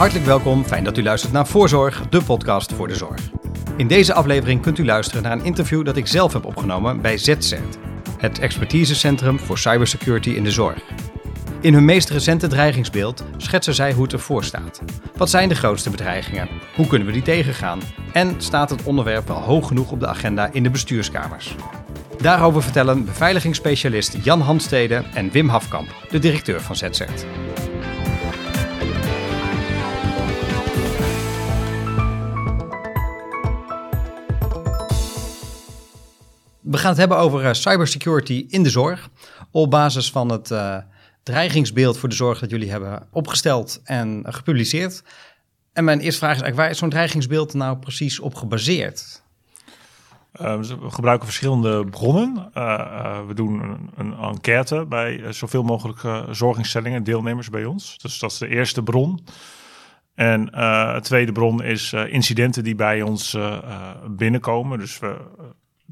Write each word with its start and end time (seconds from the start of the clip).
Hartelijk 0.00 0.26
welkom, 0.26 0.64
fijn 0.64 0.84
dat 0.84 0.96
u 0.96 1.02
luistert 1.02 1.32
naar 1.32 1.46
Voorzorg, 1.46 2.08
de 2.08 2.22
podcast 2.22 2.72
voor 2.72 2.88
de 2.88 2.94
zorg. 2.94 3.20
In 3.76 3.86
deze 3.86 4.14
aflevering 4.14 4.62
kunt 4.62 4.78
u 4.78 4.84
luisteren 4.84 5.22
naar 5.22 5.32
een 5.32 5.44
interview 5.44 5.84
dat 5.84 5.96
ik 5.96 6.06
zelf 6.06 6.32
heb 6.32 6.44
opgenomen 6.44 7.00
bij 7.00 7.18
ZCERT, 7.18 7.78
het 8.18 8.38
expertisecentrum 8.38 9.38
voor 9.38 9.58
cybersecurity 9.58 10.30
in 10.30 10.44
de 10.44 10.50
zorg. 10.50 10.82
In 11.60 11.74
hun 11.74 11.84
meest 11.84 12.10
recente 12.10 12.46
dreigingsbeeld 12.46 13.24
schetsen 13.36 13.74
zij 13.74 13.92
hoe 13.92 14.02
het 14.02 14.12
ervoor 14.12 14.44
staat. 14.44 14.80
Wat 15.16 15.30
zijn 15.30 15.48
de 15.48 15.54
grootste 15.54 15.90
bedreigingen? 15.90 16.48
Hoe 16.74 16.86
kunnen 16.86 17.06
we 17.06 17.12
die 17.12 17.22
tegengaan? 17.22 17.80
En 18.12 18.34
staat 18.38 18.70
het 18.70 18.82
onderwerp 18.82 19.28
wel 19.28 19.40
hoog 19.40 19.66
genoeg 19.66 19.90
op 19.90 20.00
de 20.00 20.08
agenda 20.08 20.48
in 20.52 20.62
de 20.62 20.70
bestuurskamers? 20.70 21.54
Daarover 22.18 22.62
vertellen 22.62 23.04
beveiligingsspecialist 23.04 24.16
Jan 24.22 24.40
Handstede 24.40 25.04
en 25.14 25.30
Wim 25.30 25.48
Hafkamp, 25.48 25.88
de 26.10 26.18
directeur 26.18 26.60
van 26.60 26.76
ZCERT. 26.76 27.26
We 36.70 36.78
gaan 36.78 36.90
het 36.90 36.98
hebben 36.98 37.18
over 37.18 37.44
uh, 37.44 37.52
cybersecurity 37.52 38.46
in 38.48 38.62
de 38.62 38.70
zorg. 38.70 39.08
Op 39.50 39.70
basis 39.70 40.10
van 40.10 40.28
het 40.28 40.50
uh, 40.50 40.76
dreigingsbeeld 41.22 41.98
voor 41.98 42.08
de 42.08 42.14
zorg 42.14 42.38
dat 42.38 42.50
jullie 42.50 42.70
hebben 42.70 43.06
opgesteld 43.10 43.80
en 43.84 44.24
gepubliceerd. 44.26 45.02
En 45.72 45.84
mijn 45.84 46.00
eerste 46.00 46.18
vraag 46.18 46.34
is 46.36 46.40
eigenlijk, 46.40 46.56
waar 46.56 46.70
is 46.70 46.78
zo'n 46.78 46.90
dreigingsbeeld 46.90 47.54
nou 47.54 47.76
precies 47.76 48.20
op 48.20 48.34
gebaseerd? 48.34 49.22
Uh, 50.40 50.58
we 50.60 50.90
gebruiken 50.90 51.26
verschillende 51.26 51.84
bronnen. 51.84 52.50
we 53.26 53.34
doen 53.34 53.62
een, 53.62 53.90
een, 53.96 54.14
enquête 54.14 54.86
bij 54.88 55.32
zoveel 55.32 55.62
mogelijk 55.62 56.00
zorginstellingen, 56.30 57.04
deelnemers 57.04 57.50
bij 57.50 57.64
ons. 57.64 57.98
Dus 57.98 58.18
dat 58.18 58.30
is 58.30 58.38
de 58.38 58.48
eerste 58.48 58.82
bron. 58.82 59.24
En 60.14 60.44
de 60.44 61.00
tweede 61.02 61.32
bron 61.32 61.62
is 61.62 61.92
incidenten 61.92 62.64
die 62.64 62.74
bij 62.74 63.02
ons 63.02 63.36
binnenkomen. 64.08 64.78
Dus 64.78 64.98
we 64.98 65.16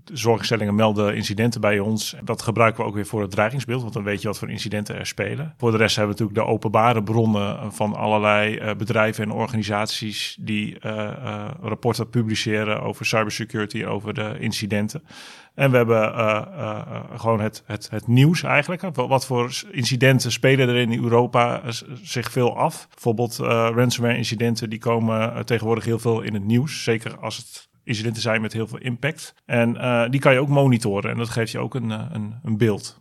zorginstellingen 0.05 0.75
melden 0.75 1.17
incidenten 1.17 1.61
bij 1.61 1.79
ons. 1.79 2.17
Dat 2.25 2.43
gebruiken 2.43 2.83
we 2.83 2.89
ook 2.89 2.95
weer 2.95 3.07
voor 3.07 3.21
het 3.21 3.31
dreigingsbeeld, 3.31 3.83
want 3.83 3.93
dan 3.93 4.05
weet 4.05 4.23
je 4.23 4.29
wat 4.29 4.39
voor 4.39 4.51
incidenten 4.51 4.97
er 4.97 5.07
spelen. 5.07 5.55
Voor 5.57 5.71
de 5.71 5.77
rest 5.77 5.97
hebben 5.97 6.17
we 6.17 6.21
natuurlijk 6.23 6.49
de 6.49 6.55
openbare 6.55 7.03
bronnen 7.03 7.73
van 7.73 7.95
allerlei 7.95 8.59
uh, 8.59 8.71
bedrijven 8.75 9.25
en 9.25 9.31
organisaties 9.31 10.37
die 10.41 10.77
uh, 10.81 10.93
uh, 10.93 11.49
rapporten 11.61 12.11
publiceren 12.11 12.83
over 12.83 13.07
cybersecurity, 13.07 13.85
over 13.85 14.15
de 14.15 14.37
incidenten. 14.39 15.03
En 15.55 15.71
we 15.71 15.77
hebben 15.77 16.13
gewoon 17.19 17.41
het, 17.41 17.63
het, 17.67 17.89
het 17.91 18.07
nieuws 18.07 18.43
eigenlijk. 18.43 18.83
Wat 18.95 19.27
voor 19.27 19.51
incidenten 19.71 20.33
spelen 20.33 20.69
er 20.69 20.77
in 20.77 21.03
Europa 21.03 21.63
zich 22.03 22.33
veel 22.33 22.57
af? 22.57 22.89
Bijvoorbeeld 22.91 23.37
ransomware 23.37 24.17
incidenten, 24.17 24.71
die 24.71 24.79
komen 24.79 25.45
tegenwoordig 25.47 25.85
heel 25.85 25.99
veel 25.99 26.21
in 26.21 26.35
het 26.35 26.45
nieuws. 26.45 26.83
Zeker 26.83 27.19
als 27.19 27.37
het 27.37 27.68
incidenten 27.89 28.23
zijn 28.23 28.41
met 28.41 28.53
heel 28.53 28.67
veel 28.69 28.79
impact. 28.79 29.35
En 29.45 29.75
uh, 29.75 30.09
die 30.09 30.21
kan 30.21 30.33
je 30.33 30.41
ook 30.41 30.49
monitoren 30.49 31.11
en 31.11 31.17
dat 31.17 31.29
geeft 31.29 31.53
je 31.53 31.59
ook 31.59 31.75
een, 31.75 31.91
uh, 31.91 32.03
een, 32.11 32.35
een, 32.43 32.57
beeld. 32.57 33.01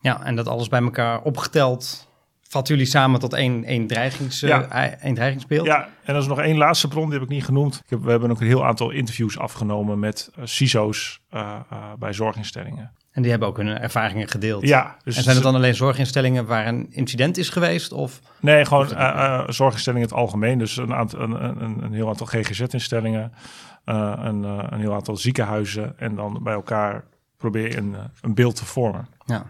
Ja, 0.00 0.22
en 0.22 0.36
dat 0.36 0.48
alles 0.48 0.68
bij 0.68 0.82
elkaar 0.82 1.22
opgeteld 1.22 2.08
vatten 2.48 2.74
jullie 2.74 2.90
samen 2.90 3.20
tot 3.20 3.32
één, 3.32 3.64
één, 3.64 3.86
dreigings, 3.86 4.40
ja. 4.40 4.86
uh, 4.86 5.04
één 5.04 5.14
dreigingsbeeld? 5.14 5.66
Ja, 5.66 5.88
en 6.04 6.14
er 6.14 6.20
is 6.20 6.26
nog 6.26 6.40
één 6.40 6.56
laatste 6.56 6.88
bron, 6.88 7.04
die 7.04 7.12
heb 7.12 7.22
ik 7.22 7.28
niet 7.28 7.44
genoemd. 7.44 7.74
Ik 7.74 7.90
heb, 7.90 8.02
we 8.02 8.10
hebben 8.10 8.30
ook 8.30 8.40
een 8.40 8.46
heel 8.46 8.64
aantal 8.64 8.90
interviews 8.90 9.38
afgenomen 9.38 9.98
met 9.98 10.30
CISO's 10.42 11.20
bij 11.98 12.12
zorginstellingen. 12.12 12.92
En 13.16 13.22
die 13.22 13.30
hebben 13.30 13.48
ook 13.48 13.56
hun 13.56 13.78
ervaringen 13.78 14.28
gedeeld. 14.28 14.68
Ja. 14.68 14.96
Dus 15.04 15.16
en 15.16 15.22
zijn 15.22 15.34
het 15.34 15.44
dan 15.44 15.54
alleen 15.54 15.74
zorginstellingen 15.74 16.46
waar 16.46 16.66
een 16.66 16.86
incident 16.90 17.36
is 17.36 17.48
geweest? 17.48 17.92
Of? 17.92 18.20
Nee, 18.40 18.64
gewoon 18.64 18.86
zorginstellingen 19.52 20.08
in 20.08 20.14
het 20.14 20.24
algemeen. 20.24 20.58
Dus 20.58 20.76
een, 20.76 20.94
aantal, 20.94 21.20
een, 21.20 21.44
een, 21.44 21.82
een 21.82 21.92
heel 21.92 22.08
aantal 22.08 22.26
GGZ-instellingen, 22.26 23.32
uh, 23.32 23.38
een, 23.94 24.42
uh, 24.42 24.66
een, 24.70 24.80
heel 24.80 24.94
aantal 24.94 25.16
ziekenhuizen 25.16 25.98
en 25.98 26.14
dan 26.14 26.40
bij 26.42 26.52
elkaar 26.52 27.04
probeer 27.36 27.76
een, 27.76 27.90
uh, 27.90 27.98
een 28.20 28.34
beeld 28.34 28.56
te 28.56 28.64
vormen. 28.64 29.08
Ja, 29.24 29.46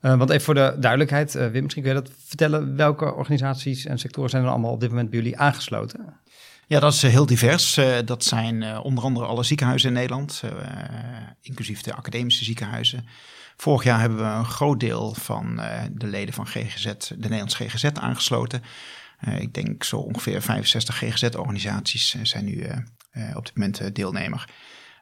want 0.00 0.30
even 0.30 0.44
voor 0.44 0.54
de 0.54 0.76
duidelijkheid, 0.78 1.32
Wim, 1.32 1.62
misschien 1.62 1.82
kun 1.82 1.94
je 1.94 2.00
dat 2.00 2.10
vertellen. 2.26 2.76
Welke 2.76 3.14
organisaties 3.14 3.86
en 3.86 3.98
sectoren 3.98 4.30
zijn 4.30 4.42
er 4.42 4.48
allemaal 4.48 4.72
op 4.72 4.80
dit 4.80 4.88
moment 4.88 5.10
bij 5.10 5.18
jullie 5.18 5.38
aangesloten? 5.38 6.14
Ja, 6.66 6.80
dat 6.80 6.92
is 6.92 7.02
heel 7.02 7.26
divers. 7.26 7.80
dat 8.04 8.24
zijn 8.24 8.78
onder 8.78 9.04
andere 9.04 9.26
alle 9.26 9.42
ziekenhuizen 9.42 9.88
in 9.88 9.94
Nederland, 9.94 10.42
inclusief 11.40 11.82
de 11.82 11.94
academische 11.94 12.44
ziekenhuizen. 12.44 13.06
Vorig 13.56 13.84
jaar 13.84 14.00
hebben 14.00 14.18
we 14.18 14.24
een 14.24 14.44
groot 14.44 14.80
deel 14.80 15.14
van 15.14 15.60
de 15.92 16.06
leden 16.06 16.34
van 16.34 16.46
GGZ, 16.46 16.84
de 17.08 17.16
Nederlandse 17.18 17.68
GGZ, 17.68 17.84
aangesloten. 17.84 18.62
Ik 19.38 19.54
denk 19.54 19.84
zo 19.84 19.96
ongeveer 19.96 20.42
65 20.42 20.96
GGZ-organisaties 20.96 22.16
zijn 22.22 22.44
nu 22.44 22.52
uh, 22.56 23.36
op 23.36 23.44
dit 23.44 23.56
moment 23.56 23.94
deelnemer. 23.94 24.48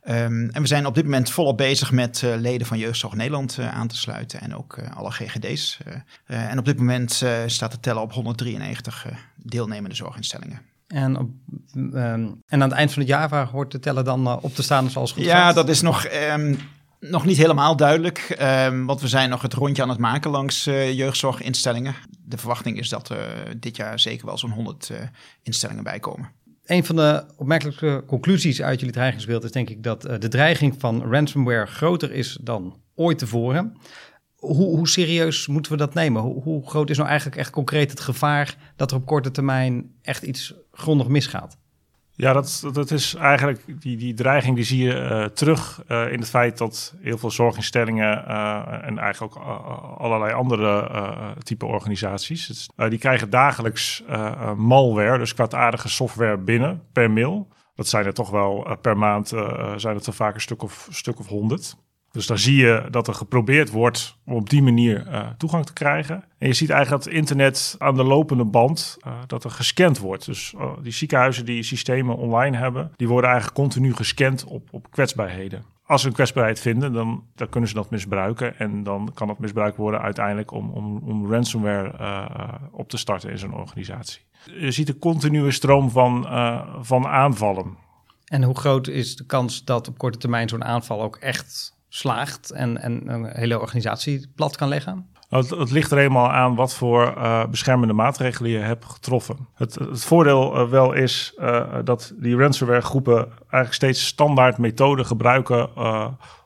Um, 0.09 0.51
en 0.51 0.63
we 0.63 0.67
zijn 0.67 0.87
op 0.87 0.95
dit 0.95 1.05
moment 1.05 1.31
volop 1.31 1.57
bezig 1.57 1.93
met 1.93 2.23
uh, 2.23 2.35
leden 2.37 2.67
van 2.67 2.79
Jeugdzorg 2.79 3.15
Nederland 3.15 3.59
aan 3.59 3.89
te 3.89 3.97
sluiten 3.97 4.41
en 4.41 4.57
ook 4.57 4.79
alle 4.95 5.11
GGD's. 5.11 5.79
en 6.27 6.59
op 6.59 6.65
dit 6.65 6.79
moment 6.79 7.13
staat 7.47 7.73
de 7.73 7.81
teller 7.81 8.03
op 8.03 8.13
193 8.13 9.07
deelnemende 9.37 9.97
zorginstellingen. 9.97 10.61
En, 10.89 11.19
op, 11.19 11.31
um, 11.75 11.93
en 11.95 12.43
aan 12.49 12.61
het 12.61 12.73
eind 12.73 12.93
van 12.93 13.03
het 13.03 13.11
jaar 13.11 13.29
waar 13.29 13.47
hoort 13.47 13.73
de 13.73 13.79
teller 13.79 14.05
dan 14.05 14.41
op 14.41 14.55
te 14.55 14.63
staan 14.63 14.91
zoals 14.91 15.13
goed 15.13 15.25
Ja, 15.25 15.53
dat 15.53 15.69
is 15.69 15.81
nog, 15.81 16.07
um, 16.33 16.59
nog 17.01 17.25
niet 17.25 17.37
helemaal 17.37 17.77
duidelijk. 17.77 18.37
want 18.87 19.01
we 19.01 19.09
zijn 19.09 19.31
nog 19.31 19.43
het 19.43 19.55
rondje 19.55 19.83
aan 19.83 19.89
het 19.89 19.99
maken 19.99 20.31
langs 20.31 20.65
jeugdzorginstellingen. 20.65 21.95
De 22.25 22.39
verwachting 22.39 22.79
is 22.79 22.89
dat 22.89 23.09
er 23.09 23.61
dit 23.61 23.77
jaar 23.77 23.99
zeker 23.99 24.27
wel 24.27 24.39
zo'n 24.39 24.51
100 24.51 24.91
instellingen 25.43 25.85
bij 25.85 25.99
komen 25.99 26.37
een 26.69 26.85
van 26.85 26.97
de 26.97 27.25
opmerkelijke 27.37 28.05
conclusies 28.07 28.63
uit 28.63 28.79
jullie 28.79 28.95
dreigingsbeeld 28.95 29.45
is 29.45 29.53
denk 29.53 29.71
ik 29.71 29.83
dat 29.83 30.07
uh, 30.07 30.19
de 30.19 30.29
dreiging 30.29 30.75
van 30.79 31.03
ransomware 31.03 31.67
groter 31.67 32.13
is 32.13 32.39
dan 32.41 32.81
ooit 32.95 33.19
tevoren. 33.19 33.77
Hoe, 34.37 34.77
hoe 34.77 34.89
serieus 34.89 35.47
moeten 35.47 35.73
we 35.73 35.79
dat 35.79 35.95
nemen? 35.95 36.23
Hoe, 36.23 36.43
hoe, 36.43 36.69
groot 36.69 36.91
is 36.91 36.97
nou 36.97 37.09
eigenlijk 37.09 37.39
echt 37.39 37.51
concreet 37.51 37.91
het 37.91 38.01
gevaar 38.01 38.73
dat 38.77 38.91
er 38.91 38.97
op 38.97 39.07
korte 39.07 39.31
termijn 39.31 39.91
echt 40.03 40.23
iets 40.23 40.55
grondig 40.73 41.09
misgaat? 41.09 41.59
Ja, 42.21 42.33
dat, 42.33 42.69
dat 42.73 42.91
is 42.91 43.15
eigenlijk 43.15 43.83
die, 43.83 43.97
die 43.97 44.15
dreiging 44.15 44.57
die 44.57 44.65
zie 44.65 44.85
je 44.85 44.95
uh, 44.95 45.25
terug 45.25 45.83
uh, 45.89 46.13
in 46.13 46.19
het 46.19 46.29
feit 46.29 46.59
dat 46.59 46.95
heel 47.01 47.19
veel 47.19 47.31
zorginstellingen 47.31 48.25
uh, 48.29 48.65
en 48.83 48.99
eigenlijk 48.99 49.37
ook 49.37 49.45
allerlei 49.99 50.33
andere 50.33 50.91
type 51.43 51.67
organisaties, 51.67 52.69
die 52.77 52.99
krijgen 52.99 53.31
dagelijks 53.31 54.03
malware, 54.57 55.19
dus 55.19 55.35
kwaadaardige 55.35 55.89
software 55.89 56.39
binnen 56.39 56.83
per 56.93 57.11
mail. 57.11 57.49
Dat 57.75 57.89
zijn 57.89 58.07
er 58.07 58.15
toch 58.15 58.31
wel 58.31 58.77
per 58.81 58.97
maand, 58.97 59.29
zijn 59.77 59.97
het 59.97 60.07
er 60.07 60.13
vaak 60.13 60.35
een 60.35 60.41
stuk 60.41 60.63
of, 60.63 60.89
stuk 60.91 61.19
of 61.19 61.27
honderd. 61.27 61.77
Dus 62.11 62.27
dan 62.27 62.39
zie 62.39 62.57
je 62.57 62.87
dat 62.91 63.09
er 63.09 63.15
geprobeerd 63.15 63.71
wordt 63.71 64.17
om 64.25 64.35
op 64.35 64.51
die 64.51 64.63
manier 64.63 65.07
uh, 65.07 65.27
toegang 65.37 65.67
te 65.67 65.73
krijgen. 65.73 66.25
En 66.39 66.47
je 66.47 66.55
ziet 66.55 66.71
eigenlijk 66.71 67.05
dat 67.05 67.13
internet 67.13 67.75
aan 67.79 67.95
de 67.95 68.05
lopende 68.05 68.45
band, 68.45 68.97
uh, 69.07 69.13
dat 69.27 69.45
er 69.45 69.51
gescand 69.51 69.99
wordt. 69.99 70.25
Dus 70.25 70.53
uh, 70.57 70.71
die 70.83 70.93
ziekenhuizen 70.93 71.45
die 71.45 71.63
systemen 71.63 72.17
online 72.17 72.57
hebben, 72.57 72.93
die 72.97 73.09
worden 73.09 73.31
eigenlijk 73.31 73.61
continu 73.61 73.95
gescand 73.95 74.45
op, 74.45 74.69
op 74.71 74.91
kwetsbaarheden. 74.91 75.65
Als 75.85 76.01
ze 76.01 76.09
een 76.09 76.15
kwetsbaarheid 76.15 76.61
vinden, 76.61 76.93
dan, 76.93 77.25
dan 77.35 77.49
kunnen 77.49 77.69
ze 77.69 77.75
dat 77.75 77.91
misbruiken. 77.91 78.59
En 78.59 78.83
dan 78.83 79.11
kan 79.15 79.27
dat 79.27 79.39
misbruikt 79.39 79.77
worden 79.77 80.01
uiteindelijk 80.01 80.53
om, 80.53 80.71
om, 80.71 81.03
om 81.05 81.33
ransomware 81.33 81.93
op 82.73 82.89
te 82.89 82.97
starten 82.97 83.31
in 83.31 83.39
zo'n 83.39 83.55
organisatie. 83.55 84.21
Je 84.45 84.71
ziet 84.71 84.89
een 84.89 84.99
continue 84.99 85.51
stroom 85.51 85.91
van, 85.91 86.27
van 86.81 87.07
aanvallen. 87.07 87.77
En 88.25 88.43
hoe 88.43 88.59
groot 88.59 88.89
is 88.89 89.17
de 89.17 89.27
kans 89.27 89.65
dat 89.65 89.89
op 89.89 89.99
korte 89.99 90.19
termijn 90.19 90.49
zo'n 90.49 90.65
aanval 90.65 91.03
ook 91.03 91.17
echt 91.17 91.78
slaagt 91.89 92.51
en, 92.51 92.79
en 92.79 93.09
een 93.09 93.25
hele 93.25 93.61
organisatie 93.61 94.33
plat 94.35 94.57
kan 94.57 94.69
leggen? 94.69 95.07
Het, 95.29 95.51
het, 95.51 95.71
ligt 95.71 95.91
er 95.91 95.99
eenmaal 95.99 96.31
aan 96.31 96.55
wat 96.55 96.75
voor 96.75 97.15
uh, 97.17 97.47
beschermende 97.47 97.95
maatregelen 97.95 98.51
je 98.51 98.59
hebt 98.59 98.85
getroffen. 98.85 99.49
Het, 99.55 99.75
het 99.75 100.05
voordeel 100.05 100.61
uh, 100.61 100.69
wel 100.69 100.93
is 100.93 101.35
uh, 101.39 101.75
dat 101.85 102.15
die 102.17 102.37
ransomware 102.37 102.81
groepen 102.81 103.17
eigenlijk 103.41 103.73
steeds 103.73 104.07
standaard 104.07 104.59
methoden 104.59 105.07
gebruiken 105.07 105.69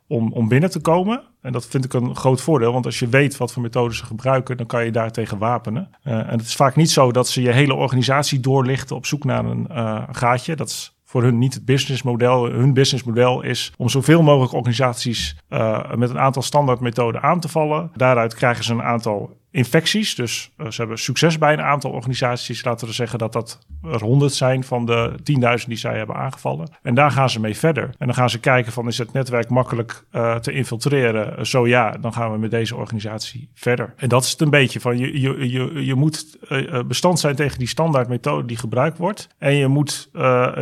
om, 0.06 0.32
om 0.32 0.48
binnen 0.48 0.70
te 0.70 0.80
komen. 0.80 1.22
En 1.42 1.52
dat 1.52 1.66
vind 1.66 1.84
ik 1.84 1.92
een 1.92 2.16
groot 2.16 2.40
voordeel, 2.40 2.72
want 2.72 2.86
als 2.86 2.98
je 2.98 3.08
weet 3.08 3.36
wat 3.36 3.52
voor 3.52 3.62
methoden 3.62 3.96
ze 3.96 4.04
gebruiken, 4.04 4.56
dan 4.56 4.66
kan 4.66 4.84
je 4.84 4.90
daartegen 4.90 5.38
wapenen. 5.38 5.90
en 6.02 6.28
het 6.28 6.40
is 6.40 6.54
vaak 6.54 6.76
niet 6.76 6.90
zo 6.90 7.12
dat 7.12 7.28
ze 7.28 7.42
je 7.42 7.52
hele 7.52 7.74
organisatie 7.74 8.40
doorlichten 8.40 8.96
op 8.96 9.06
zoek 9.06 9.24
naar 9.24 9.44
een 9.44 9.68
gaatje. 10.14 10.56
Dat 10.56 10.68
is 10.68 10.96
voor 11.12 11.22
hun 11.22 11.38
niet 11.38 11.54
het 11.54 11.64
businessmodel. 11.64 12.44
Hun 12.44 12.74
businessmodel 12.74 13.42
is 13.42 13.72
om 13.76 13.88
zoveel 13.88 14.22
mogelijk 14.22 14.52
organisaties 14.52 15.36
uh, 15.50 15.94
met 15.94 16.10
een 16.10 16.18
aantal 16.18 16.42
standaardmethoden 16.42 17.22
aan 17.22 17.40
te 17.40 17.48
vallen. 17.48 17.90
Daaruit 17.94 18.34
krijgen 18.34 18.64
ze 18.64 18.72
een 18.72 18.82
aantal 18.82 19.36
infecties. 19.52 20.14
Dus 20.14 20.50
ze 20.68 20.80
hebben 20.80 20.98
succes 20.98 21.38
bij 21.38 21.52
een 21.52 21.62
aantal 21.62 21.90
organisaties. 21.90 22.64
Laten 22.64 22.86
we 22.86 22.92
zeggen 22.92 23.18
dat 23.18 23.32
dat 23.32 23.58
er 23.82 24.02
honderd 24.02 24.32
zijn 24.32 24.64
van 24.64 24.86
de 24.86 25.12
10.000 25.60 25.66
die 25.66 25.76
zij 25.76 25.96
hebben 25.96 26.16
aangevallen. 26.16 26.68
En 26.82 26.94
daar 26.94 27.10
gaan 27.10 27.30
ze 27.30 27.40
mee 27.40 27.56
verder. 27.56 27.84
En 27.98 28.06
dan 28.06 28.14
gaan 28.14 28.30
ze 28.30 28.40
kijken 28.40 28.72
van 28.72 28.86
is 28.86 28.98
het 28.98 29.12
netwerk 29.12 29.48
makkelijk 29.48 30.04
te 30.40 30.52
infiltreren? 30.52 31.46
Zo 31.46 31.66
ja, 31.66 31.90
dan 31.90 32.12
gaan 32.12 32.32
we 32.32 32.38
met 32.38 32.50
deze 32.50 32.76
organisatie 32.76 33.50
verder. 33.54 33.94
En 33.96 34.08
dat 34.08 34.24
is 34.24 34.30
het 34.30 34.40
een 34.40 34.50
beetje 34.50 34.80
van 34.80 34.98
je, 34.98 35.20
je, 35.20 35.50
je, 35.50 35.84
je 35.84 35.94
moet 35.94 36.38
bestand 36.86 37.20
zijn 37.20 37.36
tegen 37.36 37.58
die 37.58 37.68
standaard 37.68 38.08
methode 38.08 38.46
die 38.46 38.56
gebruikt 38.56 38.98
wordt. 38.98 39.28
En 39.38 39.54
je 39.54 39.66
moet 39.66 40.08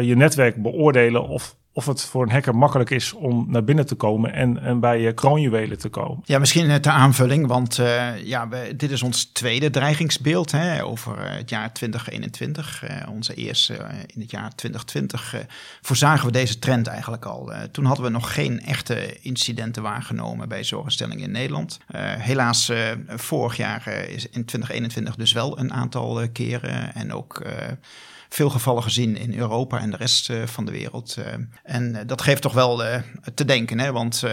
je 0.00 0.14
netwerk 0.16 0.62
beoordelen 0.62 1.28
of 1.28 1.58
of 1.72 1.86
het 1.86 2.02
voor 2.02 2.22
een 2.22 2.30
hacker 2.30 2.56
makkelijk 2.56 2.90
is 2.90 3.12
om 3.12 3.46
naar 3.48 3.64
binnen 3.64 3.86
te 3.86 3.94
komen 3.94 4.32
en, 4.32 4.62
en 4.62 4.80
bij 4.80 5.14
kroonjuwelen 5.14 5.78
te 5.78 5.88
komen. 5.88 6.22
Ja, 6.24 6.38
misschien 6.38 6.80
ter 6.80 6.92
aanvulling, 6.92 7.46
want 7.46 7.78
uh, 7.78 8.24
ja, 8.24 8.48
dit 8.76 8.90
is 8.90 9.02
ons 9.02 9.24
tweede 9.24 9.70
dreigingsbeeld 9.70 10.50
hè, 10.50 10.84
over 10.84 11.18
uh, 11.18 11.36
het 11.36 11.50
jaar 11.50 11.72
2021. 11.72 12.82
Uh, 12.84 13.00
eh, 13.00 13.10
onze 13.10 13.34
eerste 13.34 13.74
in 14.06 14.20
het 14.20 14.30
jaar 14.30 14.54
2020 14.54 15.46
voorzagen 15.80 16.26
we 16.26 16.32
deze 16.32 16.58
trend 16.58 16.86
eigenlijk 16.86 17.24
al. 17.24 17.52
toen 17.72 17.84
hadden 17.84 18.04
we 18.04 18.10
nog 18.10 18.34
geen 18.34 18.60
echte 18.60 19.20
incidenten 19.20 19.82
waargenomen 19.82 20.48
bij 20.48 20.64
zorginstellingen 20.64 21.24
in 21.24 21.30
Nederland. 21.30 21.78
helaas, 22.18 22.72
vorig 23.08 23.56
jaar 23.56 23.86
is 23.88 24.24
in 24.24 24.44
2021 24.44 25.16
dus 25.16 25.32
wel 25.32 25.58
een 25.58 25.72
aantal 25.72 26.28
keren 26.32 26.94
en 26.94 27.12
ook 27.12 27.42
veel 28.34 28.50
gevallen 28.50 28.82
gezien 28.82 29.16
in 29.16 29.34
Europa 29.34 29.78
en 29.78 29.90
de 29.90 29.96
rest 29.96 30.30
eh, 30.30 30.46
van 30.46 30.64
de 30.64 30.70
wereld. 30.70 31.16
Eh, 31.16 31.32
en 31.62 31.96
eh, 31.96 32.06
dat 32.06 32.22
geeft 32.22 32.42
toch 32.42 32.52
wel 32.52 32.82
te 33.34 33.44
denken, 33.44 33.78
hè? 33.78 33.92
want 33.92 34.24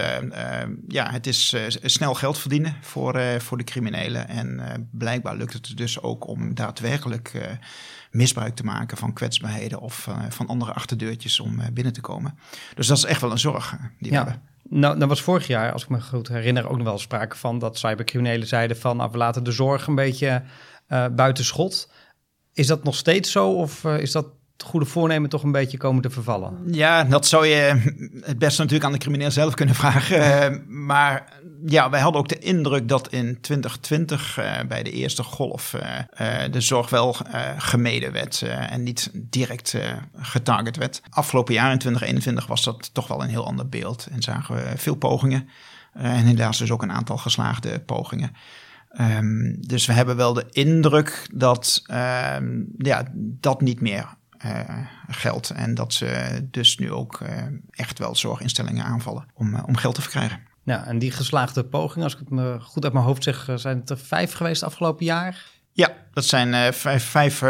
ja, 0.88 1.10
het 1.10 1.26
is 1.26 1.56
snel 1.82 2.14
geld 2.14 2.38
verdienen 2.38 2.76
voor, 2.80 3.20
voor 3.38 3.58
de 3.58 3.64
criminelen. 3.64 4.28
En 4.28 4.88
blijkbaar 4.92 5.36
lukt 5.36 5.52
het 5.52 5.76
dus 5.76 6.02
ook 6.02 6.26
om 6.26 6.54
daadwerkelijk 6.54 7.58
misbruik 8.10 8.54
te 8.54 8.64
maken 8.64 8.96
van 8.96 9.12
kwetsbaarheden 9.12 9.80
of 9.80 10.08
van 10.28 10.46
andere 10.46 10.72
achterdeurtjes 10.72 11.40
om 11.40 11.60
binnen 11.72 11.92
te 11.92 12.00
komen. 12.00 12.38
Dus 12.74 12.86
dat 12.86 12.96
is 12.96 13.04
echt 13.04 13.20
wel 13.20 13.30
een 13.30 13.38
zorg 13.38 13.76
die 13.98 14.10
we 14.10 14.16
hebben. 14.16 14.42
Nou, 14.68 14.98
dat 14.98 15.08
was 15.08 15.22
vorig 15.22 15.46
jaar, 15.46 15.72
als 15.72 15.82
ik 15.82 15.88
me 15.88 16.00
goed 16.00 16.28
herinner, 16.28 16.68
ook 16.68 16.76
nog 16.76 16.86
wel 16.86 16.98
sprake 16.98 17.36
van 17.36 17.58
dat 17.58 17.78
cybercriminelen 17.78 18.46
zeiden 18.46 18.76
van 18.76 18.96
nou, 18.96 19.10
we 19.10 19.18
laten 19.18 19.44
de 19.44 19.52
zorg 19.52 19.86
een 19.86 19.94
beetje 19.94 20.42
uh, 20.88 21.06
buiten 21.06 21.44
schot. 21.44 21.88
Is 22.58 22.66
dat 22.66 22.84
nog 22.84 22.96
steeds 22.96 23.30
zo 23.30 23.52
of 23.52 23.84
uh, 23.84 23.98
is 23.98 24.12
dat 24.12 24.26
goede 24.64 24.86
voornemen 24.86 25.30
toch 25.30 25.42
een 25.42 25.52
beetje 25.52 25.76
komen 25.76 26.02
te 26.02 26.10
vervallen? 26.10 26.58
Ja, 26.66 27.04
dat 27.04 27.26
zou 27.26 27.46
je 27.46 27.82
het 28.22 28.38
beste 28.38 28.60
natuurlijk 28.60 28.84
aan 28.84 28.92
de 28.92 28.98
crimineel 28.98 29.30
zelf 29.30 29.54
kunnen 29.54 29.74
vragen. 29.74 30.18
Uh, 30.18 30.58
maar 30.68 31.32
ja, 31.66 31.90
wij 31.90 32.00
hadden 32.00 32.20
ook 32.20 32.28
de 32.28 32.38
indruk 32.38 32.88
dat 32.88 33.08
in 33.08 33.40
2020 33.40 34.38
uh, 34.38 34.60
eh, 34.60 34.66
bij 34.66 34.82
de 34.82 34.90
eerste 34.90 35.22
golf 35.22 35.74
de 36.50 36.60
zorg 36.60 36.90
wel 36.90 37.16
gemeden 37.58 38.12
werd 38.12 38.42
en 38.42 38.82
niet 38.82 39.10
direct 39.12 39.74
getarget 40.16 40.76
werd. 40.76 41.02
Afgelopen 41.10 41.54
jaar 41.54 41.72
in 41.72 41.78
2021 41.78 42.46
was 42.46 42.64
dat 42.64 42.94
toch 42.94 43.08
wel 43.08 43.22
een 43.22 43.28
heel 43.28 43.46
ander 43.46 43.68
beeld 43.68 44.08
en 44.10 44.22
zagen 44.22 44.54
we 44.54 44.72
veel 44.76 44.94
pogingen. 44.94 45.48
en 45.92 46.24
helaas 46.24 46.58
dus 46.58 46.70
ook 46.70 46.82
een 46.82 46.92
aantal 46.92 47.16
geslaagde 47.16 47.80
pogingen. 47.80 48.32
Um, 49.00 49.56
dus 49.60 49.86
we 49.86 49.92
hebben 49.92 50.16
wel 50.16 50.32
de 50.32 50.46
indruk 50.50 51.28
dat 51.34 51.82
um, 51.90 52.68
ja, 52.78 53.04
dat 53.14 53.60
niet 53.60 53.80
meer 53.80 54.16
uh, 54.44 54.86
geldt. 55.08 55.50
En 55.50 55.74
dat 55.74 55.92
ze 55.92 56.40
dus 56.50 56.78
nu 56.78 56.92
ook 56.92 57.20
uh, 57.20 57.28
echt 57.70 57.98
wel 57.98 58.16
zorginstellingen 58.16 58.84
aanvallen 58.84 59.26
om, 59.34 59.54
uh, 59.54 59.62
om 59.66 59.76
geld 59.76 59.94
te 59.94 60.00
verkrijgen. 60.00 60.40
Ja, 60.62 60.86
en 60.86 60.98
die 60.98 61.10
geslaagde 61.10 61.64
pogingen, 61.64 62.04
als 62.04 62.12
ik 62.12 62.18
het 62.18 62.30
me 62.30 62.60
goed 62.60 62.84
uit 62.84 62.92
mijn 62.92 63.04
hoofd 63.04 63.22
zeg, 63.22 63.50
zijn 63.54 63.78
het 63.78 63.90
er 63.90 63.98
vijf 63.98 64.32
geweest 64.32 64.62
afgelopen 64.62 65.04
jaar? 65.04 65.46
Ja, 65.72 65.92
dat 66.12 66.24
zijn 66.24 66.74
vijf, 66.74 67.04
vijf 67.04 67.40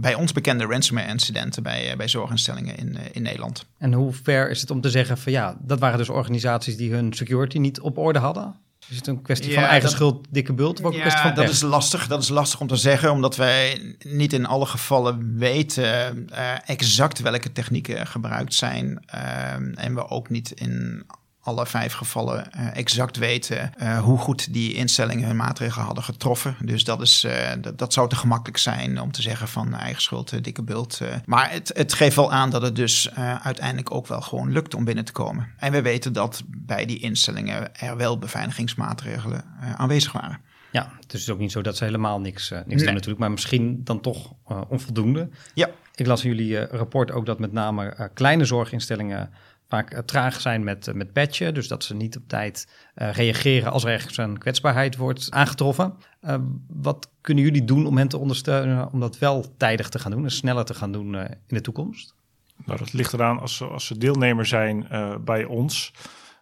bij 0.00 0.14
ons 0.14 0.32
bekende 0.32 0.64
ransomware-incidenten 0.64 1.62
bij, 1.62 1.96
bij 1.96 2.08
zorginstellingen 2.08 2.76
in, 2.76 2.96
in 3.12 3.22
Nederland. 3.22 3.66
En 3.78 3.92
hoe 3.92 4.12
ver 4.12 4.50
is 4.50 4.60
het 4.60 4.70
om 4.70 4.80
te 4.80 4.90
zeggen 4.90 5.18
van 5.18 5.32
ja, 5.32 5.56
dat 5.60 5.78
waren 5.78 5.98
dus 5.98 6.08
organisaties 6.08 6.76
die 6.76 6.92
hun 6.92 7.12
security 7.12 7.58
niet 7.58 7.80
op 7.80 7.98
orde 7.98 8.18
hadden? 8.18 8.54
Is 8.88 8.96
het 8.96 9.06
een 9.06 9.22
kwestie 9.22 9.54
van 9.54 9.62
eigen 9.62 9.88
schuld, 9.88 10.26
dikke 10.30 10.52
bult? 10.52 10.80
Of 10.80 10.86
ook 10.86 10.94
ja, 10.94 11.00
kwestie 11.00 11.22
van 11.22 11.34
dat 11.34 11.48
is 11.48 11.60
lastig. 11.60 12.06
Dat 12.06 12.22
is 12.22 12.28
lastig 12.28 12.60
om 12.60 12.66
te 12.66 12.76
zeggen, 12.76 13.10
omdat 13.10 13.36
wij 13.36 13.96
niet 13.98 14.32
in 14.32 14.46
alle 14.46 14.66
gevallen 14.66 15.38
weten 15.38 16.28
uh, 16.32 16.68
exact 16.68 17.20
welke 17.20 17.52
technieken 17.52 18.06
gebruikt 18.06 18.54
zijn. 18.54 19.04
Uh, 19.14 19.52
en 19.84 19.94
we 19.94 20.08
ook 20.08 20.30
niet 20.30 20.50
in 20.50 21.06
alle 21.44 21.66
vijf 21.66 21.92
gevallen 21.92 22.50
uh, 22.56 22.76
exact 22.76 23.16
weten 23.16 23.72
uh, 23.82 23.98
hoe 23.98 24.18
goed 24.18 24.52
die 24.52 24.74
instellingen 24.74 25.26
hun 25.26 25.36
maatregelen 25.36 25.84
hadden 25.84 26.04
getroffen. 26.04 26.56
Dus 26.60 26.84
dat, 26.84 27.00
is, 27.00 27.24
uh, 27.24 27.32
dat, 27.76 27.92
zou 27.92 28.08
te 28.08 28.16
gemakkelijk 28.16 28.58
zijn 28.58 29.00
om 29.00 29.12
te 29.12 29.22
zeggen 29.22 29.48
van 29.48 29.74
eigen 29.74 30.02
schuld, 30.02 30.44
dikke 30.44 30.62
bult. 30.62 31.00
Maar 31.24 31.50
het, 31.50 31.70
het 31.74 31.92
geeft 31.92 32.16
wel 32.16 32.32
aan 32.32 32.50
dat 32.50 32.62
het 32.62 32.76
dus 32.76 33.10
uiteindelijk 33.42 33.94
ook 33.94 34.06
wel 34.06 34.20
gewoon 34.20 34.52
lukt 34.52 34.74
om 34.74 34.84
binnen 34.84 35.04
te 35.04 35.12
komen. 35.12 35.48
En 35.56 35.72
we 35.72 35.82
weten 35.82 36.12
dat 36.12 36.42
bij 36.46 36.86
die 36.86 36.98
instellingen 36.98 37.76
er 37.76 37.96
wel 37.96 38.18
beveiligingsmaatregelen 38.18 39.44
aanwezig 39.76 40.12
waren. 40.12 40.40
Ja, 40.70 40.92
het 41.00 41.12
is 41.12 41.30
ook 41.30 41.38
niet 41.38 41.52
zo 41.52 41.62
dat 41.62 41.76
ze 41.76 41.84
helemaal 41.84 42.20
niks, 42.20 42.50
niks 42.50 42.66
nee. 42.66 42.76
doen 42.76 42.92
natuurlijk, 42.92 43.20
maar 43.20 43.30
misschien 43.30 43.80
dan 43.84 44.00
toch 44.00 44.32
onvoldoende. 44.68 45.28
Ja. 45.54 45.70
Ik 45.94 46.06
las 46.06 46.24
in 46.24 46.34
jullie 46.34 46.66
rapport 46.66 47.10
ook 47.10 47.26
dat 47.26 47.38
met 47.38 47.52
name 47.52 48.10
kleine 48.14 48.44
zorginstellingen 48.44 49.30
vaak 49.68 49.94
uh, 49.94 49.98
traag 49.98 50.40
zijn 50.40 50.64
met, 50.64 50.86
uh, 50.86 50.94
met 50.94 51.12
patchen. 51.12 51.54
Dus 51.54 51.68
dat 51.68 51.84
ze 51.84 51.94
niet 51.94 52.16
op 52.16 52.28
tijd 52.28 52.68
uh, 52.96 53.12
reageren 53.12 53.72
als 53.72 53.84
er 53.84 53.90
ergens 53.90 54.16
een 54.16 54.38
kwetsbaarheid 54.38 54.96
wordt 54.96 55.30
aangetroffen. 55.30 55.94
wat 56.68 57.10
kunnen 57.20 57.44
jullie 57.44 57.64
doen 57.64 57.86
om 57.86 57.96
hen 57.96 58.08
te 58.08 58.18
ondersteunen 58.18 58.92
om 58.92 59.00
dat 59.00 59.18
wel 59.18 59.54
tijdig 59.56 59.88
te 59.88 59.98
gaan 59.98 60.10
doen 60.10 60.24
en 60.24 60.30
sneller 60.30 60.64
te 60.64 60.74
gaan 60.74 60.92
doen 60.92 61.14
in 61.16 61.36
de 61.46 61.60
toekomst? 61.60 62.14
Nou, 62.64 62.78
dat 62.78 62.92
ligt 62.92 63.12
eraan 63.12 63.40
als 63.40 63.56
ze, 63.56 63.64
als 63.64 63.86
ze 63.86 63.98
deelnemer 63.98 64.46
zijn 64.46 64.86
bij 65.24 65.44
ons. 65.44 65.92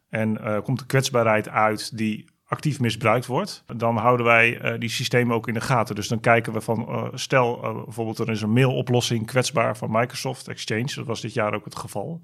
En 0.08 0.60
komt 0.62 0.78
de 0.78 0.86
kwetsbaarheid 0.86 1.48
uit 1.48 1.96
die 1.96 2.31
actief 2.52 2.80
misbruikt 2.80 3.26
wordt, 3.26 3.64
dan 3.76 3.96
houden 3.96 4.26
wij 4.26 4.60
uh, 4.62 4.78
die 4.78 4.88
systemen 4.88 5.36
ook 5.36 5.48
in 5.48 5.54
de 5.54 5.60
gaten. 5.60 5.94
Dus 5.94 6.08
dan 6.08 6.20
kijken 6.20 6.52
we 6.52 6.60
van, 6.60 6.86
uh, 6.88 7.04
stel 7.14 7.64
uh, 7.64 7.84
bijvoorbeeld 7.84 8.18
er 8.18 8.30
is 8.30 8.42
een 8.42 8.52
mailoplossing 8.52 9.26
kwetsbaar 9.26 9.76
van 9.76 9.88
Microsoft 9.90 10.48
Exchange, 10.48 10.92
dat 10.94 11.06
was 11.06 11.20
dit 11.20 11.34
jaar 11.34 11.54
ook 11.54 11.64
het 11.64 11.76
geval. 11.76 12.20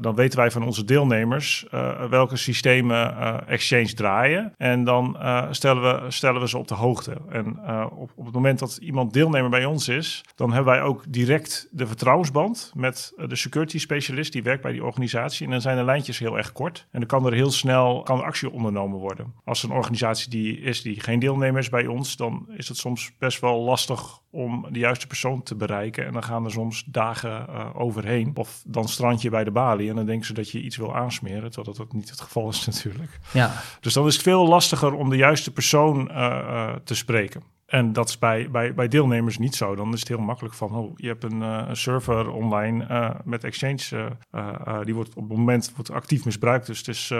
dan 0.00 0.14
weten 0.14 0.38
wij 0.38 0.50
van 0.50 0.62
onze 0.62 0.84
deelnemers 0.84 1.66
welke 2.10 2.36
systemen 2.36 3.46
Exchange 3.46 3.94
draaien 3.94 4.52
en 4.56 4.84
dan 4.84 5.16
stellen, 5.50 5.82
we, 5.82 6.10
stellen 6.10 6.40
we 6.40 6.48
ze 6.48 6.58
op 6.58 6.68
de 6.68 6.74
hoogte. 6.74 7.16
En 7.28 7.60
op, 7.90 8.12
op 8.14 8.24
het 8.24 8.34
moment 8.34 8.58
dat 8.58 8.76
iemand 8.76 9.12
deelnemer 9.12 9.50
bij 9.50 9.64
ons 9.64 9.88
is, 9.88 10.24
dan 10.34 10.52
hebben 10.52 10.72
wij 10.72 10.82
ook 10.82 11.04
direct 11.08 11.68
de 11.70 11.86
vertrouwensband 11.86 12.72
met 12.74 13.12
de 13.16 13.36
security 13.36 13.78
specialist 13.78 14.32
die 14.32 14.42
werkt 14.42 14.62
bij 14.62 14.72
die 14.72 14.84
organisatie. 14.84 15.44
En 15.46 15.52
dan 15.52 15.60
zijn 15.60 15.76
de 15.76 15.84
lijntjes 15.84 16.18
heel 16.18 16.36
erg 16.36 16.52
kort 16.52 16.86
en 16.90 16.98
dan 16.98 17.08
kan 17.08 17.26
er 17.26 17.32
heel 17.32 17.50
snel 17.50 18.02
kan 18.02 18.22
actie 18.22 18.50
ondernomen 18.50 18.98
worden. 18.98 19.34
Als 19.44 19.62
een 19.68 19.76
organisatie 19.76 20.30
die 20.30 20.60
is 20.60 20.82
die 20.82 21.00
geen 21.00 21.18
deelnemer 21.18 21.60
is 21.60 21.68
bij 21.68 21.86
ons, 21.86 22.16
dan 22.16 22.46
is 22.56 22.68
het 22.68 22.76
soms 22.76 23.12
best 23.18 23.40
wel 23.40 23.60
lastig 23.60 24.20
om 24.30 24.66
de 24.70 24.78
juiste 24.78 25.06
persoon 25.06 25.42
te 25.42 25.54
bereiken. 25.54 26.06
En 26.06 26.12
dan 26.12 26.24
gaan 26.24 26.44
er 26.44 26.50
soms 26.50 26.84
dagen 26.86 27.46
uh, 27.50 27.66
overheen. 27.74 28.30
Of 28.34 28.62
dan 28.66 28.88
strand 28.88 29.22
je 29.22 29.30
bij 29.30 29.44
de 29.44 29.50
balie 29.50 29.88
en 29.88 29.96
dan 29.96 30.06
denken 30.06 30.26
ze 30.26 30.32
dat 30.32 30.50
je 30.50 30.62
iets 30.62 30.76
wil 30.76 30.94
aansmeren, 30.94 31.50
terwijl 31.50 31.76
dat 31.76 31.92
niet 31.92 32.10
het 32.10 32.20
geval 32.20 32.48
is 32.48 32.66
natuurlijk. 32.72 33.18
Ja. 33.32 33.62
Dus 33.80 33.92
dan 33.92 34.06
is 34.06 34.14
het 34.14 34.22
veel 34.22 34.48
lastiger 34.48 34.94
om 34.94 35.10
de 35.10 35.16
juiste 35.16 35.52
persoon 35.52 36.10
uh, 36.10 36.16
uh, 36.16 36.74
te 36.84 36.94
spreken. 36.94 37.42
En 37.68 37.92
dat 37.92 38.08
is 38.08 38.18
bij, 38.18 38.50
bij, 38.50 38.74
bij 38.74 38.88
deelnemers 38.88 39.38
niet 39.38 39.54
zo. 39.54 39.74
Dan 39.74 39.92
is 39.92 40.00
het 40.00 40.08
heel 40.08 40.18
makkelijk 40.18 40.54
van, 40.54 40.74
oh, 40.74 40.92
je 40.96 41.06
hebt 41.06 41.24
een, 41.24 41.40
uh, 41.40 41.64
een 41.68 41.76
server 41.76 42.30
online 42.30 42.86
uh, 42.90 43.10
met 43.24 43.44
Exchange. 43.44 44.16
Uh, 44.32 44.80
die 44.84 44.94
wordt 44.94 45.14
op 45.14 45.28
het 45.28 45.38
moment 45.38 45.72
wordt 45.74 45.90
actief 45.90 46.24
misbruikt. 46.24 46.66
Dus 46.66 46.78
het 46.78 46.88
is 46.88 47.12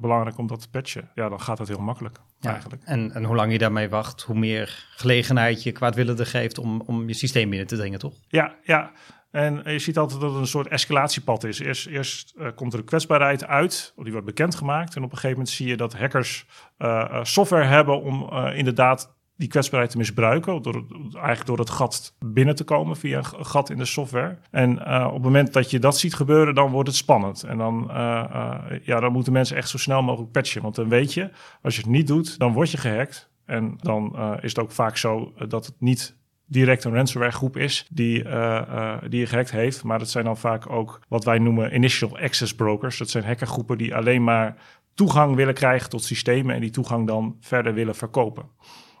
belangrijk 0.00 0.38
om 0.38 0.46
dat 0.46 0.60
te 0.60 0.70
patchen. 0.70 1.10
Ja, 1.14 1.28
dan 1.28 1.40
gaat 1.40 1.56
dat 1.56 1.68
heel 1.68 1.80
makkelijk 1.80 2.18
ja, 2.38 2.50
eigenlijk. 2.50 2.82
En, 2.84 3.12
en 3.12 3.24
hoe 3.24 3.36
lang 3.36 3.52
je 3.52 3.58
daarmee 3.58 3.88
wacht, 3.88 4.22
hoe 4.22 4.38
meer 4.38 4.86
gelegenheid 4.96 5.62
je 5.62 5.72
kwaadwillende 5.72 6.24
geeft 6.24 6.58
om, 6.58 6.80
om 6.80 7.08
je 7.08 7.14
systeem 7.14 7.48
binnen 7.48 7.68
te 7.68 7.76
dringen, 7.76 7.98
toch? 7.98 8.14
Ja, 8.28 8.54
ja. 8.62 8.92
En 9.30 9.62
je 9.64 9.78
ziet 9.78 9.98
altijd 9.98 10.20
dat 10.20 10.30
het 10.30 10.40
een 10.40 10.46
soort 10.46 10.68
escalatiepad 10.68 11.44
is. 11.44 11.58
Eerst, 11.58 11.86
eerst 11.86 12.34
uh, 12.36 12.48
komt 12.54 12.72
er 12.72 12.78
een 12.78 12.84
kwetsbaarheid 12.84 13.46
uit, 13.46 13.92
die 13.96 14.12
wordt 14.12 14.26
bekendgemaakt. 14.26 14.96
En 14.96 15.02
op 15.02 15.10
een 15.10 15.16
gegeven 15.16 15.36
moment 15.36 15.54
zie 15.54 15.66
je 15.68 15.76
dat 15.76 15.94
hackers 15.94 16.46
uh, 16.78 17.18
software 17.22 17.64
hebben 17.64 18.02
om 18.02 18.30
uh, 18.32 18.56
inderdaad 18.56 19.16
die 19.38 19.48
kwetsbaarheid 19.48 19.90
te 19.90 19.98
misbruiken. 19.98 20.62
Door, 20.62 20.84
eigenlijk 21.12 21.46
door 21.46 21.58
het 21.58 21.70
gat 21.70 22.14
binnen 22.18 22.54
te 22.54 22.64
komen 22.64 22.96
via 22.96 23.18
een 23.18 23.46
gat 23.46 23.70
in 23.70 23.78
de 23.78 23.84
software. 23.84 24.38
En 24.50 24.70
uh, 24.70 25.04
op 25.06 25.14
het 25.14 25.22
moment 25.22 25.52
dat 25.52 25.70
je 25.70 25.78
dat 25.78 25.98
ziet 25.98 26.14
gebeuren, 26.14 26.54
dan 26.54 26.70
wordt 26.70 26.88
het 26.88 26.96
spannend. 26.96 27.42
En 27.42 27.58
dan, 27.58 27.86
uh, 27.90 28.24
uh, 28.32 28.54
ja, 28.82 29.00
dan 29.00 29.12
moeten 29.12 29.32
mensen 29.32 29.56
echt 29.56 29.68
zo 29.68 29.78
snel 29.78 30.02
mogelijk 30.02 30.32
patchen. 30.32 30.62
Want 30.62 30.74
dan 30.74 30.88
weet 30.88 31.14
je, 31.14 31.30
als 31.62 31.74
je 31.74 31.80
het 31.80 31.90
niet 31.90 32.06
doet, 32.06 32.38
dan 32.38 32.52
word 32.52 32.70
je 32.70 32.76
gehackt. 32.76 33.30
En 33.44 33.76
dan 33.80 34.18
is 34.40 34.50
het 34.50 34.58
ook 34.58 34.72
vaak 34.72 34.96
zo 34.96 35.32
dat 35.48 35.66
het 35.66 35.74
niet 35.78 36.16
direct 36.46 36.84
een 36.84 36.94
ransomware 36.94 37.32
groep 37.32 37.56
is 37.56 37.86
die, 37.90 38.22
die 39.08 39.20
je 39.20 39.26
gehackt 39.26 39.50
heeft. 39.50 39.84
Maar 39.84 39.98
dat 39.98 40.10
zijn 40.10 40.24
dan 40.24 40.36
vaak 40.36 40.70
ook 40.70 41.00
wat 41.08 41.24
wij 41.24 41.38
noemen 41.38 41.74
initial 41.74 42.18
access 42.18 42.54
brokers. 42.54 42.98
Dat 42.98 43.10
zijn 43.10 43.24
hackergroepen 43.24 43.78
die 43.78 43.94
alleen 43.94 44.24
maar 44.24 44.56
toegang 44.94 45.34
willen 45.34 45.54
krijgen 45.54 45.90
tot 45.90 46.04
systemen 46.04 46.54
en 46.54 46.60
die 46.60 46.70
toegang 46.70 47.06
dan 47.06 47.36
verder 47.40 47.74
willen 47.74 47.94
verkopen. 47.94 48.44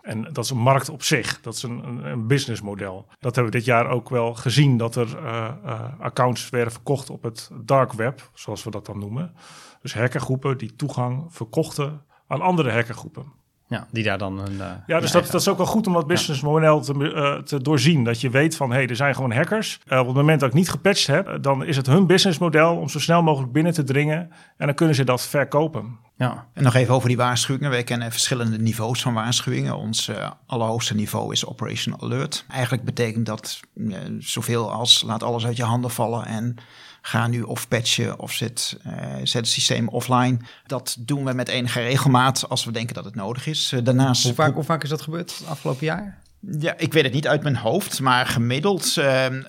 En 0.08 0.22
dat 0.32 0.44
is 0.44 0.50
een 0.50 0.58
markt 0.58 0.88
op 0.88 1.02
zich. 1.02 1.40
Dat 1.40 1.54
is 1.54 1.62
een, 1.62 1.86
een, 1.86 2.04
een 2.04 2.26
businessmodel. 2.26 3.06
Dat 3.18 3.34
hebben 3.34 3.52
we 3.52 3.58
dit 3.58 3.66
jaar 3.66 3.88
ook 3.88 4.08
wel 4.08 4.34
gezien. 4.34 4.76
Dat 4.76 4.96
er 4.96 5.22
uh, 5.22 5.50
uh, 5.64 6.00
accounts 6.00 6.50
werden 6.50 6.72
verkocht 6.72 7.10
op 7.10 7.22
het 7.22 7.50
dark 7.64 7.92
web, 7.92 8.30
zoals 8.34 8.64
we 8.64 8.70
dat 8.70 8.86
dan 8.86 8.98
noemen. 8.98 9.34
Dus 9.82 9.94
hackergroepen 9.94 10.58
die 10.58 10.76
toegang 10.76 11.24
verkochten 11.28 12.02
aan 12.26 12.40
andere 12.40 12.72
hackergroepen. 12.72 13.32
Ja, 13.68 13.86
die 13.90 14.04
daar 14.04 14.18
dan 14.18 14.38
een. 14.38 14.52
Uh, 14.52 14.70
ja, 14.86 15.00
dus 15.00 15.10
dat, 15.10 15.30
dat 15.30 15.40
is 15.40 15.48
ook 15.48 15.56
wel 15.56 15.66
goed 15.66 15.86
om 15.86 15.92
dat 15.92 16.06
businessmodel 16.06 16.80
te, 16.80 16.94
uh, 16.94 17.42
te 17.42 17.62
doorzien. 17.62 18.04
Dat 18.04 18.20
je 18.20 18.30
weet 18.30 18.56
van 18.56 18.70
hé, 18.70 18.76
hey, 18.76 18.86
er 18.86 18.96
zijn 18.96 19.14
gewoon 19.14 19.32
hackers. 19.32 19.80
Uh, 19.88 19.98
op 19.98 20.06
het 20.06 20.16
moment 20.16 20.40
dat 20.40 20.48
ik 20.48 20.54
niet 20.54 20.70
gepatcht 20.70 21.06
heb, 21.06 21.38
dan 21.40 21.64
is 21.64 21.76
het 21.76 21.86
hun 21.86 22.06
businessmodel 22.06 22.76
om 22.76 22.88
zo 22.88 22.98
snel 22.98 23.22
mogelijk 23.22 23.52
binnen 23.52 23.72
te 23.72 23.84
dringen. 23.84 24.30
En 24.56 24.66
dan 24.66 24.74
kunnen 24.74 24.94
ze 24.94 25.04
dat 25.04 25.22
verkopen. 25.22 25.98
Ja. 26.16 26.46
En 26.52 26.62
nog 26.62 26.74
even 26.74 26.94
over 26.94 27.08
die 27.08 27.16
waarschuwingen. 27.16 27.70
Wij 27.70 27.84
kennen 27.84 28.10
verschillende 28.10 28.58
niveaus 28.58 29.02
van 29.02 29.14
waarschuwingen. 29.14 29.76
Ons 29.76 30.08
uh, 30.08 30.30
allerhoogste 30.46 30.94
niveau 30.94 31.32
is 31.32 31.46
Operation 31.46 32.02
Alert. 32.02 32.44
Eigenlijk 32.48 32.84
betekent 32.84 33.26
dat 33.26 33.60
uh, 33.74 33.96
zoveel 34.18 34.72
als 34.72 35.02
laat 35.06 35.22
alles 35.22 35.46
uit 35.46 35.56
je 35.56 35.64
handen 35.64 35.90
vallen 35.90 36.26
en 36.26 36.56
ga 37.08 37.26
nu 37.26 37.42
of 37.42 37.68
patchen 37.68 38.18
of 38.18 38.32
zet, 38.32 38.76
uh, 38.86 38.92
zet 39.22 39.32
het 39.32 39.48
systeem 39.48 39.88
offline. 39.88 40.38
Dat 40.66 40.96
doen 40.98 41.24
we 41.24 41.32
met 41.32 41.48
enige 41.48 41.80
regelmaat 41.80 42.48
als 42.48 42.64
we 42.64 42.72
denken 42.72 42.94
dat 42.94 43.04
het 43.04 43.14
nodig 43.14 43.46
is. 43.46 43.74
daarnaast 43.82 44.22
hoe, 44.22 44.34
vaak, 44.34 44.54
hoe 44.54 44.64
vaak 44.64 44.82
is 44.82 44.88
dat 44.88 45.02
gebeurd 45.02 45.42
afgelopen 45.48 45.86
jaar? 45.86 46.18
Ja, 46.40 46.74
ik 46.76 46.92
weet 46.92 47.04
het 47.04 47.12
niet 47.12 47.26
uit 47.26 47.42
mijn 47.42 47.56
hoofd, 47.56 48.00
maar 48.00 48.26
gemiddeld 48.26 48.96
uh, 48.98 49.04
uh, 49.04 49.40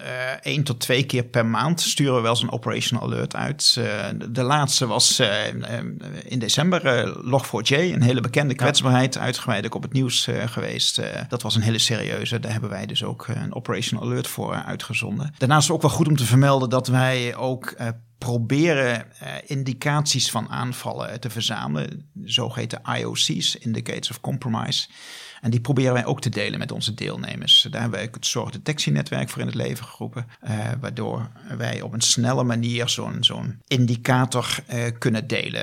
één 0.41 0.63
tot 0.63 0.79
twee 0.79 1.03
keer 1.03 1.23
per 1.23 1.45
maand 1.45 1.81
sturen 1.81 2.15
we 2.15 2.21
wel 2.21 2.35
zo'n 2.35 2.51
Operation 2.51 3.01
Alert 3.01 3.35
uit. 3.35 3.75
Uh, 3.79 4.05
de 4.29 4.43
laatste 4.43 4.87
was 4.87 5.21
in 6.23 6.39
december 6.39 6.81
Log4j, 7.25 7.75
een 7.75 8.01
hele 8.01 8.21
bekende 8.21 8.55
kwetsbaarheid, 8.55 9.13
ja. 9.13 9.19
uitgebreid 9.19 9.73
op 9.75 9.81
het 9.81 9.93
nieuws 9.93 10.27
geweest. 10.45 11.01
dat 11.29 11.41
was 11.41 11.55
een 11.55 11.61
hele 11.61 11.79
serieuze, 11.79 12.39
daar 12.39 12.51
hebben 12.51 12.69
wij 12.69 12.85
dus 12.85 13.03
ook 13.03 13.27
een 13.27 13.55
Operation 13.55 14.01
Alert 14.01 14.27
voor 14.27 14.53
uitgezonden. 14.53 15.33
Daarnaast 15.37 15.71
ook 15.71 15.81
wel 15.81 15.91
goed 15.91 16.07
om 16.07 16.17
te 16.17 16.25
vermelden 16.25 16.69
dat 16.69 16.87
wij 16.87 17.35
ook 17.35 17.75
proberen 18.19 19.05
uh, 19.23 19.29
indicaties 19.45 20.31
van 20.31 20.49
aanvallen 20.49 21.19
te 21.19 21.29
verzamelen, 21.29 22.09
zogeheten 22.23 22.81
IOC's, 22.97 23.55
Indicators 23.55 24.09
of 24.09 24.21
Compromise. 24.21 24.87
En 25.41 25.51
die 25.51 25.61
proberen 25.61 25.93
wij 25.93 26.05
ook 26.05 26.21
te 26.21 26.29
delen 26.29 26.59
met 26.59 26.71
onze 26.71 26.93
deelnemers. 26.93 27.67
Daar 27.71 27.81
hebben 27.81 27.99
wij 27.99 28.09
het 28.11 28.25
zorgdetectienetwerk 28.25 29.29
voor 29.29 29.41
in 29.41 29.47
het 29.47 29.55
leven 29.55 29.85
geroepen, 29.85 30.25
uh, 30.43 30.57
waardoor 30.79 31.29
wij 31.57 31.81
op 31.81 31.93
een 31.93 32.01
snelle 32.01 32.43
manier 32.43 32.89
zo'n 32.89 33.17
zo'n 33.19 33.61
indicator 33.67 34.59
uh, 34.73 34.83
kunnen 34.97 35.27
delen. 35.27 35.57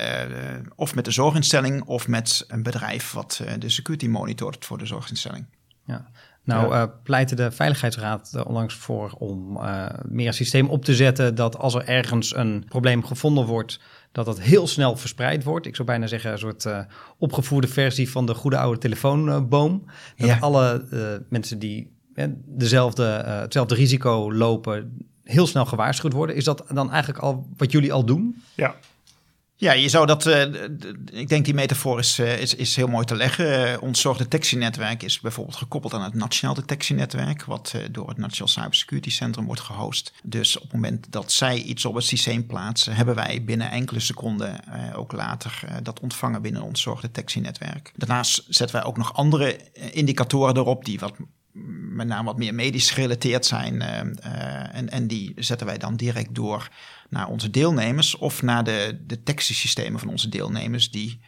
of 0.76 0.94
met 0.94 1.04
de 1.04 1.10
zorginstelling 1.10 1.84
of 1.84 2.08
met 2.08 2.44
een 2.48 2.62
bedrijf 2.62 3.12
wat 3.12 3.42
de 3.58 3.68
security 3.68 4.06
monitort 4.06 4.64
voor 4.64 4.78
de 4.78 4.86
zorginstelling. 4.86 5.46
Ja. 5.86 6.06
Nou, 6.46 6.72
ja. 6.72 6.82
uh, 6.82 6.88
pleitte 7.02 7.34
de 7.34 7.50
Veiligheidsraad 7.50 8.44
onlangs 8.44 8.74
voor 8.74 9.14
om 9.18 9.56
uh, 9.56 9.86
meer 10.08 10.26
een 10.26 10.34
systeem 10.34 10.68
op 10.68 10.84
te 10.84 10.94
zetten 10.94 11.34
dat 11.34 11.58
als 11.58 11.74
er 11.74 11.88
ergens 11.88 12.36
een 12.36 12.64
probleem 12.68 13.04
gevonden 13.04 13.46
wordt, 13.46 13.80
dat 14.16 14.24
dat 14.24 14.40
heel 14.40 14.66
snel 14.66 14.96
verspreid 14.96 15.44
wordt. 15.44 15.66
Ik 15.66 15.74
zou 15.76 15.88
bijna 15.88 16.06
zeggen 16.06 16.32
een 16.32 16.38
soort 16.38 16.64
uh, 16.64 16.78
opgevoerde 17.18 17.68
versie 17.68 18.10
van 18.10 18.26
de 18.26 18.34
goede 18.34 18.58
oude 18.58 18.78
telefoonboom. 18.78 19.84
Dat 20.16 20.28
ja. 20.28 20.38
alle 20.38 20.84
mensen 21.28 21.58
die 21.58 21.90
dezelfde, 22.44 23.04
hetzelfde 23.04 23.74
risico 23.74 24.32
lopen, 24.32 24.98
heel 25.22 25.46
snel 25.46 25.64
gewaarschuwd 25.64 26.12
worden. 26.12 26.36
Is 26.36 26.44
dat 26.44 26.64
dan 26.72 26.90
eigenlijk 26.90 27.24
al 27.24 27.48
wat 27.56 27.72
jullie 27.72 27.92
al 27.92 28.04
doen? 28.04 28.42
Ja, 28.54 28.74
ja, 29.58 29.72
je 29.72 29.88
zou 29.88 30.06
dat. 30.06 30.26
Uh, 30.26 30.42
ik 31.12 31.28
denk 31.28 31.44
die 31.44 31.54
metafoor 31.54 31.98
is, 31.98 32.18
uh, 32.18 32.40
is, 32.40 32.54
is 32.54 32.76
heel 32.76 32.86
mooi 32.86 33.04
te 33.04 33.16
leggen. 33.16 33.70
Uh, 33.70 33.82
ons 33.82 34.00
zorgdetectienetwerk 34.00 35.02
is 35.02 35.20
bijvoorbeeld 35.20 35.56
gekoppeld 35.56 35.94
aan 35.94 36.02
het 36.02 36.14
Nationaal 36.14 36.54
Detectienetwerk, 36.54 37.44
wat 37.44 37.74
door 37.90 38.08
het 38.08 38.18
Nationaal 38.18 38.48
Cybersecurity 38.48 39.10
Centrum 39.10 39.46
wordt 39.46 39.60
gehost. 39.60 40.12
Dus 40.22 40.56
op 40.56 40.62
het 40.62 40.72
moment 40.72 41.06
dat 41.10 41.32
zij 41.32 41.56
iets 41.56 41.84
op 41.84 41.94
het 41.94 42.04
systeem 42.04 42.46
plaatsen, 42.46 42.94
hebben 42.94 43.14
wij 43.14 43.44
binnen 43.44 43.70
enkele 43.70 44.00
seconden 44.00 44.60
ook 44.94 45.12
later 45.12 45.60
dat 45.82 46.00
ontvangen 46.00 46.42
binnen 46.42 46.62
ons 46.62 46.80
zorgdetectienetwerk. 46.80 47.92
Daarnaast 47.96 48.44
zetten 48.48 48.76
wij 48.76 48.84
ook 48.84 48.96
nog 48.96 49.14
andere 49.14 49.60
indicatoren 49.92 50.56
erop 50.56 50.84
die 50.84 50.98
wat 50.98 51.14
met 51.90 52.06
name 52.06 52.24
wat 52.24 52.38
meer 52.38 52.54
medisch 52.54 52.90
gerelateerd 52.90 53.46
zijn. 53.46 53.80
en, 53.82 54.88
en 54.88 55.06
die 55.06 55.32
zetten 55.36 55.66
wij 55.66 55.78
dan 55.78 55.96
direct 55.96 56.34
door 56.34 56.68
naar 57.08 57.26
onze 57.26 57.50
deelnemers 57.50 58.16
of 58.16 58.42
naar 58.42 58.64
de 58.64 58.98
detectiesystemen 59.06 60.00
van 60.00 60.08
onze 60.08 60.28
deelnemers 60.28 60.90
die 60.90 61.20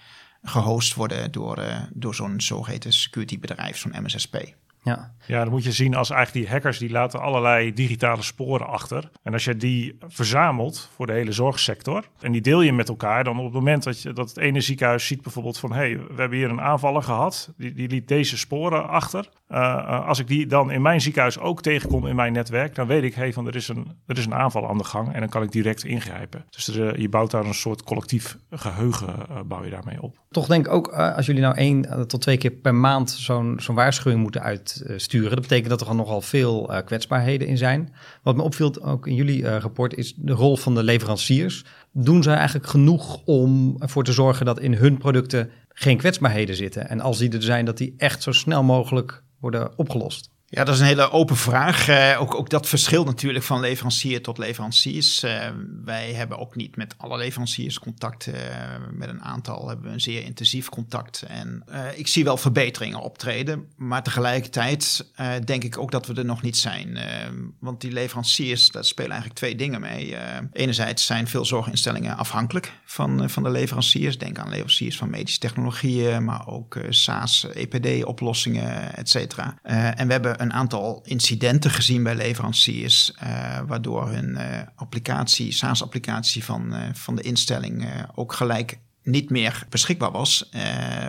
gehost 0.43 0.95
worden 0.95 1.33
door, 1.33 1.59
uh, 1.59 1.83
door 1.93 2.15
zo'n 2.15 2.41
zogeheten 2.41 2.93
security 2.93 3.39
bedrijf, 3.39 3.77
zo'n 3.77 4.03
MSSP. 4.03 4.37
Ja. 4.83 5.15
ja, 5.27 5.43
dan 5.43 5.53
moet 5.53 5.65
je 5.65 5.73
zien 5.73 5.95
als 5.95 6.11
eigenlijk 6.11 6.47
die 6.47 6.55
hackers 6.55 6.79
die 6.79 6.91
laten 6.91 7.21
allerlei 7.21 7.73
digitale 7.75 8.23
sporen 8.23 8.67
achter. 8.67 9.11
En 9.23 9.33
als 9.33 9.45
je 9.45 9.57
die 9.57 9.99
verzamelt 10.07 10.91
voor 10.95 11.07
de 11.07 11.13
hele 11.13 11.33
zorgsector 11.33 12.05
en 12.21 12.33
die 12.33 12.41
deel 12.41 12.61
je 12.61 12.73
met 12.73 12.89
elkaar, 12.89 13.25
dan 13.25 13.39
op 13.39 13.45
het 13.45 13.55
moment 13.55 13.83
dat, 13.83 14.03
je, 14.03 14.13
dat 14.13 14.29
het 14.29 14.39
ene 14.39 14.61
ziekenhuis 14.61 15.07
ziet 15.07 15.23
bijvoorbeeld 15.23 15.59
van 15.59 15.73
hé, 15.73 15.79
hey, 15.79 15.99
we 15.99 16.21
hebben 16.21 16.39
hier 16.39 16.51
een 16.51 16.61
aanvaller 16.61 17.03
gehad, 17.03 17.53
die, 17.57 17.73
die 17.73 17.89
liet 17.89 18.09
deze 18.09 18.39
sporen 18.39 18.89
achter. 18.89 19.29
Uh, 19.51 20.07
als 20.07 20.19
ik 20.19 20.27
die 20.27 20.47
dan 20.47 20.71
in 20.71 20.83
mijn 20.83 21.01
ziekenhuis 21.01 21.39
ook 21.39 21.63
tegenkom 21.63 22.07
in 22.07 22.17
mijn 22.17 22.33
netwerk, 22.33 22.75
dan 22.75 22.87
weet 22.87 23.03
ik, 23.03 23.15
hey, 23.15 23.33
van 23.33 23.47
er 23.47 23.57
is, 23.57 23.69
een, 23.69 23.87
er 24.07 24.19
is 24.19 24.27
een 24.27 24.35
aanval 24.35 24.69
aan 24.69 24.79
de 24.79 24.85
gang 24.85 25.13
en 25.13 25.21
dan 25.21 25.29
kan 25.29 25.43
ik 25.43 25.53
direct 25.53 25.85
ingrijpen. 25.85 26.45
Dus 26.51 26.69
er, 26.69 27.01
je 27.01 27.09
bouwt 27.09 27.31
daar 27.31 27.45
een 27.45 27.55
soort 27.55 27.83
collectief 27.83 28.39
geheugen, 28.51 29.15
uh, 29.31 29.41
bouw 29.45 29.65
je 29.65 29.71
daarmee 29.71 30.03
op. 30.03 30.17
Toch 30.31 30.47
denk 30.47 30.67
ik 30.67 30.73
ook, 30.73 30.93
uh, 30.93 31.17
als 31.17 31.27
jullie 31.27 31.43
nou 31.43 31.55
één 31.55 32.07
tot 32.07 32.21
twee 32.21 32.37
keer 32.37 32.51
per 32.51 32.75
maand 32.75 33.11
zo'n 33.11 33.55
zo'n 33.61 33.75
waarschuwing 33.75 34.23
moeten 34.23 34.43
uitsturen, 34.87 35.31
dat 35.31 35.41
betekent 35.41 35.69
dat 35.69 35.89
er 35.89 35.95
nogal 35.95 36.21
veel 36.21 36.83
kwetsbaarheden 36.85 37.49
in 37.49 37.59
zijn. 37.59 37.95
Wat 38.23 38.37
me 38.37 38.43
opviel 38.43 38.83
ook 38.83 39.07
in 39.07 39.15
jullie 39.15 39.59
rapport 39.59 39.95
is 39.95 40.15
de 40.17 40.33
rol 40.33 40.57
van 40.57 40.75
de 40.75 40.83
leveranciers. 40.83 41.65
Doen 41.93 42.23
zij 42.23 42.35
eigenlijk 42.35 42.69
genoeg 42.69 43.23
om 43.25 43.77
ervoor 43.79 44.05
te 44.05 44.13
zorgen 44.13 44.47
dat 44.47 44.61
in 44.61 44.75
hun 44.75 44.99
producten 44.99 45.51
geen 45.69 45.97
kwetsbaarheden 45.97 46.57
zitten? 46.57 46.89
En 46.89 47.01
als 47.01 47.19
die 47.19 47.33
er 47.33 47.43
zijn, 47.43 47.65
dat 47.65 47.77
die 47.77 47.95
echt 47.97 48.23
zo 48.23 48.33
snel 48.33 48.63
mogelijk 48.63 49.23
worden 49.41 49.79
opgelost? 49.79 50.31
Ja, 50.51 50.65
dat 50.65 50.75
is 50.75 50.81
een 50.81 50.87
hele 50.87 51.11
open 51.11 51.37
vraag. 51.37 51.89
Uh, 51.89 52.17
ook, 52.21 52.35
ook 52.35 52.51
dat 52.51 52.69
verschilt 52.69 53.07
natuurlijk 53.07 53.45
van 53.45 53.61
leverancier 53.61 54.23
tot 54.23 54.39
leveranciers. 54.39 55.25
Uh, 55.25 55.47
wij 55.85 56.13
hebben 56.13 56.39
ook 56.39 56.57
niet 56.57 56.77
met 56.77 56.95
alle 56.97 57.17
leveranciers 57.17 57.79
contact. 57.79 58.27
Uh, 58.27 58.35
met 58.93 59.09
een 59.09 59.23
aantal 59.23 59.69
hebben 59.69 59.87
we 59.87 59.93
een 59.93 60.01
zeer 60.01 60.25
intensief 60.25 60.69
contact. 60.69 61.23
En 61.23 61.65
ik 61.95 62.09
zie 62.09 62.25
wel 62.25 62.37
verbeteringen 62.37 63.01
optreden. 63.01 63.67
Maar 63.77 64.03
tegelijkertijd 64.03 65.07
denk 65.45 65.65
ik 65.65 65.79
ook 65.79 65.91
dat 65.91 66.07
we 66.07 66.15
er 66.15 66.25
nog 66.25 66.43
niet 66.43 66.57
zijn. 66.57 66.99
want 67.59 67.81
die 67.81 67.93
leveranciers, 67.93 68.71
daar 68.71 68.85
spelen 68.85 69.11
eigenlijk 69.11 69.41
twee 69.41 69.57
dingen 69.57 69.81
mee. 69.81 70.17
enerzijds 70.53 71.07
zijn 71.07 71.29
veel 71.29 71.45
zorginstellingen 71.45 72.17
afhankelijk 72.17 72.73
van, 72.85 73.31
van 73.31 73.43
de 73.43 73.51
leveranciers. 73.51 74.19
Denk 74.19 74.39
aan 74.39 74.49
leveranciers 74.49 74.97
van 74.97 75.11
medische 75.11 75.41
technologieën, 75.41 76.25
maar 76.25 76.47
ook 76.47 76.79
SaaS, 76.89 77.47
EPD-oplossingen, 77.53 78.97
et 78.97 79.09
cetera. 79.09 79.59
en 79.63 80.07
we 80.07 80.13
hebben 80.13 80.38
een 80.41 80.53
aantal 80.53 81.03
incidenten 81.05 81.71
gezien 81.71 82.03
bij 82.03 82.15
leveranciers, 82.15 83.13
uh, 83.23 83.61
waardoor 83.67 84.09
hun 84.09 84.29
uh, 84.29 84.61
applicatie, 84.75 85.53
SaaS-applicatie 85.53 86.45
van, 86.45 86.75
uh, 86.75 86.83
van 86.93 87.17
de 87.17 87.23
instelling 87.23 87.87
ook 88.15 88.33
gelijk 88.33 88.79
niet 89.03 89.31
meer 89.31 89.67
beschikbaar 89.69 90.11
was, 90.11 90.51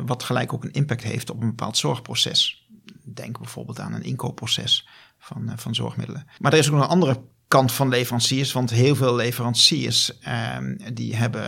wat 0.06 0.24
gelijk 0.24 0.54
ook 0.54 0.64
een 0.64 0.72
impact 0.72 1.04
heeft 1.04 1.30
op 1.30 1.42
een 1.42 1.48
bepaald 1.48 1.78
zorgproces. 1.78 2.68
Denk 3.04 3.38
bijvoorbeeld 3.38 3.80
aan 3.80 3.94
een 3.94 4.04
inkoopproces 4.04 4.88
van, 5.18 5.52
van 5.56 5.76
zorgmiddelen. 5.76 6.28
Maar 6.40 6.54
er 6.54 6.60
is 6.60 6.70
ook 6.70 6.82
een 6.82 6.88
andere 6.88 7.22
kant 7.48 7.72
van 7.72 7.90
leveranciers. 7.90 8.52
Want 8.52 8.70
heel 8.70 8.96
veel 8.96 9.16
leveranciers 9.16 10.12
uh, 10.28 10.58
die 10.94 11.16
hebben 11.16 11.46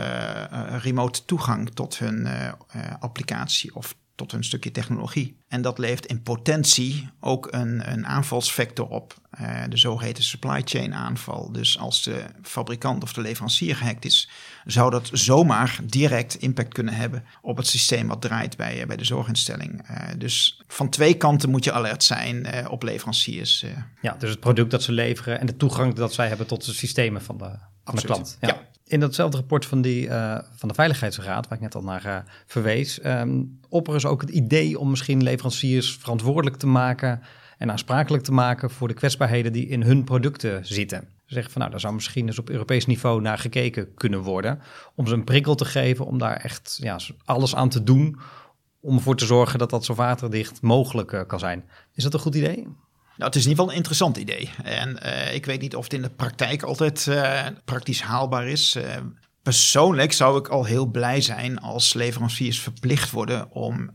remote 0.79 1.25
toegang 1.25 1.69
tot 1.69 1.97
hun 1.97 2.27
applicatie 2.99 3.75
of 3.75 3.95
tot 4.21 4.33
een 4.33 4.43
stukje 4.43 4.71
technologie. 4.71 5.37
En 5.47 5.61
dat 5.61 5.77
levert 5.77 6.05
in 6.05 6.21
potentie 6.21 7.09
ook 7.19 7.47
een, 7.51 7.91
een 7.91 8.07
aanvalsvector 8.07 8.87
op, 8.87 9.13
uh, 9.41 9.63
de 9.69 9.77
zogeheten 9.77 10.23
supply 10.23 10.61
chain 10.65 10.93
aanval. 10.93 11.51
Dus 11.51 11.77
als 11.77 12.03
de 12.03 12.23
fabrikant 12.41 13.03
of 13.03 13.13
de 13.13 13.21
leverancier 13.21 13.75
gehackt 13.75 14.05
is, 14.05 14.29
zou 14.65 14.91
dat 14.91 15.09
zomaar 15.13 15.79
direct 15.83 16.35
impact 16.35 16.73
kunnen 16.73 16.93
hebben 16.93 17.23
op 17.41 17.57
het 17.57 17.67
systeem 17.67 18.07
wat 18.07 18.21
draait 18.21 18.57
bij, 18.57 18.87
bij 18.87 18.97
de 18.97 19.05
zorginstelling. 19.05 19.89
Uh, 19.89 19.97
dus 20.17 20.61
van 20.67 20.89
twee 20.89 21.13
kanten 21.13 21.49
moet 21.49 21.63
je 21.63 21.71
alert 21.71 22.03
zijn 22.03 22.67
op 22.69 22.83
leveranciers. 22.83 23.65
Ja, 24.01 24.15
dus 24.19 24.29
het 24.29 24.39
product 24.39 24.71
dat 24.71 24.83
ze 24.83 24.91
leveren 24.91 25.39
en 25.39 25.45
de 25.45 25.57
toegang 25.57 25.93
dat 25.93 26.13
zij 26.13 26.27
hebben 26.27 26.47
tot 26.47 26.65
de 26.65 26.73
systemen 26.73 27.21
van 27.21 27.37
de, 27.37 27.51
van 27.83 27.95
de 27.95 28.01
klant. 28.01 28.37
ja. 28.39 28.47
ja 28.47 28.69
in 28.91 28.99
datzelfde 28.99 29.37
rapport 29.37 29.65
van, 29.65 29.81
die, 29.81 30.07
uh, 30.07 30.37
van 30.55 30.69
de 30.69 30.75
Veiligheidsraad, 30.75 31.47
waar 31.47 31.57
ik 31.57 31.63
net 31.63 31.75
al 31.75 31.81
naar 31.81 32.05
uh, 32.05 32.17
verwees, 32.45 33.05
um, 33.05 33.59
opperen 33.69 33.99
ze 33.99 34.07
ook 34.07 34.21
het 34.21 34.29
idee 34.29 34.79
om 34.79 34.89
misschien 34.89 35.23
leveranciers 35.23 35.97
verantwoordelijk 35.97 36.55
te 36.55 36.67
maken 36.67 37.21
en 37.57 37.71
aansprakelijk 37.71 38.23
te 38.23 38.31
maken 38.31 38.69
voor 38.69 38.87
de 38.87 38.93
kwetsbaarheden 38.93 39.53
die 39.53 39.67
in 39.67 39.81
hun 39.81 40.03
producten 40.03 40.65
zitten. 40.65 40.99
Ze 40.99 41.33
zeggen 41.33 41.51
van 41.51 41.61
nou, 41.61 41.71
daar 41.71 41.81
zou 41.81 41.93
misschien 41.93 42.27
eens 42.27 42.39
op 42.39 42.49
Europees 42.49 42.85
niveau 42.85 43.21
naar 43.21 43.37
gekeken 43.37 43.93
kunnen 43.93 44.21
worden, 44.21 44.59
om 44.95 45.07
ze 45.07 45.13
een 45.13 45.23
prikkel 45.23 45.55
te 45.55 45.65
geven 45.65 46.05
om 46.05 46.17
daar 46.17 46.35
echt 46.35 46.77
ja, 46.81 46.99
alles 47.25 47.55
aan 47.55 47.69
te 47.69 47.83
doen 47.83 48.19
om 48.79 48.95
ervoor 48.95 49.15
te 49.15 49.25
zorgen 49.25 49.59
dat 49.59 49.69
dat 49.69 49.85
zo 49.85 49.93
waterdicht 49.93 50.61
mogelijk 50.61 51.23
kan 51.27 51.39
zijn. 51.39 51.63
Is 51.93 52.03
dat 52.03 52.13
een 52.13 52.19
goed 52.19 52.35
idee? 52.35 52.67
Nou, 53.21 53.33
het 53.33 53.41
is 53.41 53.47
in 53.47 53.49
ieder 53.49 53.65
geval 53.65 53.69
een 53.69 53.83
interessant 53.83 54.17
idee. 54.17 54.49
En 54.63 54.97
ik 55.33 55.45
weet 55.45 55.61
niet 55.61 55.75
of 55.75 55.83
het 55.83 55.93
in 55.93 56.01
de 56.01 56.09
praktijk 56.09 56.63
altijd 56.63 57.07
praktisch 57.65 58.01
haalbaar 58.01 58.47
is. 58.47 58.77
Persoonlijk 59.43 60.13
zou 60.13 60.39
ik 60.39 60.47
al 60.47 60.65
heel 60.65 60.85
blij 60.85 61.21
zijn 61.21 61.59
als 61.59 61.93
leveranciers 61.93 62.59
verplicht 62.59 63.11
worden 63.11 63.51
om 63.51 63.89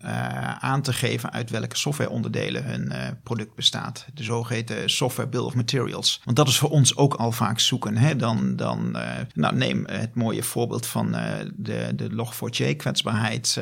aan 0.60 0.82
te 0.82 0.92
geven 0.92 1.32
uit 1.32 1.50
welke 1.50 1.76
softwareonderdelen 1.76 2.64
hun 2.64 2.92
product 3.22 3.54
bestaat. 3.54 4.06
De 4.14 4.22
zogeheten 4.22 4.90
software 4.90 5.28
bill 5.28 5.40
of 5.40 5.54
materials. 5.54 6.20
Want 6.24 6.36
dat 6.36 6.48
is 6.48 6.58
voor 6.58 6.70
ons 6.70 6.96
ook 6.96 7.14
al 7.14 7.32
vaak 7.32 7.60
zoeken. 7.60 7.96
Hè? 7.96 8.16
Dan, 8.16 8.56
dan 8.56 8.96
nou, 9.34 9.56
neem 9.56 9.84
het 9.86 10.14
mooie 10.14 10.42
voorbeeld 10.42 10.86
van 10.86 11.12
de, 11.56 11.92
de 11.94 12.10
Log4j 12.10 12.76
kwetsbaarheid. 12.76 13.60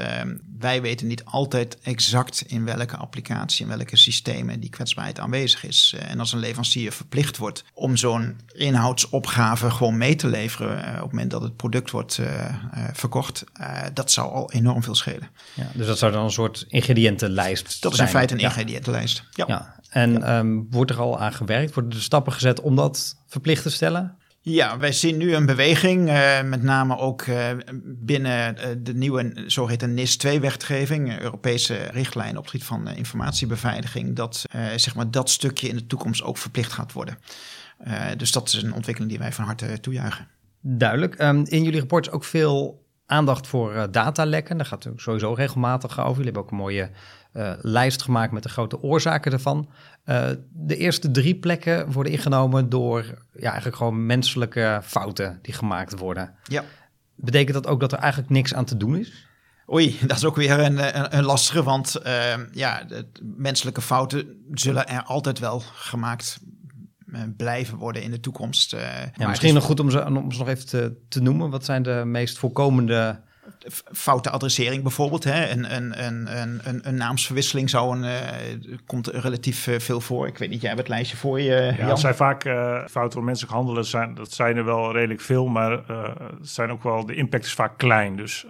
Wij 0.59 0.83
weten 0.83 1.07
niet 1.07 1.25
altijd 1.25 1.79
exact 1.83 2.45
in 2.47 2.65
welke 2.65 2.97
applicatie, 2.97 3.65
in 3.65 3.77
welke 3.77 3.97
systemen 3.97 4.61
die 4.61 4.71
kwetsbaarheid 4.71 5.19
aanwezig 5.21 5.65
is. 5.65 5.95
en 5.99 6.21
als 6.21 6.33
een 6.33 6.39
leverancier 6.39 6.93
verplicht 6.93 7.37
wordt 7.37 7.65
om 7.75 7.97
zo'n 7.97 8.41
inhoudsopgave 8.53 9.71
gewoon 9.71 9.97
mee 9.97 10.17
te 10.17 10.27
leveren 10.27 10.79
op 10.79 11.03
het 11.03 11.11
moment 11.11 11.31
dat 11.31 11.43
het 11.43 11.57
product 11.57 11.91
wordt 11.91 12.19
uh, 12.19 12.57
verkocht, 12.93 13.45
dat 13.93 14.11
zou 14.11 14.33
al 14.33 14.53
enorm 14.53 14.83
veel 14.83 14.95
schelen. 14.95 15.29
Ja, 15.55 15.71
dus 15.75 15.87
dat 15.87 15.99
zou 15.99 16.13
dan 16.13 16.25
een 16.25 16.31
soort 16.31 16.65
ingrediëntenlijst 16.69 17.83
Dat 17.83 17.93
is 17.93 17.99
in 17.99 18.07
feite 18.07 18.35
een 18.35 18.41
ingrediëntenlijst, 18.41 19.25
ja. 19.31 19.45
ja. 19.49 19.75
En 19.91 20.13
ja. 20.13 20.39
Um, 20.39 20.67
wordt 20.71 20.91
er 20.91 21.01
al 21.01 21.21
aan 21.21 21.33
gewerkt? 21.33 21.75
Worden 21.75 21.93
er 21.93 22.03
stappen 22.03 22.33
gezet 22.33 22.61
om 22.61 22.77
dat 22.77 23.17
verplicht 23.27 23.63
te 23.63 23.71
stellen? 23.71 24.17
Ja, 24.47 24.79
wij 24.79 24.93
zien 24.93 25.17
nu 25.17 25.35
een 25.35 25.47
beweging, 25.47 26.09
uh, 26.09 26.43
met 26.43 26.63
name 26.63 26.99
ook 26.99 27.23
uh, 27.23 27.51
binnen 27.85 28.57
uh, 28.57 28.65
de 28.79 28.95
nieuwe 28.95 29.33
zogeheten 29.47 29.95
NIS-2-wetgeving, 29.95 31.21
Europese 31.21 31.75
richtlijn 31.75 32.37
op 32.37 32.43
het 32.43 32.51
gebied 32.51 32.67
van 32.67 32.89
informatiebeveiliging, 32.89 34.17
dat 34.17 34.45
zeg 34.77 34.95
maar 34.95 35.11
dat 35.11 35.31
stukje 35.31 35.69
in 35.69 35.77
de 35.77 35.87
toekomst 35.87 36.23
ook 36.23 36.39
verplicht 36.39 36.73
gaat 36.73 36.93
worden. 36.93 37.19
dus 38.17 38.33
dat 38.33 38.49
is 38.49 38.63
een 38.63 38.75
ontwikkeling 38.75 39.13
die 39.13 39.21
wij 39.21 39.33
van 39.33 39.45
harte 39.45 39.81
toejuichen. 39.81 40.29
Duidelijk. 40.61 41.23
Um, 41.23 41.45
in 41.45 41.63
jullie 41.63 41.79
rapport 41.79 42.07
is 42.07 42.13
ook 42.13 42.25
veel 42.25 42.84
aandacht 43.07 43.47
voor 43.47 43.75
uh, 43.75 43.83
datalekken. 43.91 44.57
Daar 44.57 44.67
gaat 44.67 44.85
het 44.85 45.01
sowieso 45.01 45.33
regelmatig 45.33 45.99
over. 45.99 46.11
Jullie 46.11 46.25
hebben 46.25 46.43
ook 46.43 46.51
een 46.51 46.57
mooie 46.57 46.91
uh, 47.33 47.53
lijst 47.61 48.03
gemaakt 48.03 48.33
met 48.33 48.43
de 48.43 48.49
grote 48.49 48.83
oorzaken 48.83 49.33
ervan. 49.33 49.69
Uh, 50.07 50.29
de 50.53 50.77
eerste 50.77 51.11
drie 51.11 51.35
plekken 51.35 51.93
worden 51.93 52.13
ingenomen 52.13 52.69
door 52.69 53.05
ja, 53.33 53.47
eigenlijk 53.47 53.77
gewoon 53.77 54.07
menselijke 54.07 54.81
fouten 54.83 55.39
die 55.43 55.55
gemaakt 55.55 55.99
worden. 55.99 56.35
Ja. 56.45 56.65
Betekent 57.15 57.55
dat 57.55 57.67
ook 57.67 57.81
dat 57.81 57.93
er 57.93 57.99
eigenlijk 57.99 58.31
niks 58.33 58.55
aan 58.55 58.65
te 58.65 58.77
doen 58.77 58.97
is? 58.97 59.27
Oei, 59.73 59.99
dat 60.07 60.17
is 60.17 60.25
ook 60.25 60.37
weer 60.37 60.61
een, 60.61 60.99
een, 60.99 61.17
een 61.17 61.25
lastige, 61.25 61.63
want 61.63 61.95
ehm, 61.95 62.45
ja, 62.53 62.83
de 62.83 63.07
menselijke 63.37 63.81
fouten 63.81 64.45
zullen 64.53 64.89
er 64.89 65.03
altijd 65.03 65.39
wel 65.39 65.61
gemaakt 65.61 66.39
eh, 66.41 66.53
blijven 67.37 67.79
worden 67.79 68.03
in 68.03 68.11
de 68.11 68.21
toekomst. 68.21 68.73
Eh, 68.73 69.27
misschien 69.27 69.55
nog 69.55 69.65
goed 69.65 69.81
om 69.81 69.91
ze, 69.91 70.07
om 70.07 70.33
ze 70.33 70.39
nog 70.39 70.49
even 70.49 70.67
te, 70.67 70.97
te 71.09 71.23
noemen. 71.23 71.51
Wat 71.51 71.65
zijn 71.65 71.83
de 71.83 72.03
meest 72.05 72.39
voorkomende 72.39 73.21
foute 73.93 74.31
adressering 74.31 74.83
bijvoorbeeld. 74.83 75.25
Hè? 75.25 75.51
Een, 75.51 75.77
een, 75.77 76.05
een, 76.05 76.39
een, 76.69 76.81
een 76.83 76.95
naamsverwisseling 76.95 77.71
zou 77.71 77.97
een, 77.97 78.05
uh, 78.05 78.77
komt 78.87 79.07
relatief 79.07 79.69
veel 79.79 80.01
voor. 80.01 80.27
Ik 80.27 80.39
weet 80.39 80.51
niet, 80.51 80.61
jij 80.61 80.69
hebt 80.69 80.81
het 80.81 80.91
lijstje 80.91 81.17
voor 81.17 81.41
je. 81.41 81.75
Ja, 81.79 81.87
dat 81.87 82.01
zijn 82.01 82.15
vaak 82.15 82.45
uh, 82.45 82.85
fouten 82.91 83.13
van 83.13 83.25
menselijk 83.25 83.55
handelen. 83.55 83.85
Zijn, 83.85 84.15
dat 84.15 84.33
zijn 84.33 84.57
er 84.57 84.65
wel 84.65 84.93
redelijk 84.93 85.21
veel, 85.21 85.47
maar 85.47 85.81
zijn 86.41 86.71
ook 86.71 86.83
wel, 86.83 87.07
de 87.07 87.15
impact 87.15 87.45
is 87.45 87.55
vaak 87.55 87.79
klein. 87.79 88.17
Dus 88.17 88.45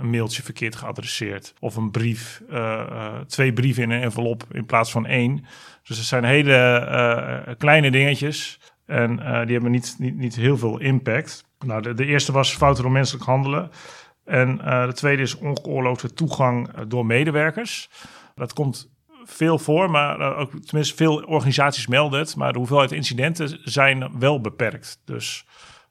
een 0.00 0.10
mailtje 0.10 0.42
verkeerd 0.42 0.76
geadresseerd 0.76 1.54
of 1.60 1.76
een 1.76 1.90
brief, 1.90 2.42
twee 3.26 3.52
brieven 3.52 3.82
in 3.82 3.90
een 3.90 4.02
envelop 4.02 4.44
in 4.50 4.66
plaats 4.66 4.90
van 4.90 5.06
één. 5.06 5.44
Dus 5.82 5.96
het 5.96 6.06
zijn 6.06 6.24
hele 6.24 7.54
kleine 7.58 7.90
dingetjes. 7.90 8.60
En 8.86 9.16
die 9.16 9.54
hebben 9.54 9.70
niet, 9.70 9.96
niet, 9.98 10.16
niet 10.16 10.36
heel 10.36 10.58
veel 10.58 10.78
impact. 10.78 11.44
Nou, 11.58 11.82
de, 11.82 11.94
de 11.94 12.06
eerste 12.06 12.32
was 12.32 12.56
fouten 12.56 12.82
door 12.82 12.92
menselijk 12.92 13.24
handelen. 13.24 13.70
En 14.26 14.60
uh, 14.64 14.86
de 14.86 14.92
tweede 14.92 15.22
is 15.22 15.38
ongeoorloofde 15.38 16.12
toegang 16.12 16.70
door 16.88 17.06
medewerkers. 17.06 17.90
Dat 18.34 18.52
komt 18.52 18.90
veel 19.24 19.58
voor, 19.58 19.90
maar 19.90 20.36
ook 20.36 20.50
tenminste 20.50 20.96
veel 20.96 21.16
organisaties 21.16 21.86
melden 21.86 22.18
het. 22.18 22.36
Maar 22.36 22.52
de 22.52 22.58
hoeveelheid 22.58 22.92
incidenten 22.92 23.60
zijn 23.64 24.18
wel 24.18 24.40
beperkt. 24.40 25.00
Dus 25.04 25.44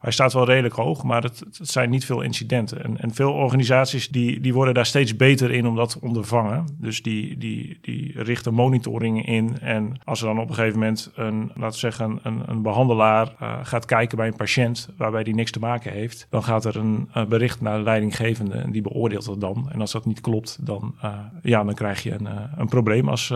hij 0.06 0.14
staat 0.14 0.34
wel 0.34 0.46
redelijk 0.46 0.76
hoog, 0.76 1.04
maar 1.04 1.24
het, 1.24 1.40
het 1.58 1.70
zijn 1.70 1.90
niet 1.90 2.06
veel 2.06 2.22
incidenten. 2.22 2.84
En, 2.84 2.98
en, 3.02 3.14
veel 3.14 3.32
organisaties 3.32 4.08
die, 4.10 4.40
die 4.40 4.54
worden 4.54 4.74
daar 4.74 4.86
steeds 4.86 5.16
beter 5.16 5.52
in 5.52 5.68
om 5.68 5.76
dat 5.76 5.90
te 5.90 6.02
ondervangen. 6.02 6.66
Dus 6.78 7.02
die, 7.02 7.38
die, 7.38 7.78
die 7.82 8.14
richten 8.16 8.54
monitoring 8.54 9.28
in. 9.28 9.60
En 9.60 10.00
als 10.04 10.22
er 10.22 10.28
dan 10.28 10.40
op 10.40 10.50
een 10.50 10.56
gegeven 10.56 10.80
moment 10.80 11.12
een, 11.16 11.52
laten 11.56 11.72
we 11.72 11.78
zeggen, 11.78 12.20
een, 12.24 12.44
een 12.46 12.62
behandelaar 12.62 13.34
uh, 13.42 13.58
gaat 13.64 13.86
kijken 13.86 14.18
bij 14.18 14.28
een 14.28 14.36
patiënt 14.36 14.90
waarbij 14.98 15.24
die 15.24 15.36
niks 15.36 15.52
te 15.52 15.60
maken 15.60 15.92
heeft, 15.92 16.28
dan 16.30 16.44
gaat 16.44 16.66
er 16.66 16.76
een 16.76 17.10
bericht 17.30 17.62
naar 17.62 17.78
de 17.78 17.84
leidinggevende 17.84 18.56
en 18.56 18.72
die 18.72 18.82
beoordeelt 18.82 19.26
dat 19.26 19.42
dan. 19.42 19.70
En 19.72 19.82
als 19.82 19.92
dat 19.92 20.06
niet 20.06 20.22
klopt, 20.22 20.66
dan, 20.66 20.96
uh, 21.04 21.14
ja, 21.42 21.64
dan 21.64 21.74
krijg 21.74 22.04
je 22.04 22.12
een, 22.12 22.28
een 22.58 22.68
probleem 22.68 23.10
als, 23.10 23.34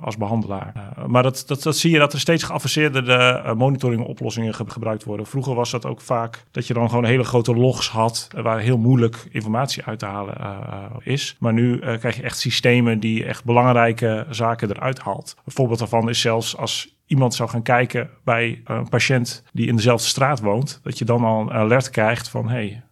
als 0.00 0.16
behandelaar. 0.16 0.94
maar 1.06 1.22
dat, 1.22 1.44
dat, 1.46 1.62
dat 1.62 1.76
zie 1.76 1.90
je 1.90 1.98
dat 1.98 2.12
er 2.12 2.20
steeds 2.20 2.42
geavanceerde 2.42 3.54
monitoring 3.56 4.02
oplossingen 4.02 4.54
gebruikt 4.54 5.04
worden. 5.04 5.26
Vroeger 5.26 5.54
was 5.54 5.70
dat 5.70 5.86
ook 5.86 6.00
vaak 6.06 6.44
dat 6.50 6.66
je 6.66 6.74
dan 6.74 6.88
gewoon 6.88 7.04
hele 7.04 7.24
grote 7.24 7.54
logs 7.54 7.88
had 7.88 8.28
waar 8.34 8.58
heel 8.58 8.78
moeilijk 8.78 9.26
informatie 9.30 9.84
uit 9.84 9.98
te 9.98 10.06
halen 10.06 10.36
uh, 10.40 10.84
is. 11.02 11.36
Maar 11.38 11.52
nu 11.52 11.80
uh, 11.80 11.98
krijg 11.98 12.16
je 12.16 12.22
echt 12.22 12.38
systemen 12.38 13.00
die 13.00 13.24
echt 13.24 13.44
belangrijke 13.44 14.26
zaken 14.30 14.70
eruit 14.70 14.98
haalt. 14.98 15.36
Een 15.44 15.52
voorbeeld 15.52 15.78
daarvan 15.78 16.08
is 16.08 16.20
zelfs 16.20 16.56
als 16.56 16.94
iemand 17.06 17.34
zou 17.34 17.48
gaan 17.48 17.62
kijken 17.62 18.10
bij 18.24 18.60
een 18.64 18.88
patiënt 18.88 19.42
die 19.52 19.66
in 19.66 19.76
dezelfde 19.76 20.06
straat 20.06 20.40
woont, 20.40 20.80
dat 20.82 20.98
je 20.98 21.04
dan 21.04 21.24
al 21.24 21.40
een 21.40 21.52
alert 21.52 21.90
krijgt 21.90 22.28
van 22.28 22.48
hey, 22.48 22.82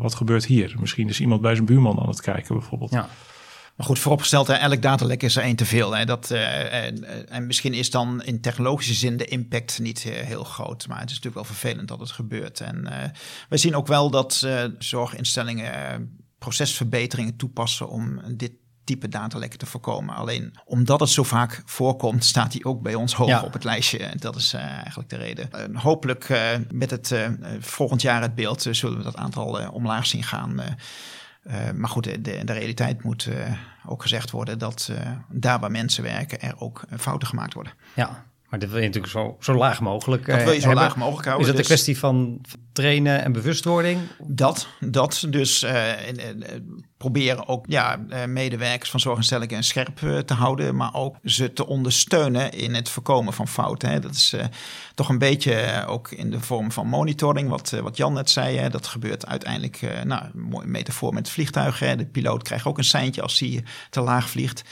wat 0.00 0.14
gebeurt 0.14 0.44
hier? 0.44 0.74
Misschien 0.80 1.08
is 1.08 1.20
iemand 1.20 1.40
bij 1.40 1.54
zijn 1.54 1.66
buurman 1.66 2.00
aan 2.00 2.08
het 2.08 2.20
kijken 2.20 2.54
bijvoorbeeld. 2.54 2.90
Ja. 2.90 3.08
Maar 3.80 3.88
goed, 3.88 3.98
vooropgesteld, 3.98 4.46
hè, 4.46 4.54
elk 4.54 4.82
datalek 4.82 5.22
is 5.22 5.36
er 5.36 5.42
één 5.42 5.56
te 5.56 5.64
veel. 5.64 5.96
Hè. 5.96 6.04
Dat, 6.04 6.30
uh, 6.30 6.84
en, 6.84 7.28
en, 7.28 7.46
misschien 7.46 7.74
is 7.74 7.90
dan 7.90 8.22
in 8.22 8.40
technologische 8.40 8.94
zin 8.94 9.16
de 9.16 9.24
impact 9.24 9.78
niet 9.78 10.04
uh, 10.04 10.12
heel 10.12 10.44
groot. 10.44 10.86
Maar 10.88 11.00
het 11.00 11.10
is 11.10 11.16
natuurlijk 11.16 11.46
wel 11.46 11.56
vervelend 11.56 11.88
dat 11.88 12.00
het 12.00 12.10
gebeurt. 12.10 12.60
En 12.60 12.76
uh, 12.84 12.92
wij 13.48 13.58
zien 13.58 13.74
ook 13.74 13.86
wel 13.86 14.10
dat 14.10 14.46
zorginstellingen 14.78 16.18
procesverbeteringen 16.38 17.36
toepassen 17.36 17.88
om 17.88 18.20
dit 18.36 18.52
type 18.84 19.08
datalekken 19.08 19.58
te 19.58 19.66
voorkomen. 19.66 20.14
Alleen 20.14 20.54
omdat 20.64 21.00
het 21.00 21.10
zo 21.10 21.22
vaak 21.22 21.62
voorkomt, 21.64 22.24
staat 22.24 22.52
hij 22.52 22.64
ook 22.64 22.82
bij 22.82 22.94
ons 22.94 23.14
hoog 23.14 23.28
ja. 23.28 23.42
op 23.42 23.52
het 23.52 23.64
lijstje. 23.64 24.10
Dat 24.16 24.36
is 24.36 24.54
uh, 24.54 24.60
eigenlijk 24.60 25.08
de 25.08 25.16
reden. 25.16 25.48
Uh, 25.54 25.80
hopelijk 25.80 26.28
uh, 26.28 26.38
met 26.72 26.90
het 26.90 27.14
volgend 27.60 28.02
jaar 28.02 28.22
het 28.22 28.34
beeld 28.34 28.66
zullen 28.70 28.98
we 28.98 29.04
dat 29.04 29.16
aantal 29.16 29.70
omlaag 29.72 30.06
zien 30.06 30.22
gaan. 30.22 30.60
Uh, 31.50 31.70
maar 31.74 31.88
goed, 31.88 32.04
de, 32.04 32.20
de, 32.20 32.52
realiteit 32.52 33.02
moet 33.02 33.26
uh, 33.26 33.34
ook 33.86 34.02
gezegd 34.02 34.30
worden 34.30 34.58
dat 34.58 34.88
uh, 34.90 35.10
daar 35.28 35.60
waar 35.60 35.70
mensen 35.70 36.02
werken 36.02 36.40
er 36.40 36.60
ook 36.60 36.84
fouten 36.98 37.28
gemaakt 37.28 37.54
worden. 37.54 37.72
Ja, 37.94 38.24
maar 38.50 38.58
dit 38.58 38.70
wil 38.70 38.78
je 38.78 38.86
natuurlijk 38.86 39.12
zo, 39.12 39.36
zo 39.40 39.54
laag 39.54 39.80
mogelijk 39.80 40.26
Dat 40.26 40.42
wil 40.42 40.52
je 40.52 40.60
zo 40.60 40.66
hebben. 40.66 40.84
laag 40.84 40.96
mogelijk 40.96 41.26
houden. 41.26 41.48
Is 41.48 41.52
dat 41.52 41.62
dus... 41.62 41.70
een 41.70 41.74
kwestie 41.74 41.98
van 41.98 42.40
trainen 42.72 43.22
en 43.22 43.32
bewustwording? 43.32 44.00
Dat, 44.18 44.68
dat. 44.80 45.26
Dus 45.28 45.66
proberen 46.96 47.48
ook 47.48 47.64
ja, 47.68 48.00
medewerkers 48.26 48.90
van 48.90 49.00
zorginstellingen 49.00 49.62
scherp 49.62 49.98
te 50.26 50.34
houden, 50.34 50.76
maar 50.76 50.94
ook 50.94 51.16
ze 51.24 51.52
te 51.52 51.66
ondersteunen 51.66 52.52
in 52.52 52.74
het 52.74 52.88
voorkomen 52.88 53.32
van 53.32 53.48
fouten. 53.48 53.90
Hè. 53.90 54.00
Dat 54.00 54.14
is 54.14 54.32
uh, 54.34 54.44
toch 54.94 55.08
een 55.08 55.18
beetje 55.18 55.84
ook 55.86 56.10
in 56.10 56.30
de 56.30 56.40
vorm 56.40 56.72
van 56.72 56.86
monitoring, 56.86 57.48
wat, 57.48 57.70
wat 57.70 57.96
Jan 57.96 58.12
net 58.12 58.30
zei. 58.30 58.56
Hè. 58.56 58.70
Dat 58.70 58.86
gebeurt 58.86 59.26
uiteindelijk, 59.26 59.80
nou, 60.04 60.24
een 60.24 60.40
mooie 60.40 60.66
metafoor 60.66 61.14
met 61.14 61.30
vliegtuigen. 61.30 61.88
Hè. 61.88 61.96
De 61.96 62.06
piloot 62.06 62.42
krijgt 62.42 62.66
ook 62.66 62.78
een 62.78 62.84
seintje 62.84 63.22
als 63.22 63.38
hij 63.38 63.64
te 63.90 64.00
laag 64.00 64.30
vliegt. 64.30 64.62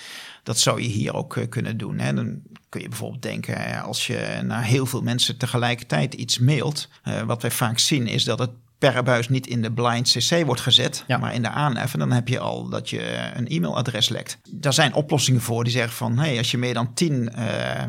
Dat 0.48 0.58
zou 0.58 0.82
je 0.82 0.88
hier 0.88 1.14
ook 1.14 1.36
uh, 1.36 1.48
kunnen 1.48 1.76
doen. 1.76 1.98
Hè. 1.98 2.14
Dan 2.14 2.42
kun 2.68 2.80
je 2.80 2.88
bijvoorbeeld 2.88 3.22
denken, 3.22 3.82
als 3.82 4.06
je 4.06 4.40
naar 4.42 4.64
heel 4.64 4.86
veel 4.86 5.02
mensen 5.02 5.36
tegelijkertijd 5.36 6.14
iets 6.14 6.38
mailt. 6.38 6.88
wat 7.26 7.42
wij 7.42 7.50
vaak 7.50 7.78
zien 7.78 8.06
is 8.06 8.24
dat 8.24 8.38
het 8.38 8.50
per 8.78 9.02
buis 9.02 9.28
niet 9.28 9.46
in 9.46 9.62
de 9.62 9.72
blind 9.72 10.10
CC 10.10 10.44
wordt 10.44 10.60
gezet, 10.60 11.04
ja. 11.06 11.18
maar 11.18 11.34
in 11.34 11.42
de 11.42 11.48
aanhef. 11.48 11.92
En 11.92 11.98
dan 11.98 12.12
heb 12.12 12.28
je 12.28 12.38
al 12.38 12.68
dat 12.68 12.90
je 12.90 13.30
een 13.34 13.48
e-mailadres 13.48 14.08
lekt. 14.08 14.38
Daar 14.50 14.72
zijn 14.72 14.94
oplossingen 14.94 15.40
voor 15.40 15.64
die 15.64 15.72
zeggen 15.72 15.92
van... 15.92 16.18
hey, 16.18 16.38
als 16.38 16.50
je 16.50 16.58
meer 16.58 16.74
dan 16.74 16.94
tien 16.94 17.32
uh, 17.38 17.46
uh, 17.46 17.84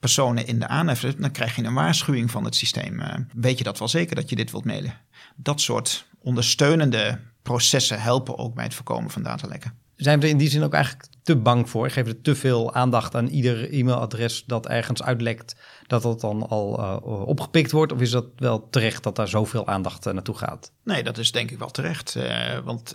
personen 0.00 0.46
in 0.46 0.58
de 0.58 0.66
aanhef 0.66 1.00
hebt... 1.00 1.20
dan 1.20 1.30
krijg 1.30 1.56
je 1.56 1.64
een 1.64 1.74
waarschuwing 1.74 2.30
van 2.30 2.44
het 2.44 2.54
systeem. 2.54 3.00
Uh, 3.00 3.14
weet 3.32 3.58
je 3.58 3.64
dat 3.64 3.78
wel 3.78 3.88
zeker 3.88 4.16
dat 4.16 4.30
je 4.30 4.36
dit 4.36 4.50
wilt 4.50 4.64
mailen? 4.64 4.94
Dat 5.36 5.60
soort 5.60 6.06
ondersteunende 6.18 7.18
processen 7.42 8.00
helpen 8.00 8.38
ook 8.38 8.54
bij 8.54 8.64
het 8.64 8.74
voorkomen 8.74 9.10
van 9.10 9.22
datalekken. 9.22 9.74
Zijn 10.00 10.20
we 10.20 10.26
er 10.26 10.32
in 10.32 10.38
die 10.38 10.50
zin 10.50 10.62
ook 10.62 10.74
eigenlijk 10.74 11.06
te 11.22 11.36
bang 11.36 11.70
voor? 11.70 11.90
Geven 11.90 12.12
we 12.12 12.20
te 12.20 12.34
veel 12.34 12.74
aandacht 12.74 13.14
aan 13.14 13.26
ieder 13.26 13.72
e-mailadres 13.72 14.44
dat 14.46 14.66
ergens 14.66 15.02
uitlekt, 15.02 15.56
dat 15.86 16.02
dat 16.02 16.20
dan 16.20 16.48
al 16.48 16.80
uh, 16.80 17.26
opgepikt 17.26 17.70
wordt? 17.70 17.92
Of 17.92 18.00
is 18.00 18.10
dat 18.10 18.26
wel 18.36 18.68
terecht 18.70 19.02
dat 19.02 19.16
daar 19.16 19.28
zoveel 19.28 19.66
aandacht 19.66 20.06
uh, 20.06 20.12
naartoe 20.12 20.34
gaat? 20.34 20.72
Nee, 20.84 21.02
dat 21.02 21.18
is 21.18 21.32
denk 21.32 21.50
ik 21.50 21.58
wel 21.58 21.70
terecht. 21.70 22.14
Uh, 22.16 22.58
want 22.64 22.94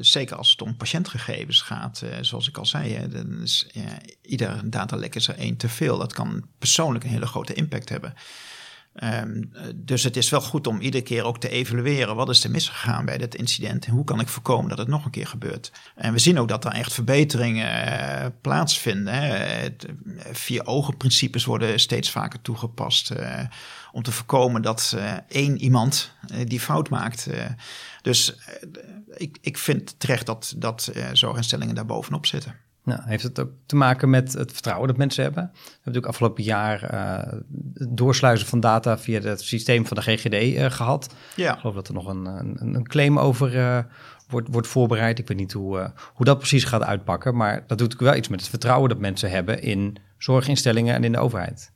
zeker 0.00 0.36
als 0.36 0.50
het 0.50 0.62
om 0.62 0.76
patiëntgegevens 0.76 1.60
gaat, 1.60 2.02
zoals 2.20 2.48
ik 2.48 2.58
al 2.58 2.66
zei, 2.66 3.08
dan 3.08 3.42
is 3.42 3.70
ieder 4.22 4.70
datalek 4.70 5.14
is 5.14 5.28
er 5.28 5.38
één 5.38 5.56
te 5.56 5.68
veel. 5.68 5.98
Dat 5.98 6.12
kan 6.12 6.44
persoonlijk 6.58 7.04
een 7.04 7.10
hele 7.10 7.26
grote 7.26 7.54
impact 7.54 7.88
hebben. 7.88 8.14
Um, 8.94 9.52
dus 9.74 10.02
het 10.02 10.16
is 10.16 10.30
wel 10.30 10.40
goed 10.40 10.66
om 10.66 10.80
iedere 10.80 11.02
keer 11.02 11.24
ook 11.24 11.40
te 11.40 11.48
evalueren. 11.48 12.16
Wat 12.16 12.28
is 12.28 12.44
er 12.44 12.50
misgegaan 12.50 13.04
bij 13.04 13.18
dit 13.18 13.34
incident? 13.34 13.86
En 13.86 13.92
hoe 13.92 14.04
kan 14.04 14.20
ik 14.20 14.28
voorkomen 14.28 14.68
dat 14.68 14.78
het 14.78 14.88
nog 14.88 15.04
een 15.04 15.10
keer 15.10 15.26
gebeurt? 15.26 15.72
En 15.94 16.12
we 16.12 16.18
zien 16.18 16.38
ook 16.38 16.48
dat 16.48 16.64
er 16.64 16.72
echt 16.72 16.92
verbeteringen 16.92 17.88
uh, 17.88 18.26
plaatsvinden. 18.40 19.14
Hè. 19.14 19.68
Vier 20.32 20.66
ogen 20.66 20.96
principes 20.96 21.44
worden 21.44 21.80
steeds 21.80 22.10
vaker 22.10 22.42
toegepast. 22.42 23.12
Om 23.92 24.02
te 24.02 24.12
voorkomen 24.12 24.62
dat 24.62 24.96
één 25.28 25.58
iemand 25.58 26.12
die 26.44 26.60
fout 26.60 26.88
maakt. 26.88 27.28
dus 28.02 28.34
ik, 29.14 29.38
ik 29.40 29.58
vind 29.58 29.94
terecht 29.98 30.26
dat, 30.26 30.54
dat 30.56 30.92
zorginstellingen 31.12 31.74
daar 31.74 31.86
bovenop 31.86 32.26
zitten. 32.26 32.54
Nou, 32.84 33.00
heeft 33.04 33.22
het 33.22 33.40
ook 33.40 33.50
te 33.66 33.76
maken 33.76 34.10
met 34.10 34.32
het 34.32 34.52
vertrouwen 34.52 34.88
dat 34.88 34.96
mensen 34.96 35.22
hebben? 35.22 35.42
We 35.42 35.58
hebben 35.58 35.78
natuurlijk 35.78 36.06
afgelopen 36.06 36.42
jaar 36.42 36.94
uh, 36.94 37.32
het 37.74 37.96
doorsluizen 37.96 38.46
van 38.46 38.60
data 38.60 38.98
via 38.98 39.20
het 39.20 39.40
systeem 39.40 39.86
van 39.86 39.96
de 39.96 40.02
GGD 40.02 40.32
uh, 40.32 40.64
eh, 40.64 40.72
gehad. 40.72 41.14
Ja. 41.36 41.52
Ik 41.52 41.58
geloof 41.58 41.74
dat 41.74 41.88
er 41.88 41.94
nog 41.94 42.06
een, 42.06 42.26
een, 42.26 42.74
een 42.74 42.88
claim 42.88 43.18
over 43.18 43.54
uh, 43.54 43.78
wordt, 44.28 44.48
wordt 44.50 44.66
voorbereid. 44.66 45.18
Ik 45.18 45.28
weet 45.28 45.36
niet 45.36 45.52
hoe, 45.52 45.92
hoe 46.14 46.26
dat 46.26 46.38
precies 46.38 46.64
gaat 46.64 46.82
uitpakken, 46.82 47.36
maar 47.36 47.54
dat 47.54 47.68
doet 47.68 47.78
natuurlijk 47.78 48.10
wel 48.10 48.14
iets 48.14 48.28
met 48.28 48.40
het 48.40 48.48
vertrouwen 48.48 48.88
dat 48.88 48.98
mensen 48.98 49.30
hebben 49.30 49.62
in 49.62 49.96
zorginstellingen 50.18 50.94
en 50.94 51.04
in 51.04 51.12
de 51.12 51.18
overheid. 51.18 51.72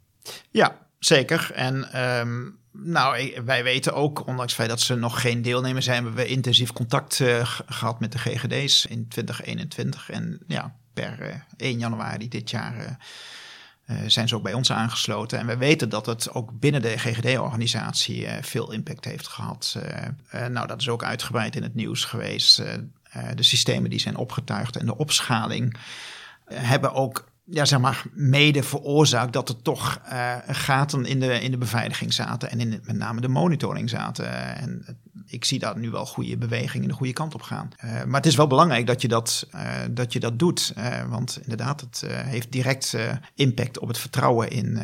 Ja, 0.50 0.78
zeker. 0.98 1.50
En 1.54 2.02
um, 2.20 2.58
nou, 2.72 3.32
wij 3.44 3.64
weten 3.64 3.94
ook, 3.94 4.26
ondanks 4.26 4.42
het 4.42 4.54
feit 4.54 4.68
dat 4.68 4.80
ze 4.80 4.94
nog 4.94 5.20
geen 5.20 5.42
deelnemer 5.42 5.82
zijn, 5.82 6.04
hebben 6.04 6.24
we 6.24 6.28
intensief 6.28 6.72
contact 6.72 7.22
gehad 7.66 8.00
met 8.00 8.12
de 8.12 8.18
GGD's 8.18 8.86
in 8.86 9.08
2021. 9.08 10.10
En 10.10 10.40
ja, 10.46 10.74
per 10.94 11.20
1 11.20 11.74
eh, 11.74 11.78
januari 11.78 12.28
dit 12.28 12.50
jaar 12.50 12.76
eh, 12.76 12.86
eh, 13.84 14.08
zijn 14.08 14.28
ze 14.28 14.34
ook 14.34 14.42
bij 14.42 14.52
ons 14.52 14.72
aangesloten. 14.72 15.38
En 15.38 15.46
we 15.46 15.56
weten 15.56 15.88
dat 15.88 16.06
het 16.06 16.32
ook 16.32 16.58
binnen 16.58 16.82
de 16.82 16.98
GGD-organisatie 16.98 18.28
veel 18.40 18.72
impact 18.72 19.04
heeft 19.04 19.28
gehad. 19.28 19.78
nou, 20.48 20.66
dat 20.66 20.80
is 20.80 20.88
ook 20.88 21.04
uitgebreid 21.04 21.56
in 21.56 21.62
het 21.62 21.74
nieuws 21.74 22.04
geweest. 22.04 22.62
de 23.34 23.42
systemen 23.42 23.90
die 23.90 23.98
zijn 23.98 24.16
opgetuigd 24.16 24.76
en 24.76 24.86
de 24.86 24.96
opschaling 24.96 25.76
hebben 26.44 26.92
ook 26.92 27.28
ja, 27.44 27.64
zeg 27.64 27.80
maar, 27.80 28.04
mede 28.12 28.62
veroorzaakt 28.62 29.32
dat 29.32 29.48
er 29.48 29.62
toch 29.62 30.00
uh, 30.12 30.36
gaten 30.46 31.04
in 31.04 31.20
de, 31.20 31.40
in 31.40 31.50
de 31.50 31.58
beveiliging 31.58 32.12
zaten 32.12 32.50
en 32.50 32.60
in 32.60 32.80
met 32.84 32.96
name 32.96 33.20
de 33.20 33.28
monitoring 33.28 33.90
zaten. 33.90 34.56
En 34.56 34.98
ik 35.26 35.44
zie 35.44 35.58
daar 35.58 35.78
nu 35.78 35.90
wel 35.90 36.06
goede 36.06 36.36
bewegingen 36.36 36.88
de 36.88 36.94
goede 36.94 37.12
kant 37.12 37.34
op 37.34 37.42
gaan. 37.42 37.68
Uh, 37.84 38.04
maar 38.04 38.20
het 38.20 38.26
is 38.26 38.36
wel 38.36 38.46
belangrijk 38.46 38.86
dat 38.86 39.02
je 39.02 39.08
dat, 39.08 39.48
uh, 39.54 39.60
dat, 39.90 40.12
je 40.12 40.20
dat 40.20 40.38
doet, 40.38 40.74
want 41.08 41.38
inderdaad, 41.42 41.80
het 41.80 42.04
heeft 42.08 42.52
direct 42.52 42.96
impact 43.34 43.78
op 43.78 43.88
het 43.88 43.98
vertrouwen 43.98 44.50
in, 44.50 44.78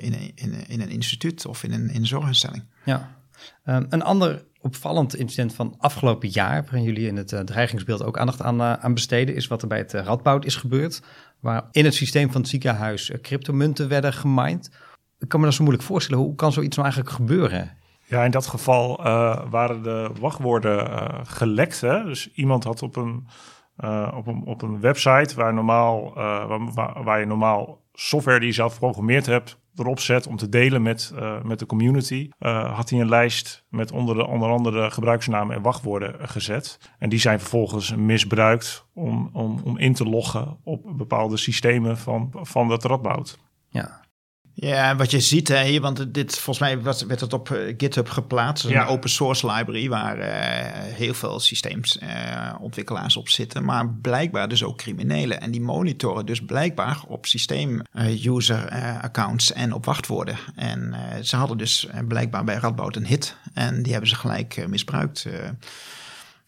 in, 0.00 0.32
in, 0.34 0.66
in, 0.68 0.80
een 0.80 0.90
instituut 0.90 1.46
of 1.46 1.62
in 1.62 1.72
een, 1.72 1.90
in 1.90 2.06
zorginstelling. 2.06 2.64
Ja, 2.84 3.16
um, 3.64 3.86
een 3.88 4.02
ander 4.02 4.44
opvallend 4.62 5.16
incident 5.16 5.54
van 5.54 5.74
afgelopen 5.78 6.28
jaar, 6.28 6.62
waarin 6.62 6.82
jullie 6.82 7.06
in 7.06 7.16
het 7.16 7.42
dreigingsbeeld 7.44 8.02
ook 8.04 8.18
aandacht 8.18 8.42
aan, 8.42 8.62
aan 8.62 8.94
besteden, 8.94 9.34
is 9.34 9.46
wat 9.46 9.62
er 9.62 9.68
bij 9.68 9.78
het 9.78 9.92
Radboud 9.92 10.44
is 10.44 10.56
gebeurd 10.56 11.02
waar 11.42 11.68
in 11.70 11.84
het 11.84 11.94
systeem 11.94 12.30
van 12.30 12.40
het 12.40 12.50
ziekenhuis 12.50 13.10
eh, 13.10 13.20
cryptomunten 13.20 13.88
werden 13.88 14.12
gemined. 14.12 14.70
Ik 15.18 15.28
kan 15.28 15.40
me 15.40 15.46
dat 15.46 15.54
zo 15.54 15.62
moeilijk 15.62 15.86
voorstellen. 15.86 16.24
Hoe 16.24 16.34
kan 16.34 16.52
zoiets 16.52 16.76
nou 16.76 16.88
eigenlijk 16.88 17.16
gebeuren? 17.16 17.70
Ja, 18.04 18.24
in 18.24 18.30
dat 18.30 18.46
geval 18.46 18.96
waren 19.50 19.82
de 19.82 20.10
wachtwoorden 20.20 21.10
gelekt. 21.26 21.80
Hè? 21.80 22.04
Dus 22.04 22.32
iemand 22.32 22.64
had 22.64 22.82
op 22.82 22.96
een, 22.96 23.26
op 24.14 24.26
een, 24.26 24.42
op 24.44 24.62
een 24.62 24.80
website 24.80 25.34
waar, 25.34 25.54
normaal, 25.54 26.14
waar, 26.74 27.02
waar, 27.04 27.20
je 27.20 27.26
normaal 27.26 27.81
software 28.08 28.38
die 28.38 28.48
je 28.48 28.54
zelf 28.54 28.72
geprogrammeerd 28.72 29.26
hebt 29.26 29.60
erop 29.74 30.00
zet 30.00 30.26
om 30.26 30.36
te 30.36 30.48
delen 30.48 30.82
met, 30.82 31.12
uh, 31.14 31.42
met 31.42 31.58
de 31.58 31.66
community, 31.66 32.30
uh, 32.40 32.74
had 32.76 32.90
hij 32.90 33.00
een 33.00 33.08
lijst 33.08 33.64
met 33.68 33.92
onder, 33.92 34.14
de, 34.14 34.26
onder 34.26 34.48
andere 34.48 34.90
gebruiksnamen 34.90 35.56
en 35.56 35.62
wachtwoorden 35.62 36.28
gezet. 36.28 36.78
En 36.98 37.08
die 37.08 37.18
zijn 37.18 37.38
vervolgens 37.38 37.94
misbruikt 37.94 38.86
om, 38.94 39.30
om, 39.32 39.60
om 39.64 39.78
in 39.78 39.94
te 39.94 40.04
loggen 40.04 40.58
op 40.64 40.92
bepaalde 40.96 41.36
systemen 41.36 41.98
van, 41.98 42.28
van 42.32 42.68
dat 42.68 42.84
radboud. 42.84 43.38
Ja, 43.68 44.00
ja, 44.54 44.96
wat 44.96 45.10
je 45.10 45.20
ziet 45.20 45.48
hè, 45.48 45.64
hier, 45.64 45.80
want 45.80 46.14
dit, 46.14 46.34
volgens 46.38 46.58
mij 46.58 46.80
was, 46.80 47.02
werd 47.02 47.20
het 47.20 47.32
op 47.32 47.48
uh, 47.48 47.74
GitHub 47.76 48.08
geplaatst. 48.08 48.64
Een 48.64 48.86
open 48.86 49.10
source 49.10 49.46
library 49.46 49.88
waar 49.88 50.18
uh, 50.18 50.26
heel 50.94 51.14
veel 51.14 51.40
systeemontwikkelaars 51.40 53.14
uh, 53.14 53.20
op 53.20 53.28
zitten. 53.28 53.64
Maar 53.64 53.88
blijkbaar 53.88 54.48
dus 54.48 54.64
ook 54.64 54.76
criminelen. 54.76 55.40
En 55.40 55.50
die 55.50 55.60
monitoren 55.60 56.26
dus 56.26 56.44
blijkbaar 56.44 57.00
op 57.06 57.26
systeem-user 57.26 58.68
accounts 59.00 59.52
en 59.52 59.72
op 59.72 59.84
wachtwoorden. 59.84 60.36
En 60.56 60.94
ze 61.22 61.36
hadden 61.36 61.58
dus 61.58 61.86
blijkbaar 62.08 62.44
bij 62.44 62.56
Radboud 62.56 62.96
een 62.96 63.06
hit. 63.06 63.36
En 63.54 63.82
die 63.82 63.92
hebben 63.92 64.10
ze 64.10 64.16
gelijk 64.16 64.68
misbruikt. 64.68 65.26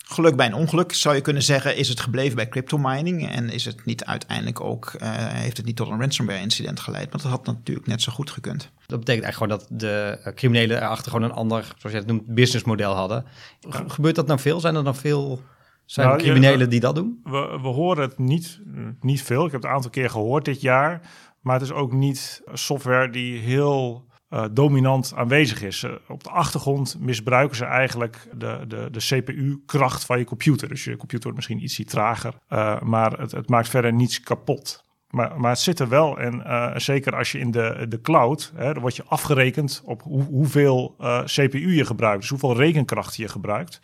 Geluk 0.06 0.36
bij 0.36 0.46
een 0.46 0.54
ongeluk 0.54 0.92
zou 0.92 1.14
je 1.14 1.20
kunnen 1.20 1.42
zeggen, 1.42 1.76
is 1.76 1.88
het 1.88 2.00
gebleven 2.00 2.36
bij 2.36 2.48
crypto 2.48 2.78
mining 2.78 3.28
en 3.28 3.50
is 3.50 3.64
het 3.64 3.84
niet 3.84 4.04
uiteindelijk 4.04 4.60
ook, 4.60 4.92
uh, 4.94 5.08
heeft 5.16 5.56
het 5.56 5.66
niet 5.66 5.76
tot 5.76 5.88
een 5.88 6.00
ransomware 6.00 6.40
incident 6.40 6.80
geleid? 6.80 7.10
Want 7.10 7.22
dat 7.22 7.32
had 7.32 7.46
natuurlijk 7.46 7.86
net 7.86 8.02
zo 8.02 8.12
goed 8.12 8.30
gekund. 8.30 8.70
Dat 8.86 8.98
betekent 8.98 9.24
eigenlijk 9.24 9.36
gewoon 9.36 9.68
dat 9.68 9.80
de 9.80 10.18
eh, 10.24 10.34
criminelen 10.34 10.76
erachter 10.76 11.10
gewoon 11.12 11.30
een 11.30 11.36
ander, 11.36 11.62
zoals 11.64 11.94
je 11.94 12.02
het 12.02 12.06
noemt, 12.06 12.26
businessmodel 12.26 12.94
hadden. 12.94 13.24
Gebeurt 13.68 14.14
dat 14.14 14.26
nou 14.26 14.40
veel? 14.40 14.60
Zijn 14.60 14.74
er 14.74 14.84
dan 14.84 14.96
veel 14.96 15.42
zijn 15.84 16.08
nou, 16.08 16.20
criminelen 16.20 16.70
die 16.70 16.80
dat 16.80 16.94
doen? 16.94 17.20
We, 17.24 17.58
we 17.62 17.68
horen 17.68 18.02
het 18.02 18.18
niet, 18.18 18.60
niet 19.00 19.22
veel. 19.22 19.46
Ik 19.46 19.52
heb 19.52 19.60
het 19.60 19.70
een 19.70 19.76
aantal 19.76 19.90
keer 19.90 20.10
gehoord 20.10 20.44
dit 20.44 20.60
jaar. 20.60 21.00
Maar 21.40 21.54
het 21.54 21.62
is 21.62 21.72
ook 21.72 21.92
niet 21.92 22.42
software 22.52 23.10
die 23.10 23.38
heel 23.38 24.04
uh, 24.34 24.44
dominant 24.50 25.12
aanwezig 25.16 25.62
is. 25.62 25.86
Op 26.08 26.24
de 26.24 26.30
achtergrond 26.30 26.96
misbruiken 27.00 27.56
ze 27.56 27.64
eigenlijk 27.64 28.28
de, 28.32 28.64
de, 28.68 28.88
de 28.90 28.98
CPU-kracht 28.98 30.04
van 30.04 30.18
je 30.18 30.24
computer. 30.24 30.68
Dus 30.68 30.84
je 30.84 30.96
computer 30.96 31.22
wordt 31.22 31.36
misschien 31.36 31.62
iets 31.62 31.90
trager, 31.90 32.34
uh, 32.50 32.80
maar 32.80 33.12
het, 33.18 33.32
het, 33.32 33.48
maakt 33.48 33.68
verder 33.68 33.92
niets 33.92 34.20
kapot. 34.20 34.84
Maar, 35.10 35.40
maar 35.40 35.50
het 35.50 35.60
zit 35.60 35.78
er 35.78 35.88
wel 35.88 36.18
en 36.18 36.80
zeker 36.80 37.16
als 37.16 37.32
je 37.32 37.38
in 37.38 37.50
de, 37.50 37.86
de 37.88 38.00
cloud, 38.00 38.52
hè, 38.54 38.72
dan 38.72 38.82
word 38.82 38.96
je 38.96 39.04
afgerekend 39.06 39.82
op 39.84 40.02
hoe, 40.02 40.22
hoeveel 40.22 40.96
CPU 41.24 41.74
je 41.74 41.84
gebruikt, 41.84 42.20
dus 42.20 42.30
hoeveel 42.30 42.56
rekenkracht 42.56 43.16
je 43.16 43.28
gebruikt. 43.28 43.80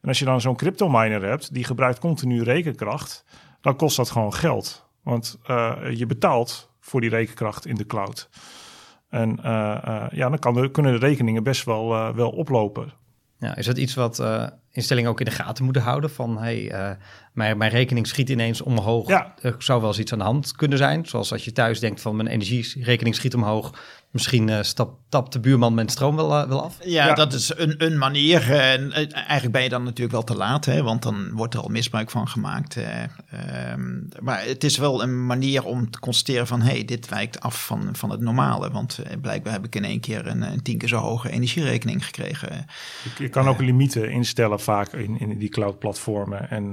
En 0.00 0.08
als 0.08 0.18
je 0.18 0.24
dan 0.24 0.40
zo'n 0.40 0.56
crypto 0.56 0.88
miner 0.88 1.22
hebt, 1.22 1.54
die 1.54 1.64
gebruikt 1.64 1.98
continu 1.98 2.42
rekenkracht, 2.42 3.24
dan 3.60 3.76
kost 3.76 3.96
dat 3.96 4.10
gewoon 4.10 4.34
geld. 4.34 4.88
Want 5.02 5.38
je 5.94 6.06
betaalt 6.06 6.70
voor 6.80 7.00
die 7.00 7.10
rekenkracht 7.10 7.66
in 7.66 7.74
de 7.74 7.86
cloud. 7.86 8.28
En 9.14 9.38
uh, 9.44 9.76
uh, 9.88 10.04
ja, 10.10 10.28
dan 10.28 10.38
kan 10.38 10.70
kunnen 10.70 10.92
de 10.92 11.06
rekeningen 11.06 11.42
best 11.42 11.64
wel, 11.64 11.92
uh, 11.92 12.08
wel 12.08 12.30
oplopen. 12.30 12.92
Ja, 13.38 13.56
is 13.56 13.66
dat 13.66 13.78
iets 13.78 13.94
wat 13.94 14.22
instellingen 14.74 15.10
ook 15.10 15.18
in 15.18 15.24
de 15.24 15.30
gaten 15.30 15.64
moeten 15.64 15.82
houden? 15.82 16.10
Van 16.10 16.38
hey, 16.38 16.96
mijn, 17.32 17.58
mijn 17.58 17.70
rekening 17.70 18.06
schiet 18.06 18.28
ineens 18.28 18.62
omhoog. 18.62 19.08
Ja. 19.08 19.34
Er 19.40 19.54
zou 19.58 19.80
wel 19.80 19.88
eens 19.88 19.98
iets 19.98 20.12
aan 20.12 20.18
de 20.18 20.24
hand 20.24 20.52
kunnen 20.52 20.78
zijn. 20.78 21.06
Zoals 21.06 21.32
als 21.32 21.44
je 21.44 21.52
thuis 21.52 21.80
denkt 21.80 22.00
van 22.00 22.16
mijn 22.16 22.28
energierekening 22.28 23.14
schiet 23.14 23.34
omhoog. 23.34 23.72
Misschien 24.10 24.48
uh, 24.48 24.62
stap, 24.62 24.98
tapt 25.08 25.32
de 25.32 25.40
buurman 25.40 25.74
met 25.74 25.90
stroom 25.90 26.16
wel, 26.16 26.42
uh, 26.42 26.48
wel 26.48 26.62
af. 26.62 26.76
Ja, 26.84 27.14
dat 27.14 27.32
is 27.32 27.52
een, 27.56 27.74
een 27.84 27.98
manier. 27.98 28.52
En 28.52 28.86
uh, 28.86 28.96
eigenlijk 28.96 29.52
ben 29.52 29.62
je 29.62 29.68
dan 29.68 29.82
natuurlijk 29.82 30.12
wel 30.12 30.24
te 30.24 30.36
laat, 30.36 30.64
hè, 30.64 30.82
want 30.82 31.02
dan 31.02 31.30
wordt 31.32 31.54
er 31.54 31.60
al 31.60 31.68
misbruik 31.68 32.10
van 32.10 32.28
gemaakt. 32.28 32.76
Um, 33.72 34.08
maar 34.20 34.44
het 34.44 34.64
is 34.64 34.76
wel 34.76 35.02
een 35.02 35.26
manier 35.26 35.64
om 35.64 35.90
te 35.90 35.98
constateren 35.98 36.46
van... 36.46 36.62
hé, 36.62 36.72
hey, 36.72 36.84
dit 36.84 37.08
wijkt 37.08 37.40
af 37.40 37.66
van, 37.66 37.88
van 37.92 38.10
het 38.10 38.20
normale. 38.20 38.70
Want 38.70 38.98
blijkbaar 39.20 39.52
heb 39.52 39.64
ik 39.64 39.74
in 39.74 39.84
één 39.84 40.00
keer 40.00 40.26
een, 40.26 40.42
een 40.42 40.62
tien 40.62 40.78
keer 40.78 40.88
zo 40.88 40.96
hoge 40.96 41.30
energierekening 41.30 42.04
gekregen. 42.04 42.66
Je, 43.18 43.28
kan 43.28 43.48
ook 43.48 43.60
limieten 43.60 44.10
instellen 44.10 44.60
vaak 44.64 44.92
in, 44.92 45.18
in 45.20 45.38
die 45.38 45.48
cloud-platformen... 45.48 46.50
en 46.50 46.72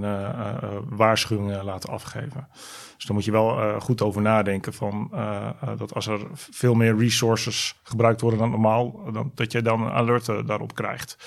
waarschuwingen 0.89 1.63
laten 1.63 1.89
afgeven. 1.89 2.47
Dus 2.95 3.05
dan 3.05 3.15
moet 3.15 3.25
je 3.25 3.31
wel 3.31 3.79
goed 3.79 4.01
over 4.01 4.21
nadenken 4.21 4.73
van 4.73 5.11
dat 5.77 5.93
als 5.93 6.07
er 6.07 6.19
veel 6.33 6.73
meer 6.73 6.97
resources 6.97 7.79
gebruikt 7.83 8.21
worden 8.21 8.39
dan 8.39 8.49
normaal, 8.49 9.11
dan, 9.11 9.31
dat 9.35 9.51
je 9.51 9.61
dan 9.61 9.81
een 9.81 9.91
alert 9.91 10.25
daarop 10.25 10.75
krijgt. 10.75 11.17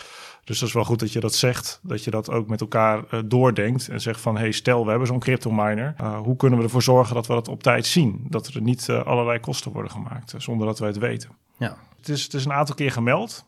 Dus 0.44 0.58
dat 0.58 0.68
is 0.68 0.74
wel 0.74 0.84
goed 0.84 1.00
dat 1.00 1.12
je 1.12 1.20
dat 1.20 1.34
zegt, 1.34 1.80
dat 1.82 2.04
je 2.04 2.10
dat 2.10 2.30
ook 2.30 2.48
met 2.48 2.60
elkaar 2.60 3.04
doordenkt 3.26 3.88
en 3.88 4.00
zegt 4.00 4.20
van 4.20 4.36
hey 4.36 4.52
stel 4.52 4.84
we 4.84 4.90
hebben 4.90 5.08
zo'n 5.08 5.18
crypto 5.18 5.50
miner, 5.50 5.94
hoe 6.22 6.36
kunnen 6.36 6.58
we 6.58 6.64
ervoor 6.64 6.82
zorgen 6.82 7.14
dat 7.14 7.26
we 7.26 7.32
dat 7.32 7.48
op 7.48 7.62
tijd 7.62 7.86
zien? 7.86 8.26
Dat 8.28 8.46
er 8.46 8.60
niet 8.60 8.90
allerlei 8.90 9.40
kosten 9.40 9.72
worden 9.72 9.90
gemaakt 9.90 10.34
zonder 10.36 10.66
dat 10.66 10.78
wij 10.78 10.88
het 10.88 10.98
weten. 10.98 11.30
Ja. 11.58 11.76
Het, 11.96 12.08
is, 12.08 12.22
het 12.22 12.34
is 12.34 12.44
een 12.44 12.52
aantal 12.52 12.74
keer 12.74 12.90
gemeld. 12.90 13.44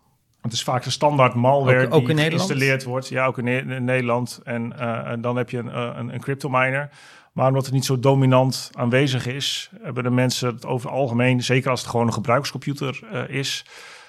Het 0.46 0.54
is 0.54 0.62
vaak 0.62 0.82
de 0.82 0.90
standaard 0.90 1.34
malware 1.34 1.86
Ook- 1.86 1.94
ook 1.94 2.06
die 2.06 2.16
geïnstalleerd 2.16 2.84
wordt. 2.84 3.08
Ja, 3.08 3.26
ook 3.26 3.38
in, 3.38 3.44
Ne- 3.44 3.74
in 3.74 3.84
Nederland. 3.84 4.40
En, 4.44 4.78
eh, 4.78 5.10
en 5.10 5.20
dan 5.20 5.36
heb 5.36 5.50
je 5.50 5.58
een, 5.58 5.70
eh, 5.70 5.90
een, 5.96 6.14
een 6.14 6.20
crypto 6.20 6.48
miner. 6.48 6.88
Maar 7.32 7.48
omdat 7.48 7.64
het 7.64 7.74
niet 7.74 7.84
zo 7.84 7.98
dominant 7.98 8.70
aanwezig 8.72 9.26
is, 9.26 9.70
hebben 9.82 10.02
de 10.02 10.10
mensen 10.10 10.54
het 10.54 10.66
over 10.66 10.88
het 10.88 10.98
algemeen, 10.98 11.42
zeker 11.42 11.70
als 11.70 11.80
het 11.80 11.90
gewoon 11.90 12.06
een 12.06 12.12
gebruikscomputer 12.12 13.00
eh, 13.12 13.28
is, 13.28 13.66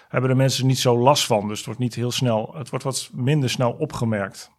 hebben 0.08 0.30
de 0.30 0.36
mensen 0.36 0.62
er 0.62 0.68
niet 0.68 0.80
zo 0.80 0.98
last 0.98 1.26
van. 1.26 1.48
Dus 1.48 1.58
het 1.58 1.66
wordt 1.66 1.82
niet 1.82 1.96
heel 1.96 2.12
snel, 2.12 2.54
het 2.58 2.70
wordt 2.70 2.86
wat 2.86 3.10
minder 3.14 3.50
snel 3.50 3.72
opgemerkt. 3.72 4.52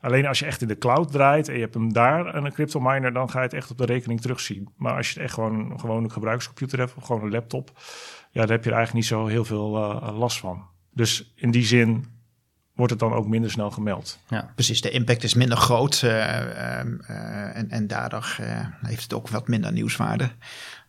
Alleen 0.00 0.26
als 0.26 0.38
je 0.38 0.46
echt 0.46 0.62
in 0.62 0.68
de 0.68 0.78
cloud 0.78 1.12
draait 1.12 1.48
en 1.48 1.54
je 1.54 1.60
hebt 1.60 1.74
hem 1.74 1.92
daar 1.92 2.34
een 2.34 2.52
crypto 2.52 2.80
miner, 2.80 3.12
dan 3.12 3.30
ga 3.30 3.38
je 3.38 3.44
het 3.44 3.54
echt 3.54 3.70
op 3.70 3.78
de 3.78 3.84
rekening 3.84 4.20
terugzien. 4.20 4.68
Maar 4.76 4.96
als 4.96 5.08
je 5.08 5.14
het 5.14 5.22
echt 5.22 5.34
gewoon 5.34 5.70
een 5.70 5.80
gewone 5.80 6.10
gebruikscomputer 6.10 6.78
hebt 6.78 6.94
of 6.96 7.04
gewoon 7.04 7.22
een 7.22 7.30
laptop, 7.30 7.70
ja, 8.30 8.40
daar 8.40 8.50
heb 8.50 8.64
je 8.64 8.70
er 8.70 8.76
eigenlijk 8.76 8.92
niet 8.94 9.18
zo 9.18 9.26
heel 9.26 9.44
veel 9.44 9.68
last 10.12 10.38
van. 10.38 10.76
Dus 10.98 11.32
in 11.34 11.50
die 11.50 11.64
zin 11.64 12.04
wordt 12.74 12.92
het 12.92 13.00
dan 13.00 13.12
ook 13.12 13.26
minder 13.26 13.50
snel 13.50 13.70
gemeld. 13.70 14.18
Ja. 14.28 14.52
Precies, 14.54 14.80
de 14.80 14.90
impact 14.90 15.24
is 15.24 15.34
minder 15.34 15.56
groot 15.56 16.02
eh, 16.02 16.78
ehm, 16.78 17.00
eh, 17.00 17.56
en, 17.56 17.70
en 17.70 17.86
daardoor 17.86 18.36
eh, 18.40 18.66
heeft 18.82 19.02
het 19.02 19.12
ook 19.12 19.28
wat 19.28 19.48
minder 19.48 19.72
nieuwswaarde. 19.72 20.30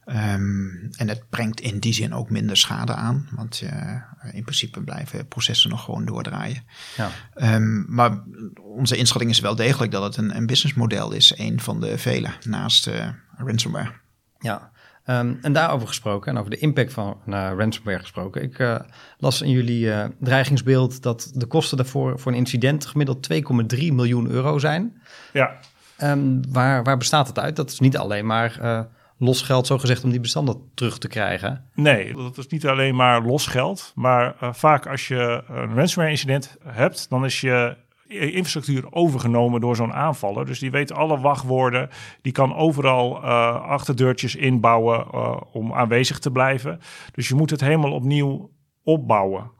Ehm, 0.06 0.68
en 0.98 1.08
het 1.08 1.30
brengt 1.30 1.62
in 1.62 1.80
die 1.80 1.94
zin 1.94 2.14
ook 2.14 2.30
minder 2.30 2.58
schade 2.58 2.94
aan, 2.94 3.28
want 3.32 3.62
eh, 3.62 3.96
in 4.32 4.44
principe 4.44 4.82
blijven 4.82 5.28
processen 5.28 5.70
nog 5.70 5.84
gewoon 5.84 6.06
doordraaien. 6.06 6.64
Ja. 6.98 7.10
Ehm, 7.34 7.94
maar 7.94 8.24
onze 8.62 8.98
inschatting 8.98 9.32
is 9.32 9.40
wel 9.40 9.56
degelijk 9.56 9.92
dat 9.92 10.04
het 10.04 10.18
een, 10.18 10.36
een 10.36 10.46
businessmodel 10.46 11.12
is, 11.12 11.38
een 11.38 11.60
van 11.60 11.80
de 11.80 11.98
vele, 11.98 12.30
naast 12.46 12.88
eh, 12.88 13.08
ransomware. 13.38 13.92
Ja, 14.40 14.72
Ehm, 15.10 15.34
en 15.42 15.54
daarover 15.54 15.88
gesproken 15.88 16.32
en 16.32 16.38
over 16.38 16.52
de 16.52 16.58
impact 16.58 16.94
van 16.94 17.18
ransomware 17.28 18.00
gesproken. 18.00 18.42
Ik 18.42 18.60
eh, 18.60 18.80
las 19.18 19.42
in 19.42 19.50
jullie 19.50 19.92
eh, 19.92 20.06
dreigingsbeeld 20.20 21.04
dat 21.04 21.32
de 21.34 21.46
kosten 21.46 21.78
daarvoor 21.78 22.20
voor 22.20 22.32
een 22.32 22.38
incident 22.38 22.86
gemiddeld 22.86 23.28
2,3 23.34 23.94
miljoen 23.94 24.30
euro 24.30 24.60
zijn. 24.60 25.02
Ja, 25.34 25.58
Ehm, 25.98 26.42
waar, 26.50 26.84
waar 26.84 26.98
bestaat 26.98 27.28
het 27.28 27.40
uit? 27.40 27.56
Dat 27.56 27.70
is 27.70 27.80
niet 27.80 27.98
alleen 27.98 28.26
maar 28.26 28.60
eh, 28.62 28.82
los 29.18 29.42
geld, 29.42 29.68
zo 29.68 29.78
gezegd, 29.78 30.04
om 30.04 30.10
die 30.10 30.20
bestanden 30.20 30.70
terug 30.74 30.98
te 30.98 31.08
krijgen. 31.08 31.66
nee, 31.74 32.14
dat 32.14 32.38
is 32.38 32.48
niet 32.48 32.68
alleen 32.68 32.96
maar 32.96 33.22
los 33.22 33.48
geld. 33.48 33.92
Maar 33.96 34.36
vaak 34.40 34.88
als 34.88 35.08
je 35.08 35.44
een 35.48 35.76
ransomware 35.76 36.12
incident 36.12 36.58
hebt, 36.66 37.10
dan 37.10 37.26
is 37.26 37.42
je 37.42 37.78
infrastructuur 38.10 38.94
overgenomen 38.94 39.62
door 39.62 39.76
zo'n 39.76 39.94
aanvaller. 39.94 40.46
Dus 40.46 40.60
die 40.60 40.72
weet 40.72 40.94
alle 40.94 41.20
wachtwoorden. 41.20 41.90
Die 42.22 42.32
kan 42.32 42.56
overal 42.56 43.24
eh, 43.24 43.62
achterdeurtjes 43.62 44.36
inbouwen 44.36 45.06
eh, 45.12 45.42
om 45.52 45.74
aanwezig 45.74 46.20
te 46.20 46.32
blijven. 46.32 46.80
Dus 47.12 47.28
je 47.28 47.36
moet 47.36 47.50
het 47.50 47.62
helemaal 47.62 47.92
opnieuw 47.92 48.52
opbouwen. 48.84 49.52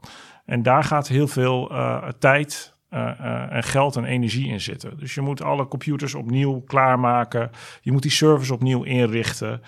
En 0.44 0.62
daar 0.62 0.84
gaat 0.84 1.08
heel 1.08 1.28
veel 1.28 1.70
eh, 1.70 2.08
tijd 2.18 2.78
en 2.90 3.62
geld 3.62 3.96
en 3.96 4.04
energie 4.04 4.48
in 4.48 4.60
zitten. 4.60 4.98
Dus 4.98 5.14
je 5.14 5.20
moet 5.20 5.42
alle 5.42 5.68
computers 5.68 6.14
opnieuw 6.14 6.60
klaarmaken. 6.60 7.50
Je 7.80 7.92
moet 7.92 8.02
die 8.02 8.10
servers 8.10 8.50
opnieuw 8.50 8.82
inrichten. 8.82 9.62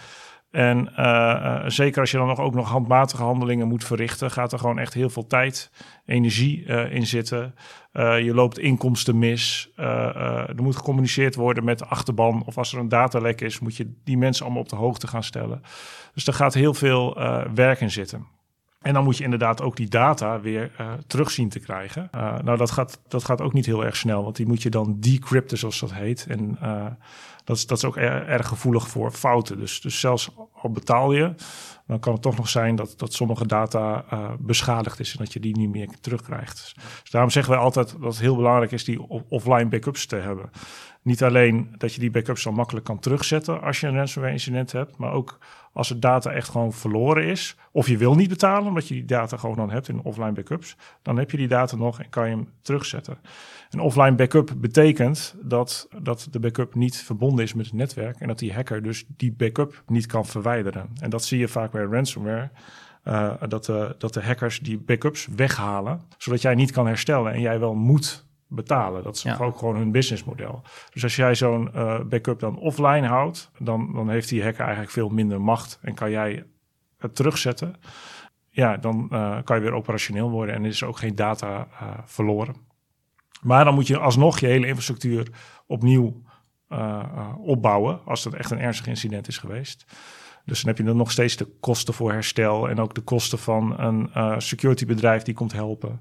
En 0.53 0.97
eh, 0.97 1.63
zeker 1.67 2.01
als 2.01 2.11
je 2.11 2.17
dan 2.17 2.27
nog 2.27 2.41
ook 2.41 2.55
nog 2.55 2.69
handmatige 2.69 3.23
handelingen 3.23 3.69
moet 3.69 3.85
verrichten, 3.85 4.31
gaat 4.31 4.53
er 4.53 4.59
gewoon 4.59 4.79
echt 4.79 4.95
heel 4.95 5.11
veel 5.11 5.27
tijd, 5.27 5.71
energie 6.07 6.67
eh, 6.67 6.95
in 6.95 7.07
zitten. 7.07 7.55
Eh, 7.93 8.21
je 8.21 8.35
loopt 8.35 8.59
inkomsten 8.59 9.19
mis. 9.19 9.71
Er 9.77 10.63
moet 10.63 10.77
gecommuniceerd 10.77 11.35
worden 11.35 11.65
met 11.65 11.79
de 11.79 11.87
achterban. 11.87 12.43
Of 12.47 12.59
als 12.59 12.73
er 12.73 12.79
een 12.79 12.89
datalek 12.89 13.41
is, 13.41 13.59
moet 13.59 13.77
je 13.77 13.93
die 14.05 14.19
mensen 14.19 14.45
allemaal 14.45 14.63
op 14.63 14.69
de 14.69 14.77
hoogte 14.77 15.07
gaan 15.07 15.23
stellen. 15.23 15.63
Dus 16.15 16.27
er 16.27 16.35
gaat 16.35 16.55
heel 16.55 16.75
veel 16.75 17.19
werk 17.55 17.81
in 17.81 17.91
zitten. 17.91 18.27
En 18.83 18.95
dan 18.95 19.05
moet 19.05 19.17
je 19.17 19.25
inderdaad 19.25 19.63
ook 19.63 19.77
die 19.77 19.89
data 19.89 20.41
weer 20.41 20.71
eh 20.77 20.93
terug 21.07 21.31
zien 21.31 21.49
te 21.49 21.59
krijgen. 21.61 22.09
Eh, 22.11 22.39
nou, 22.39 22.59
dat 22.59 22.71
gaat, 22.71 23.01
dat 23.09 23.25
gaat 23.25 23.41
ook 23.41 23.53
niet 23.53 23.67
heel 23.67 23.85
erg 23.85 23.97
snel, 23.97 24.23
want 24.23 24.37
die 24.37 24.47
moet 24.47 24.63
je 24.63 24.71
dan 24.71 24.97
decrypten, 25.01 25.59
zoals 25.59 25.81
dat 25.81 25.93
heet. 25.95 26.27
En 26.29 26.57
eh, 26.61 26.87
dat, 27.45 27.57
is, 27.57 27.67
dat 27.67 27.77
is 27.79 27.85
ook 27.85 27.97
er- 27.97 28.27
erg 28.29 28.49
gevoelig 28.49 28.89
voor 28.89 29.11
fouten. 29.13 29.59
Dus, 29.59 29.81
dus 29.81 30.01
zelfs 30.01 30.31
al 30.55 30.71
betaal 30.71 31.13
je, 31.13 31.35
dan 31.93 32.01
kan 32.01 32.13
het 32.13 32.23
toch 32.23 32.37
nog 32.37 32.49
zijn 32.49 32.77
dat, 32.77 32.95
dat 32.97 33.13
sommige 33.13 33.47
data 33.47 34.05
eh, 34.11 34.31
beschadigd 34.39 35.01
is 35.01 35.13
en 35.13 35.19
dat 35.25 35.33
je 35.33 35.41
die 35.41 35.57
niet 35.57 35.71
meer 35.71 35.89
terugkrijgt. 36.01 36.75
Dus 37.01 37.11
daarom 37.11 37.31
zeggen 37.31 37.53
wij 37.53 37.63
altijd 37.63 37.97
dat 38.01 38.13
het 38.13 38.21
heel 38.21 38.37
belangrijk 38.37 38.73
is 38.73 38.85
die 38.85 39.09
offline 39.29 39.69
backups 39.69 40.07
te 40.07 40.17
hebben. 40.17 40.51
Niet 41.03 41.23
alleen 41.23 41.75
dat 41.79 41.95
je 41.95 42.01
die 42.01 42.11
backups 42.11 42.43
dan 42.43 42.55
makkelijk 42.55 42.87
kan 42.87 42.99
terugzetten 42.99 43.63
als 43.63 43.81
je 43.81 43.87
een 43.87 43.95
ransomware 43.95 44.33
incident 44.33 44.73
hebt, 44.73 44.97
maar 44.97 45.13
ook 45.13 45.39
als 45.73 45.89
de 45.89 45.99
data 45.99 46.31
echt 46.31 46.49
gewoon 46.49 46.73
verloren 46.73 47.25
is, 47.25 47.57
of 47.73 47.89
je 47.89 47.97
wil 47.97 48.15
niet 48.15 48.29
betalen 48.29 48.69
omdat 48.69 48.89
je 48.89 48.95
die 48.95 49.05
data 49.05 49.37
gewoon 49.37 49.57
dan 49.57 49.71
hebt 49.71 49.89
in 49.89 50.03
offline 50.03 50.33
backups, 50.33 50.77
dan 51.03 51.19
heb 51.19 51.31
je 51.31 51.37
die 51.37 51.49
data 51.49 51.77
nog 51.77 52.01
en 52.01 52.09
kan 52.11 52.29
je 52.29 52.35
hem 52.35 52.49
terugzetten. 52.63 53.19
Een 53.71 53.81
offline 53.81 54.15
backup 54.15 54.53
betekent 54.57 55.35
dat, 55.43 55.89
dat 56.03 56.29
de 56.31 56.41
backup 56.41 56.75
niet 56.75 56.97
verbonden 56.97 57.45
is 57.45 57.55
met 57.55 57.67
het 57.67 57.75
netwerk 57.75 58.21
en 58.21 58.29
dat 58.29 58.39
die 58.39 58.53
hacker 58.53 58.83
dus 58.83 59.05
die 59.17 59.33
backup 59.33 59.83
niet 59.87 60.07
kan 60.07 60.27
verwijderen. 60.27 60.91
En 61.01 61.11
dat 61.11 61.25
zie 61.25 61.39
je 61.39 61.49
vaak 61.49 61.71
bij 61.71 61.82
ransomware. 61.91 62.51
eh, 63.03 63.33
dat, 63.49 63.65
de, 63.65 63.95
dat 63.99 64.15
de 64.15 64.23
hackers 64.23 64.61
die 64.61 64.79
backups 64.79 65.27
weghalen, 65.37 66.01
zodat 66.19 66.43
jij 66.43 66.55
niet 66.55 66.71
kan 66.73 66.87
herstellen 66.87 67.33
en 67.33 67.41
jij 67.41 67.59
wel 67.61 67.75
moet 67.75 68.27
betalen. 68.47 69.03
Dat 69.03 69.17
is 69.17 69.23
Ja. 69.23 69.37
ook 69.41 69.59
gewoon 69.59 69.77
hun 69.77 69.93
businessmodel. 69.93 70.63
Dus 70.93 71.03
als 71.03 71.17
jij 71.17 71.35
zo'n 71.35 71.73
eh, 71.75 72.01
backup 72.01 72.41
dan 72.41 72.59
offline 72.59 73.07
houdt, 73.07 73.51
dan, 73.59 73.93
dan 73.95 74.09
heeft 74.11 74.29
die 74.29 74.43
hacker 74.43 74.61
eigenlijk 74.61 74.91
veel 74.93 75.09
minder 75.09 75.41
macht 75.41 75.79
en 75.83 75.95
kan 75.95 76.11
jij 76.11 76.45
het 76.99 77.15
terugzetten. 77.15 77.75
Ja, 78.51 78.77
dan 78.77 79.09
eh, 79.11 79.39
kan 79.45 79.57
je 79.57 79.63
weer 79.63 79.73
operationeel 79.73 80.31
worden 80.31 80.55
en 80.55 80.65
is 80.65 80.81
er 80.81 80.89
ook 80.89 80.99
geen 80.99 81.15
data 81.15 81.69
eh, 81.81 81.89
verloren. 82.05 82.55
Maar 83.43 83.65
dan 83.65 83.75
moet 83.75 83.87
je 83.87 83.99
alsnog 83.99 84.39
je 84.39 84.47
hele 84.47 84.67
infrastructuur 84.67 85.29
opnieuw 85.67 86.23
eh, 86.69 86.79
eh, 87.17 87.39
opbouwen 87.39 88.01
als 88.05 88.25
het 88.25 88.35
echt 88.35 88.51
een 88.51 88.61
ernstig 88.61 88.87
incident 88.87 89.29
is 89.29 89.39
geweest. 89.39 89.85
Dus 90.45 90.61
dan 90.61 90.69
heb 90.69 90.79
je 90.79 90.85
dan 90.85 90.97
nog 90.97 91.11
steeds 91.11 91.37
de 91.37 91.49
kosten 91.61 91.95
voor 91.95 92.13
herstel 92.13 92.69
en 92.69 92.81
ook 92.81 92.95
de 92.95 93.01
kosten 93.01 93.39
van 93.39 93.81
een 93.81 94.11
eh 94.15 94.35
securitybedrijf 94.39 95.23
die 95.23 95.35
komt 95.35 95.53
helpen. 95.53 96.01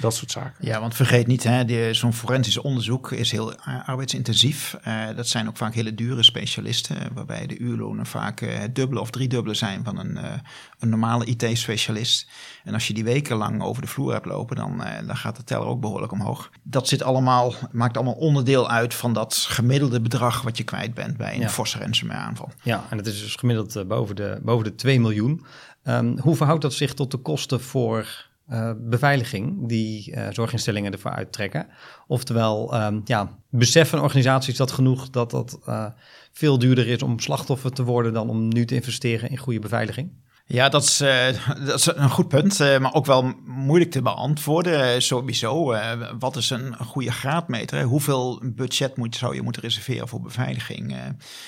Dat 0.00 0.14
soort 0.14 0.30
zaken. 0.30 0.66
Ja, 0.66 0.80
want 0.80 0.94
vergeet 0.94 1.26
niet, 1.26 1.48
zo'n 1.90 2.12
forensisch 2.12 2.58
onderzoek 2.58 3.12
is 3.12 3.30
heel 3.30 3.54
eh, 3.54 3.88
arbeidsintensief. 3.88 4.76
Eh, 4.82 4.94
dat 5.16 5.28
zijn 5.28 5.48
ook 5.48 5.56
vaak 5.56 5.74
hele 5.74 5.94
dure 5.94 6.22
specialisten, 6.22 6.96
waarbij 7.14 7.46
de 7.46 7.58
uurlonen 7.58 8.06
vaak 8.06 8.40
eh, 8.40 8.58
het 8.58 8.74
dubbele 8.74 9.00
of 9.00 9.10
driedubbele 9.10 9.54
zijn 9.54 9.84
van 9.84 9.98
een, 9.98 10.16
eh, 10.16 10.32
een 10.78 10.88
normale 10.88 11.24
IT-specialist. 11.24 12.28
En 12.64 12.74
als 12.74 12.86
je 12.86 12.94
die 12.94 13.04
wekenlang 13.04 13.62
over 13.62 13.82
de 13.82 13.88
vloer 13.88 14.12
hebt 14.12 14.26
lopen, 14.26 14.56
dan, 14.56 14.82
eh, 14.84 15.06
dan 15.06 15.16
gaat 15.16 15.36
de 15.36 15.44
teller 15.44 15.66
ook 15.66 15.80
behoorlijk 15.80 16.12
omhoog. 16.12 16.50
Dat 16.62 16.88
zit 16.88 17.02
allemaal, 17.02 17.54
maakt 17.72 17.96
allemaal 17.96 18.14
onderdeel 18.14 18.70
uit 18.70 18.94
van 18.94 19.12
dat 19.12 19.34
gemiddelde 19.48 20.00
bedrag 20.00 20.42
wat 20.42 20.56
je 20.56 20.64
kwijt 20.64 20.94
bent 20.94 21.16
bij 21.16 21.34
een 21.34 21.40
Ja. 21.40 21.48
forse 21.48 21.78
ransomware 21.78 22.20
aanval. 22.20 22.50
Ja, 22.62 22.84
en 22.90 22.96
dat 22.96 23.06
is 23.06 23.20
dus 23.22 23.34
gemiddeld 23.34 23.76
eh, 23.76 23.84
boven, 23.84 24.16
de, 24.16 24.38
boven 24.42 24.64
de 24.64 24.74
2 24.74 25.00
miljoen. 25.00 25.44
Ehm, 25.82 26.18
hoe 26.18 26.36
verhoudt 26.36 26.62
dat 26.62 26.72
zich 26.74 26.94
tot 26.94 27.10
de 27.10 27.16
kosten 27.16 27.60
voor 27.60 28.27
eh, 28.48 28.72
beveiliging 28.78 29.68
die 29.68 30.12
eh, 30.12 30.26
zorginstellingen 30.32 30.92
ervoor 30.92 31.10
uittrekken? 31.10 31.66
Oftewel, 32.06 32.72
ehm, 32.72 33.00
ja, 33.04 33.38
beseffen 33.50 34.02
organisaties 34.02 34.56
dat 34.56 34.70
genoeg 34.70 35.10
dat 35.10 35.30
dat 35.30 35.58
eh, 35.66 35.86
veel 36.32 36.58
duurder 36.58 36.88
is 36.88 37.02
om 37.02 37.18
slachtoffer 37.18 37.72
te 37.72 37.84
worden 37.84 38.12
dan 38.12 38.28
om 38.28 38.48
nu 38.48 38.64
te 38.64 38.74
investeren 38.74 39.30
in 39.30 39.36
goede 39.36 39.58
beveiliging? 39.58 40.10
Ja, 40.50 40.68
dat 40.68 40.82
is, 40.82 41.00
eh, 41.00 41.26
dat 41.66 41.78
is 41.78 41.86
een 41.94 42.10
goed 42.10 42.28
punt, 42.28 42.60
eh, 42.60 42.78
maar 42.78 42.94
ook 42.94 43.06
wel 43.06 43.32
moeilijk 43.46 43.90
te 43.90 44.02
beantwoorden. 44.02 44.92
Eh, 44.94 45.00
sowieso, 45.00 45.76
wat 46.18 46.36
is 46.36 46.50
een 46.50 46.76
goede 46.76 47.12
graadmeter? 47.12 47.78
hè? 47.78 47.84
Hoeveel 47.84 48.40
budget 48.44 48.96
moet, 48.96 49.16
zou 49.16 49.34
je 49.34 49.42
moeten 49.42 49.62
reserveren 49.62 50.08
voor 50.08 50.20
beveiliging? 50.20 50.94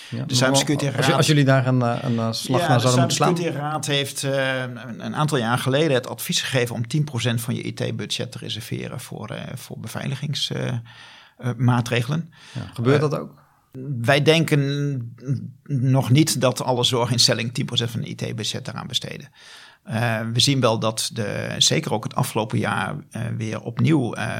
Ja, 0.08 0.24
De 0.24 0.34
Cybersecurity 0.34 0.86
als, 0.86 0.94
Raad- 1.06 1.12
als 1.16 1.26
jullie 1.26 1.44
daar 1.44 1.66
een, 1.66 1.80
een 1.80 2.34
slag 2.34 2.60
ja, 2.60 2.68
naar 2.68 2.76
de 2.76 2.82
zouden 2.82 3.00
moeten 3.00 3.16
slaan? 3.16 3.36
Cybersecurity 3.36 3.58
Raad 3.58 3.86
heeft 3.86 4.22
een, 4.22 5.00
een 5.04 5.16
aantal 5.16 5.38
jaar 5.38 5.58
geleden 5.58 5.94
het 5.94 6.08
advies 6.08 6.40
gegeven 6.42 6.74
om 6.74 6.86
10% 6.86 7.40
van 7.40 7.54
je 7.54 7.62
IT-budget 7.62 8.32
te 8.32 8.38
reserveren 8.38 9.00
voor, 9.00 9.34
voor 9.54 9.78
beveiligingsmaatregelen. 9.78 12.32
Ja, 12.52 12.60
gebeurt 12.74 13.00
dat 13.00 13.18
ook? 13.18 13.38
Wij 14.00 14.22
denken 14.22 15.14
nog 15.64 16.10
niet 16.10 16.40
dat 16.40 16.62
alle 16.62 16.84
zorginstellingen 16.84 17.52
10% 17.60 17.64
van 17.90 18.04
IT-budget 18.04 18.64
daaraan 18.64 18.86
besteden. 18.86 19.28
Eh, 19.82 20.20
we 20.32 20.40
zien 20.40 20.60
wel 20.60 20.78
dat 20.78 21.10
de, 21.12 21.54
zeker 21.58 21.92
ook 21.92 22.04
het 22.04 22.14
afgelopen 22.14 22.58
jaar 22.58 22.96
eh, 23.10 23.22
weer 23.36 23.60
opnieuw 23.60 24.14
eh, 24.14 24.38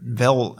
wel 0.00 0.58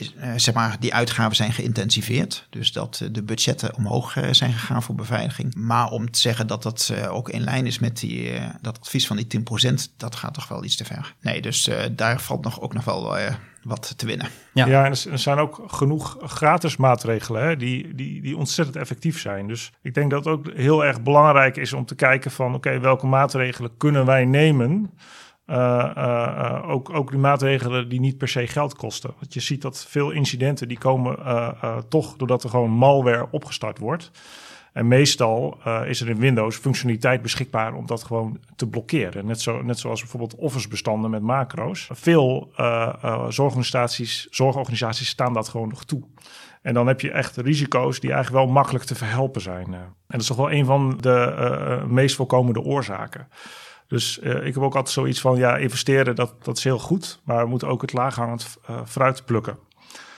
is, 0.00 0.14
eh, 0.14 0.32
zeg 0.36 0.54
maar, 0.54 0.76
die 0.80 0.94
uitgaven 0.94 1.36
zijn 1.36 1.52
geïntensiveerd. 1.52 2.46
Dus 2.50 2.72
dat 2.72 3.00
eh, 3.02 3.08
de 3.12 3.22
budgetten 3.22 3.76
omhoog 3.76 4.16
eh, 4.16 4.32
zijn 4.32 4.52
gegaan 4.52 4.82
voor 4.82 4.94
beveiliging. 4.94 5.54
Maar 5.54 5.90
om 5.90 6.10
te 6.10 6.18
zeggen 6.18 6.46
dat 6.46 6.62
dat 6.62 6.92
ook 7.08 7.28
in 7.28 7.40
lijn 7.40 7.66
is 7.66 7.78
met 7.78 7.98
die, 7.98 8.32
dat 8.60 8.80
advies 8.80 9.06
van 9.06 9.16
die 9.16 9.26
10%, 9.70 9.96
dat 9.96 10.14
gaat 10.14 10.34
toch 10.34 10.48
wel 10.48 10.64
iets 10.64 10.76
te 10.76 10.84
ver. 10.84 11.14
Nee, 11.20 11.40
dus 11.42 11.70
daar 11.92 12.20
valt 12.20 12.44
nog, 12.44 12.60
ook 12.60 12.74
nog 12.74 12.84
wel 12.84 13.16
wat 13.62 13.94
te 13.96 14.06
winnen. 14.06 14.28
Ja. 14.54 14.66
Ja, 14.66 14.84
en 14.84 14.90
er 14.90 15.10
er 15.10 15.18
zijn 15.18 15.38
ook 15.38 15.62
genoeg 15.66 16.16
gratis 16.22 16.76
maatregelen 16.76 17.42
hè, 17.42 17.56
die, 17.56 17.94
die, 17.94 18.22
die 18.22 18.36
ontzettend 18.36 18.76
effectief 18.76 19.20
zijn. 19.20 19.48
Dus 19.48 19.72
ik 19.82 19.94
denk 19.94 20.10
dat 20.10 20.24
het 20.24 20.34
ook 20.34 20.52
heel 20.54 20.84
erg 20.84 21.02
belangrijk 21.02 21.56
is 21.56 21.72
om 21.72 21.84
te 21.84 21.94
kijken 21.94 22.30
van... 22.30 22.54
oké, 22.54 22.80
welke 22.80 23.06
maatregelen 23.06 23.76
kunnen 23.76 24.06
wij 24.06 24.24
nemen... 24.24 24.90
ook, 26.66 26.90
ook 26.94 27.10
die 27.10 27.20
maatregelen 27.20 27.88
die 27.88 28.00
niet 28.00 28.18
per 28.18 28.28
se 28.28 28.46
geld 28.46 28.76
kosten. 28.76 29.10
Want 29.18 29.34
je 29.34 29.40
ziet 29.40 29.62
dat 29.62 29.86
veel 29.88 30.10
incidenten 30.10 30.68
die 30.68 30.78
komen 30.78 31.18
toch 31.88 32.16
doordat 32.16 32.44
er 32.44 32.50
gewoon 32.50 32.70
malware 32.70 33.28
opgestart 33.30 33.78
wordt. 33.78 34.10
En 34.72 34.88
meestal 34.88 35.58
is 35.86 36.00
er 36.00 36.08
in 36.08 36.18
Windows 36.18 36.56
functionaliteit 36.56 37.22
beschikbaar 37.22 37.74
om 37.74 37.86
dat 37.86 38.04
gewoon 38.04 38.38
te 38.56 38.66
blokkeren. 38.66 39.26
Net, 39.26 39.40
zo, 39.40 39.62
net 39.62 39.78
zoals 39.78 40.00
bijvoorbeeld 40.00 40.34
Office-bestanden 40.34 41.10
met 41.10 41.22
macro's. 41.22 41.88
Veel 41.92 42.52
uh, 42.56 43.28
zorgorganisaties 43.28 45.08
staan 45.08 45.32
dat 45.32 45.48
gewoon 45.48 45.68
nog 45.68 45.84
toe. 45.84 46.02
En 46.62 46.74
dan 46.74 46.86
heb 46.86 47.00
je 47.00 47.10
echt 47.10 47.36
risico's 47.36 48.00
die 48.00 48.12
eigenlijk 48.12 48.44
wel 48.44 48.54
makkelijk 48.54 48.84
te 48.84 48.94
verhelpen 48.94 49.40
zijn. 49.40 49.74
En 49.74 49.94
dat 50.06 50.20
is 50.20 50.26
toch 50.26 50.36
wel 50.36 50.52
een 50.52 50.64
van 50.64 50.96
de 51.00 51.84
meest 51.88 52.16
voorkomende 52.16 52.60
oorzaken. 52.60 53.28
Dus 53.90 54.18
ik 54.18 54.54
heb 54.54 54.58
ook 54.58 54.74
altijd 54.74 54.88
zoiets 54.94 55.20
van, 55.20 55.36
ja, 55.36 55.56
investeren, 55.56 56.14
dat, 56.14 56.34
dat 56.44 56.56
is 56.56 56.64
heel 56.64 56.78
goed. 56.78 57.20
Maar 57.24 57.42
we 57.42 57.48
moeten 57.50 57.68
ook 57.68 57.80
het 57.80 57.92
laaghangend 57.92 58.58
fruit 58.86 59.24
plukken. 59.24 59.58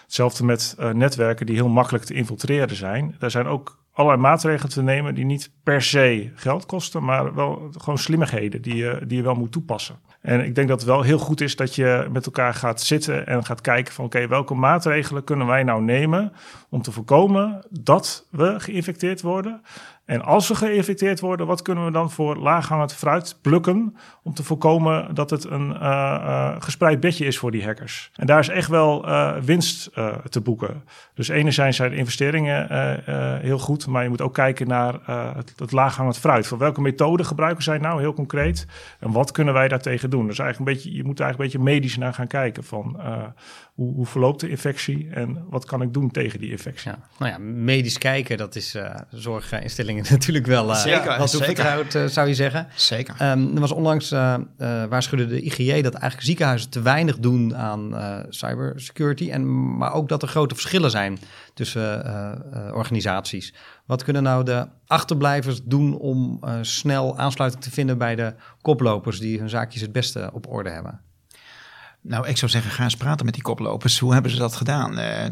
Hetzelfde 0.03 0.45
met 0.45 0.77
netwerken 0.93 1.47
die 1.47 1.55
heel 1.55 1.69
makkelijk 1.69 2.05
te 2.05 2.15
infiltreren 2.15 2.77
zijn. 2.77 3.17
Daar 3.19 3.31
zijn 3.31 3.47
ook 3.47 3.81
allerlei 3.93 4.23
maatregelen 4.23 4.73
te 4.73 4.83
nemen 4.83 5.15
die 5.15 5.25
niet 5.25 5.51
per 5.63 5.83
se 5.83 6.31
geld 6.35 6.67
kosten, 6.67 7.05
maar 7.05 7.35
wel 7.35 7.71
gewoon 7.79 7.99
slimmigheden 7.99 8.63
die 8.63 8.77
je, 8.77 9.01
die 9.07 9.17
je 9.17 9.23
wel 9.23 9.35
moet 9.35 9.53
toepassen. 9.53 9.99
En 10.21 10.45
ik 10.45 10.55
denk 10.55 10.69
dat 10.69 10.81
het 10.81 10.89
wel 10.89 11.03
heel 11.03 11.19
goed 11.19 11.41
is 11.41 11.57
dat 11.57 11.75
je 11.75 12.09
met 12.13 12.27
elkaar 12.27 12.55
gaat 12.55 12.81
zitten 12.81 13.27
en 13.27 13.45
gaat 13.45 13.61
kijken 13.61 13.95
van 13.95 14.05
oké, 14.05 14.29
welke 14.29 14.55
maatregelen 14.55 15.25
kunnen 15.25 15.47
wij 15.47 15.63
nou 15.63 15.83
nemen 15.83 16.33
om 16.69 16.83
te 16.83 16.93
voorkomen 16.93 17.67
dat 17.71 18.27
we 18.31 18.61
geïnfecteerd 18.61 19.21
worden 19.21 19.63
en 20.05 20.23
als 20.23 20.49
we 20.49 20.55
geïnfecteerd 20.55 21.21
worden, 21.21 21.47
wat 21.47 21.63
kunnen 21.63 21.85
we 21.85 21.91
dan 21.91 22.11
voor 22.11 22.37
laaghangend 22.37 22.95
fruit 22.95 23.39
plukken 23.43 23.97
om 24.23 24.35
te 24.35 24.43
voorkomen 24.43 25.15
dat 25.15 25.31
het 25.31 25.45
een 25.45 25.71
uh, 25.71 25.79
uh, 25.81 26.57
gespreid 26.59 27.01
bedje 27.01 27.25
is 27.25 27.39
voor 27.39 27.51
die 27.51 27.65
hackers? 27.65 28.11
En 28.15 28.27
daar 28.27 28.39
is 28.39 28.49
echt 28.49 28.69
wel 28.69 29.09
uh, 29.09 29.37
winst 29.37 29.91
te 30.29 30.41
boeken. 30.43 30.85
Dus 31.15 31.29
enerzijds 31.29 31.77
zijn 31.77 31.91
de 31.91 31.97
investeringen 31.97 32.71
heel 33.41 33.59
goed, 33.59 33.87
maar 33.87 34.03
je 34.03 34.09
moet 34.09 34.21
ook 34.21 34.35
kijken 34.35 34.69
naar 34.69 34.95
het, 35.37 35.53
het 35.57 35.73
laaghangend 35.73 36.19
fruit. 36.19 36.47
Voor 36.47 36.59
welke 36.59 36.81
methode 36.81 37.25
gebruiken 37.25 37.63
zij 37.63 37.79
nou 37.79 38.01
heel 38.01 38.13
concreet 38.13 38.67
en 39.01 39.13
wat 39.13 39.31
kunnen 39.31 39.55
wij 39.55 39.69
daartegen 39.69 40.11
doen? 40.11 40.27
Dus 40.27 40.39
eigenlijk 40.39 40.71
een 40.71 40.77
beetje, 40.77 40.97
je 40.97 41.05
moet 41.05 41.21
eigenlijk 41.21 41.53
een 41.53 41.61
beetje 41.61 41.73
medisch 41.75 41.97
naar 41.97 42.15
gaan 42.15 42.27
kijken 42.27 42.65
van 42.65 43.01
hoe, 43.75 43.95
hoe, 43.95 44.07
verloopt 44.07 44.41
de 44.41 44.49
infectie 44.49 45.09
en 45.11 45.45
wat 45.49 45.65
kan 45.65 45.83
ik 45.83 45.93
doen 45.93 46.11
tegen 46.11 46.39
die 46.39 46.51
infectie? 46.51 46.91
Ja. 46.91 46.99
Nou 47.19 47.31
ja, 47.31 47.39
medisch 47.39 47.99
kijken, 47.99 48.37
dat 48.37 48.57
is 48.57 48.75
uh, 48.75 48.95
natuurlijk 50.11 50.47
wel, 50.47 50.69
uh, 50.69 50.77
zeker, 50.77 51.19
wel 51.19 51.27
toevertrouwd, 51.27 51.95
uh, 51.95 52.07
zou 52.07 52.29
je 52.29 52.35
zeggen. 52.35 52.69
Zeker. 52.75 53.31
Um, 53.31 53.55
er 53.55 53.61
was 53.61 53.73
onlangs, 53.73 54.11
waarschuwde 54.89 55.27
de 55.27 55.41
IGJ 55.41 55.83
dat 55.83 55.95
eigenlijk 55.95 56.23
ziekenhuizen 56.23 56.71
te 56.71 56.83
weinig 56.83 57.19
doen 57.19 57.57
aan 57.57 57.95
cybersecurity, 58.29 59.31
en, 59.31 59.77
maar 59.77 59.93
ook 59.93 60.09
dat 60.09 60.23
er 60.23 60.29
grote 60.29 60.55
verschillen 60.55 60.91
zijn 60.91 61.19
tussen 61.55 62.05
organisaties. 62.75 63.55
Wat 63.87 64.05
kunnen 64.05 64.23
nou 64.23 64.45
de 64.45 64.67
achterblijvers 64.87 65.63
doen 65.65 65.99
om 65.99 66.41
snel 66.61 67.19
aansluiting 67.19 67.63
te 67.63 67.71
vinden 67.71 67.99
bij 67.99 68.15
de 68.15 68.35
koplopers 68.61 69.19
die 69.19 69.39
hun 69.39 69.49
zaakjes 69.49 69.83
het 69.83 69.93
beste 69.93 70.31
op 70.33 70.49
orde 70.49 70.71
hebben? 70.71 71.01
Nou, 72.05 72.29
ik 72.29 72.37
zou 72.37 72.51
zeggen, 72.51 72.71
ga 72.71 72.83
eens 72.83 72.97
praten 72.97 73.25
met 73.25 73.35
die 73.35 73.43
koplopers. 73.43 73.99
Hoe 73.99 74.13
hebben 74.13 74.31
ze 74.31 74.37
dat 74.37 74.57
gedaan? 74.57 74.99
Uh, 74.99 75.25
uh, 75.25 75.31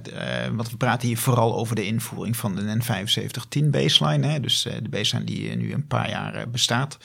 want 0.52 0.70
we 0.70 0.76
praten 0.76 1.09
hier 1.09 1.18
vooral 1.18 1.56
over 1.56 1.76
de 1.76 1.87
invoering 1.87 2.37
van 2.37 2.54
de 2.54 2.78
N7510 2.78 3.64
baseline. 3.64 4.26
Hè? 4.26 4.40
Dus 4.40 4.66
uh, 4.66 4.72
de 4.83 4.88
baseline 4.88 5.26
die 5.26 5.56
nu 5.56 5.72
een 5.72 5.87
paar 5.87 6.11
jaar 6.11 6.50
bestaat. 6.50 6.98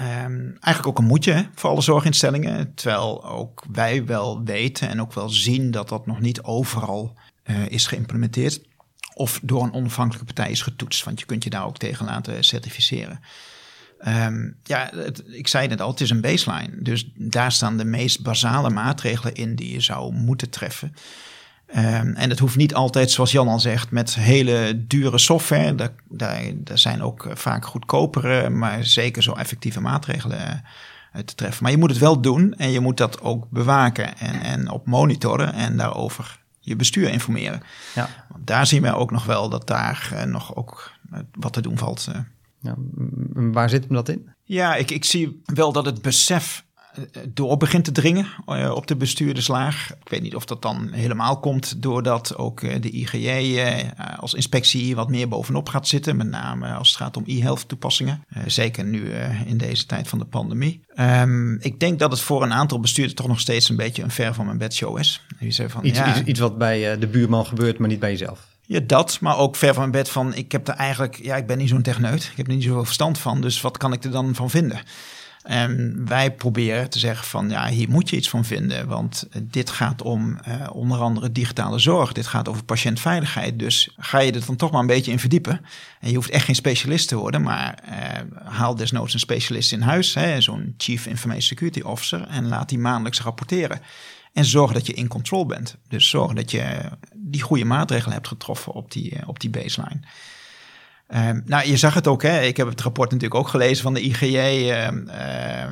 Um, 0.00 0.56
eigenlijk 0.60 0.86
ook 0.86 0.98
een 0.98 1.04
moedje 1.04 1.32
hè, 1.32 1.42
voor 1.54 1.70
alle 1.70 1.80
zorginstellingen. 1.80 2.74
Terwijl 2.74 3.24
ook 3.24 3.64
wij 3.72 4.04
wel 4.04 4.44
weten 4.44 4.88
en 4.88 5.00
ook 5.00 5.12
wel 5.12 5.28
zien 5.28 5.70
dat 5.70 5.88
dat 5.88 6.06
nog 6.06 6.20
niet 6.20 6.42
overal 6.42 7.16
is 7.68 7.86
geïmplementeerd. 7.86 8.60
Of 9.14 9.40
door 9.42 9.62
een 9.62 9.72
onafhankelijke 9.72 10.34
partij 10.34 10.50
is 10.50 10.62
getoetst. 10.62 11.04
Want 11.04 11.20
je 11.20 11.26
kunt 11.26 11.44
je 11.44 11.50
daar 11.50 11.66
ook 11.66 11.78
tegen 11.78 12.06
laten 12.06 12.44
certificeren. 12.44 13.20
Um, 14.08 14.56
ja, 14.62 14.90
het, 14.94 15.22
ik 15.26 15.48
zei 15.48 15.68
het 15.68 15.80
al, 15.80 15.90
het 15.90 16.00
is 16.00 16.10
een 16.10 16.20
baseline. 16.20 16.82
Dus 16.82 17.10
daar 17.14 17.52
staan 17.52 17.76
de 17.76 17.84
meest 17.84 18.22
basale 18.22 18.70
maatregelen 18.70 19.34
in 19.34 19.54
die 19.54 19.72
je 19.72 19.80
zou 19.80 20.12
moeten 20.12 20.50
treffen. 20.50 20.94
Um, 21.76 22.14
en 22.14 22.30
het 22.30 22.38
hoeft 22.38 22.56
niet 22.56 22.74
altijd, 22.74 23.10
zoals 23.10 23.32
Jan 23.32 23.48
al 23.48 23.60
zegt, 23.60 23.90
met 23.90 24.14
hele 24.14 24.84
dure 24.86 25.18
software. 25.18 25.74
Daar, 25.74 25.92
daar, 26.08 26.42
daar 26.54 26.78
zijn 26.78 27.02
ook 27.02 27.28
vaak 27.34 27.64
goedkopere, 27.64 28.50
maar 28.50 28.84
zeker 28.84 29.22
zo 29.22 29.32
effectieve 29.32 29.80
maatregelen 29.80 30.64
uh, 31.16 31.22
te 31.22 31.34
treffen. 31.34 31.62
Maar 31.62 31.72
je 31.72 31.78
moet 31.78 31.90
het 31.90 31.98
wel 31.98 32.20
doen 32.20 32.54
en 32.54 32.70
je 32.70 32.80
moet 32.80 32.96
dat 32.96 33.20
ook 33.20 33.50
bewaken 33.50 34.18
en, 34.18 34.40
en 34.40 34.70
op 34.70 34.86
monitoren 34.86 35.52
en 35.52 35.76
daarover 35.76 36.38
je 36.60 36.76
bestuur 36.76 37.08
informeren. 37.08 37.62
Ja. 37.94 38.08
Want 38.28 38.46
daar 38.46 38.66
zien 38.66 38.82
we 38.82 38.94
ook 38.94 39.10
nog 39.10 39.24
wel 39.24 39.48
dat 39.48 39.66
daar 39.66 40.10
uh, 40.12 40.22
nog 40.22 40.56
ook 40.56 40.92
uh, 41.12 41.18
wat 41.32 41.52
te 41.52 41.62
doen 41.62 41.78
valt. 41.78 42.08
Ja, 42.60 42.74
waar 43.32 43.70
zit 43.70 43.84
hem 43.84 43.94
dat 43.94 44.08
in? 44.08 44.28
Ja, 44.44 44.74
ik, 44.74 44.90
ik 44.90 45.04
zie 45.04 45.42
wel 45.44 45.72
dat 45.72 45.84
het 45.84 46.02
besef 46.02 46.64
eh, 46.94 47.22
door 47.28 47.56
begint 47.56 47.84
te 47.84 47.92
dringen 47.92 48.26
uh, 48.46 48.72
op 48.74 48.86
de 48.86 48.96
bestuurderslaag. 48.96 49.90
Ik 49.90 50.08
weet 50.08 50.22
niet 50.22 50.34
of 50.34 50.44
dat 50.44 50.62
dan 50.62 50.92
helemaal 50.92 51.38
komt 51.40 51.82
doordat 51.82 52.36
ook 52.36 52.60
uh, 52.60 52.74
de 52.80 52.90
IGJ 52.90 53.60
als 54.18 54.34
inspectie 54.34 54.94
wat 54.94 55.08
meer 55.08 55.28
bovenop 55.28 55.68
gaat 55.68 55.88
zitten. 55.88 56.16
Met 56.16 56.26
name 56.26 56.72
als 56.72 56.88
het 56.88 56.96
gaat 56.96 57.16
om 57.16 57.24
e-health 57.26 57.68
toepassingen. 57.68 58.24
zeker 58.46 58.84
nu 58.84 59.10
in 59.46 59.58
deze 59.58 59.86
tijd 59.86 60.08
van 60.08 60.18
de 60.18 60.24
pandemie. 60.24 60.80
Um, 60.96 61.58
ik 61.60 61.80
denk 61.80 61.98
dat 61.98 62.10
het 62.10 62.20
voor 62.20 62.42
een 62.42 62.52
aantal 62.52 62.80
bestuurders 62.80 63.16
toch 63.16 63.28
nog 63.28 63.40
steeds 63.40 63.68
een 63.68 63.76
beetje 63.76 64.02
een 64.02 64.10
ver 64.10 64.34
van 64.34 64.44
mijn 64.44 64.58
bed 64.58 64.74
show 64.74 64.98
is. 64.98 65.26
Van, 65.66 65.84
iets, 65.84 65.98
ja, 65.98 66.08
iets, 66.10 66.28
iets, 66.28 66.40
wat 66.40 66.58
bij 66.58 66.98
de 66.98 67.06
buurman 67.06 67.46
gebeurt, 67.46 67.78
maar 67.78 67.88
niet 67.88 68.00
bij 68.00 68.10
jezelf. 68.10 68.49
Ja, 68.70 68.80
dat, 68.86 69.20
maar 69.20 69.38
ook 69.38 69.56
ver 69.56 69.74
van 69.74 69.78
mijn 69.78 70.02
bed 70.02 70.10
van, 70.10 70.34
ik 70.34 70.52
heb 70.52 70.68
er 70.68 70.74
eigenlijk, 70.74 71.18
ja, 71.22 71.36
ik 71.36 71.46
ben 71.46 71.58
niet 71.58 71.68
zo'n 71.68 71.82
techneut. 71.82 72.28
Ik 72.30 72.36
heb 72.36 72.46
er 72.46 72.52
niet 72.52 72.62
zoveel 72.62 72.84
verstand 72.84 73.18
van, 73.18 73.40
dus 73.40 73.60
wat 73.60 73.76
kan 73.76 73.92
ik 73.92 74.04
er 74.04 74.10
dan 74.10 74.34
van 74.34 74.50
vinden? 74.50 74.80
En 75.42 76.02
wij 76.06 76.32
proberen 76.32 76.90
te 76.90 76.98
zeggen 76.98 77.26
van, 77.26 77.50
ja, 77.50 77.68
hier 77.68 77.88
moet 77.88 78.10
je 78.10 78.16
iets 78.16 78.28
van 78.28 78.44
vinden, 78.44 78.86
want 78.86 79.28
dit 79.42 79.70
gaat 79.70 80.02
om 80.02 80.38
uh, 80.48 80.66
onder 80.72 80.98
andere 80.98 81.32
digitale 81.32 81.78
zorg. 81.78 82.12
Dit 82.12 82.26
gaat 82.26 82.48
over 82.48 82.64
patiëntveiligheid, 82.64 83.58
dus 83.58 83.94
ga 83.96 84.18
je 84.18 84.32
er 84.32 84.46
dan 84.46 84.56
toch 84.56 84.70
maar 84.70 84.80
een 84.80 84.86
beetje 84.86 85.12
in 85.12 85.18
verdiepen. 85.18 85.60
En 86.00 86.08
je 86.08 86.14
hoeft 86.14 86.30
echt 86.30 86.44
geen 86.44 86.54
specialist 86.54 87.08
te 87.08 87.16
worden, 87.16 87.42
maar 87.42 87.82
uh, 87.88 87.94
haal 88.44 88.74
desnoods 88.74 89.12
een 89.12 89.20
specialist 89.20 89.72
in 89.72 89.80
huis, 89.80 90.16
zo'n 90.38 90.74
Chief 90.76 91.06
Information 91.06 91.42
Security 91.42 91.80
Officer, 91.80 92.26
en 92.26 92.48
laat 92.48 92.68
die 92.68 92.78
maandelijks 92.78 93.20
rapporteren. 93.20 93.80
En 94.32 94.44
zorg 94.44 94.72
dat 94.72 94.86
je 94.86 94.92
in 94.92 95.08
control 95.08 95.46
bent. 95.46 95.76
Dus 95.88 96.08
zorg 96.08 96.32
dat 96.32 96.50
je 96.50 96.90
die 97.16 97.42
goede 97.42 97.64
maatregelen 97.64 98.14
hebt 98.14 98.28
getroffen 98.28 98.72
op 98.72 98.92
die, 98.92 99.14
eh, 99.16 99.28
op 99.28 99.40
die 99.40 99.50
baseline. 99.50 100.00
Um, 101.14 101.42
nou, 101.46 101.66
je 101.66 101.76
zag 101.76 101.94
het 101.94 102.06
ook, 102.06 102.22
hè? 102.22 102.40
ik 102.40 102.56
heb 102.56 102.68
het 102.68 102.80
rapport 102.80 103.10
natuurlijk 103.10 103.40
ook 103.40 103.48
gelezen 103.48 103.82
van 103.82 103.94
de 103.94 104.00
IGJ. 104.00 104.36
Ehm, 104.36 105.08
uh, 105.08 105.62
eh, 105.62 105.70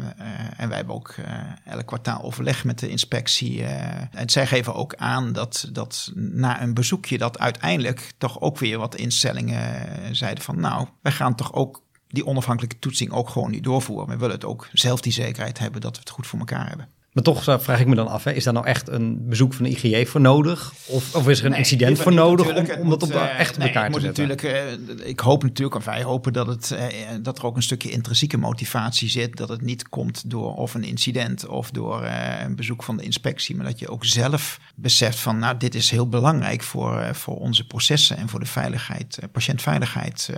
en 0.56 0.68
wij 0.68 0.76
hebben 0.76 0.94
ook 0.94 1.14
uh, 1.18 1.26
elk 1.72 1.86
kwartaal 1.86 2.22
overleg 2.22 2.64
met 2.64 2.78
de 2.78 2.88
inspectie. 2.88 3.64
en 3.64 4.30
zij 4.30 4.46
geven 4.46 4.74
ook 4.74 4.94
aan 4.94 5.32
dat, 5.32 5.68
dat 5.72 6.12
na 6.14 6.62
een 6.62 6.74
bezoekje 6.74 7.18
dat 7.18 7.38
uiteindelijk 7.38 8.12
toch 8.18 8.40
ook 8.40 8.58
weer 8.58 8.78
wat 8.78 8.94
instellingen 8.94 9.86
zeiden 10.16 10.44
van... 10.44 10.60
nou, 10.60 10.86
wij 11.02 11.12
gaan 11.12 11.34
toch 11.34 11.52
ook 11.52 11.82
die 12.08 12.26
onafhankelijke 12.26 12.78
toetsing 12.78 13.12
ook 13.12 13.28
gewoon 13.28 13.50
niet 13.50 13.64
doorvoeren. 13.64 14.08
We 14.08 14.16
willen 14.16 14.34
het 14.34 14.44
ook 14.44 14.68
zelf 14.72 15.00
die 15.00 15.12
zekerheid 15.12 15.58
hebben 15.58 15.80
dat 15.80 15.94
we 15.94 16.00
het 16.00 16.10
goed 16.10 16.26
voor 16.26 16.38
elkaar 16.38 16.68
hebben. 16.68 16.88
Maar 17.18 17.34
toch 17.34 17.62
vraag 17.62 17.80
ik 17.80 17.86
me 17.86 17.94
dan 17.94 18.08
af, 18.08 18.24
hè, 18.24 18.32
is 18.32 18.44
daar 18.44 18.52
nou 18.52 18.66
echt 18.66 18.88
een 18.88 19.28
bezoek 19.28 19.54
van 19.54 19.64
de 19.64 19.70
IGJ 19.70 20.06
voor 20.06 20.20
nodig? 20.20 20.72
Of, 20.86 21.14
of 21.14 21.28
is 21.28 21.40
er 21.40 21.46
een 21.46 21.56
incident 21.56 21.98
voor 21.98 22.12
nodig 22.12 22.46
om, 22.56 22.80
om 22.80 22.90
dat 22.90 23.02
op, 23.02 23.12
uh, 23.12 23.38
echt 23.38 23.50
op 23.50 23.58
nee, 23.58 23.66
elkaar 23.68 23.90
te 23.90 24.00
zetten? 24.00 24.28
Natuurlijk, 24.28 24.90
uh, 25.00 25.08
ik 25.08 25.20
hoop 25.20 25.42
natuurlijk, 25.42 25.74
en 25.74 25.84
wij 25.84 26.02
hopen 26.02 26.32
dat, 26.32 26.46
het, 26.46 26.70
uh, 26.72 27.08
dat 27.22 27.38
er 27.38 27.44
ook 27.44 27.56
een 27.56 27.62
stukje 27.62 27.90
intrinsieke 27.90 28.36
motivatie 28.36 29.08
zit. 29.08 29.36
Dat 29.36 29.48
het 29.48 29.62
niet 29.62 29.88
komt 29.88 30.30
door 30.30 30.54
of 30.54 30.74
een 30.74 30.84
incident 30.84 31.46
of 31.46 31.70
door 31.70 32.04
een 32.46 32.56
bezoek 32.56 32.82
van 32.82 32.96
de 32.96 33.04
inspectie. 33.04 33.56
Maar 33.56 33.66
dat 33.66 33.78
je 33.78 33.88
ook 33.88 34.04
zelf 34.04 34.60
beseft 34.74 35.18
van, 35.18 35.38
nou, 35.38 35.56
dit 35.56 35.74
is 35.74 35.90
heel 35.90 36.08
belangrijk 36.08 36.62
voor, 36.62 37.08
voor 37.12 37.36
onze 37.36 37.66
processen 37.66 38.16
en 38.16 38.28
voor 38.28 38.40
de 38.40 38.46
veiligheid, 38.46 39.18
patiëntveiligheid. 39.32 40.30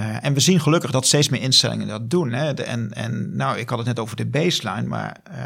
Uh, 0.00 0.24
en 0.24 0.34
we 0.34 0.40
zien 0.40 0.60
gelukkig 0.60 0.90
dat 0.90 1.06
steeds 1.06 1.28
meer 1.28 1.40
instellingen 1.40 1.86
dat 1.86 2.10
doen. 2.10 2.32
Hè. 2.32 2.54
En, 2.54 2.92
en 2.92 3.36
nou, 3.36 3.58
ik 3.58 3.68
had 3.68 3.78
het 3.78 3.86
net 3.86 3.98
over 3.98 4.16
de 4.16 4.26
baseline, 4.26 4.86
maar 4.86 5.16
uh, 5.30 5.36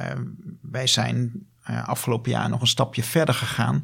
wij 0.62 0.86
zijn 0.86 1.32
uh, 1.70 1.88
afgelopen 1.88 2.30
jaar 2.30 2.48
nog 2.48 2.60
een 2.60 2.66
stapje 2.66 3.02
verder 3.02 3.34
gegaan. 3.34 3.80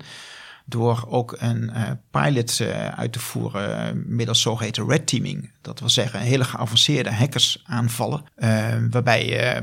Door 0.68 1.05
ook 1.09 1.37
een 1.38 1.70
pilot 2.11 2.61
uit 2.94 3.12
te 3.12 3.18
voeren 3.18 4.02
middels 4.07 4.40
zogeheten 4.40 4.88
red 4.88 5.07
teaming. 5.07 5.50
Dat 5.61 5.81
wil 5.81 5.88
zeggen 5.88 6.20
hele 6.20 6.44
geavanceerde 6.44 7.12
hackers 7.12 7.62
aanvallen. 7.66 8.24
waarbij 8.90 9.26
je 9.26 9.62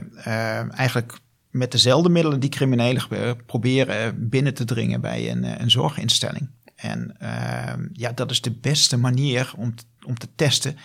eigenlijk 0.71 1.19
met 1.49 1.71
dezelfde 1.71 2.09
middelen 2.09 2.39
die 2.39 2.49
criminelen 2.49 3.03
proberen 3.45 4.29
binnen 4.29 4.53
te 4.53 4.65
dringen 4.65 5.01
bij 5.01 5.31
een, 5.31 5.61
een 5.61 5.71
zorginstelling. 5.71 6.49
En 6.83 7.15
ja, 7.93 8.11
dat 8.11 8.31
is 8.31 8.41
de 8.41 8.51
beste 8.51 8.97
manier 8.97 9.53
om 9.57 9.73
om 10.05 10.17
te 10.17 10.27
testen 10.35 10.77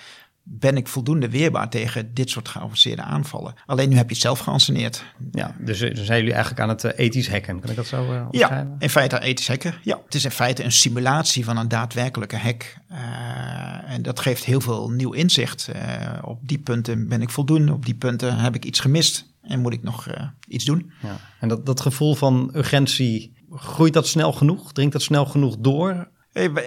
ben 0.50 0.76
ik 0.76 0.88
voldoende 0.88 1.28
weerbaar 1.28 1.68
tegen 1.68 2.14
dit 2.14 2.30
soort 2.30 2.48
geavanceerde 2.48 3.02
aanvallen. 3.02 3.54
Alleen 3.66 3.88
nu 3.88 3.96
heb 3.96 4.08
je 4.08 4.12
het 4.12 4.22
zelf 4.22 4.38
geanceneerd. 4.38 5.04
Ja, 5.32 5.56
dus, 5.58 5.78
dus 5.78 6.04
zijn 6.04 6.18
jullie 6.18 6.32
eigenlijk 6.32 6.62
aan 6.62 6.68
het 6.68 6.84
uh, 6.84 6.90
ethisch 6.96 7.28
hacken? 7.28 7.60
Kan 7.60 7.70
ik 7.70 7.76
dat 7.76 7.86
zo 7.86 8.12
uh, 8.12 8.26
Ja, 8.30 8.76
in 8.78 8.90
feite 8.90 9.20
ethisch 9.20 9.48
hacken. 9.48 9.74
Ja, 9.82 10.00
het 10.04 10.14
is 10.14 10.24
in 10.24 10.30
feite 10.30 10.64
een 10.64 10.72
simulatie 10.72 11.44
van 11.44 11.56
een 11.56 11.68
daadwerkelijke 11.68 12.36
hack. 12.36 12.76
Uh, 12.90 12.98
en 13.92 14.02
dat 14.02 14.20
geeft 14.20 14.44
heel 14.44 14.60
veel 14.60 14.90
nieuw 14.90 15.12
inzicht. 15.12 15.70
op 16.22 16.48
die 16.48 16.58
punten 16.58 17.08
ben 17.08 17.22
ik 17.22 17.30
voldoende, 17.30 17.72
op 17.72 17.84
die 17.84 17.94
punten 17.94 18.36
heb 18.36 18.54
ik 18.54 18.64
iets 18.64 18.80
gemist 18.80 19.26
en 19.42 19.60
moet 19.60 19.72
ik 19.72 19.82
nog 19.82 20.06
iets 20.48 20.64
doen. 20.64 20.92
Ja. 21.02 21.16
En 21.40 21.48
dat, 21.48 21.66
dat 21.66 21.80
gevoel 21.80 22.14
van 22.14 22.50
urgentie, 22.54 23.32
groeit 23.54 23.92
dat 23.92 24.06
snel 24.06 24.32
genoeg? 24.32 24.72
Dringt 24.72 24.92
dat 24.92 25.02
snel 25.02 25.26
genoeg 25.26 25.56
door? 25.58 26.08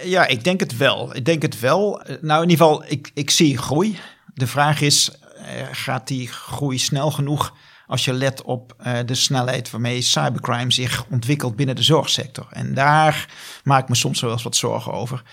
Ja, 0.03 0.27
ik 0.27 0.43
denk 0.43 0.59
het 0.59 0.77
wel. 0.77 1.15
Ik 1.15 1.25
denk 1.25 1.41
het 1.41 1.59
wel. 1.59 2.01
Nou, 2.21 2.43
in 2.43 2.49
ieder 2.49 2.65
geval, 2.65 2.83
ik, 2.87 3.11
ik 3.13 3.29
zie 3.29 3.57
groei. 3.57 3.99
De 4.33 4.47
vraag 4.47 4.81
is, 4.81 5.11
eh, 5.35 5.67
gaat 5.71 6.07
die 6.07 6.27
groei 6.27 6.79
snel 6.79 7.11
genoeg 7.11 7.53
als 7.87 8.05
je 8.05 8.13
let 8.13 8.41
op 8.41 8.75
uh, 8.85 8.99
de 9.05 9.15
snelheid 9.15 9.71
waarmee 9.71 10.01
cybercrime 10.01 10.71
zich 10.71 11.05
ontwikkelt 11.09 11.55
binnen 11.55 11.75
de 11.75 11.83
zorgsector? 11.83 12.47
En 12.49 12.73
daar 12.73 13.29
maak 13.63 13.81
ik 13.81 13.89
me 13.89 13.95
soms 13.95 14.21
wel 14.21 14.31
eens 14.31 14.43
wat 14.43 14.55
zorgen 14.55 14.93
over. 14.93 15.23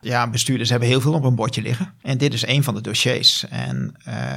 Ja, 0.00 0.30
bestuurders 0.30 0.70
hebben 0.70 0.88
heel 0.88 1.00
veel 1.00 1.12
op 1.12 1.24
een 1.24 1.34
bordje 1.34 1.62
liggen. 1.62 1.94
En 2.02 2.18
dit 2.18 2.32
is 2.32 2.46
een 2.46 2.64
van 2.64 2.74
de 2.74 2.80
dossiers. 2.80 3.48
En 3.48 3.94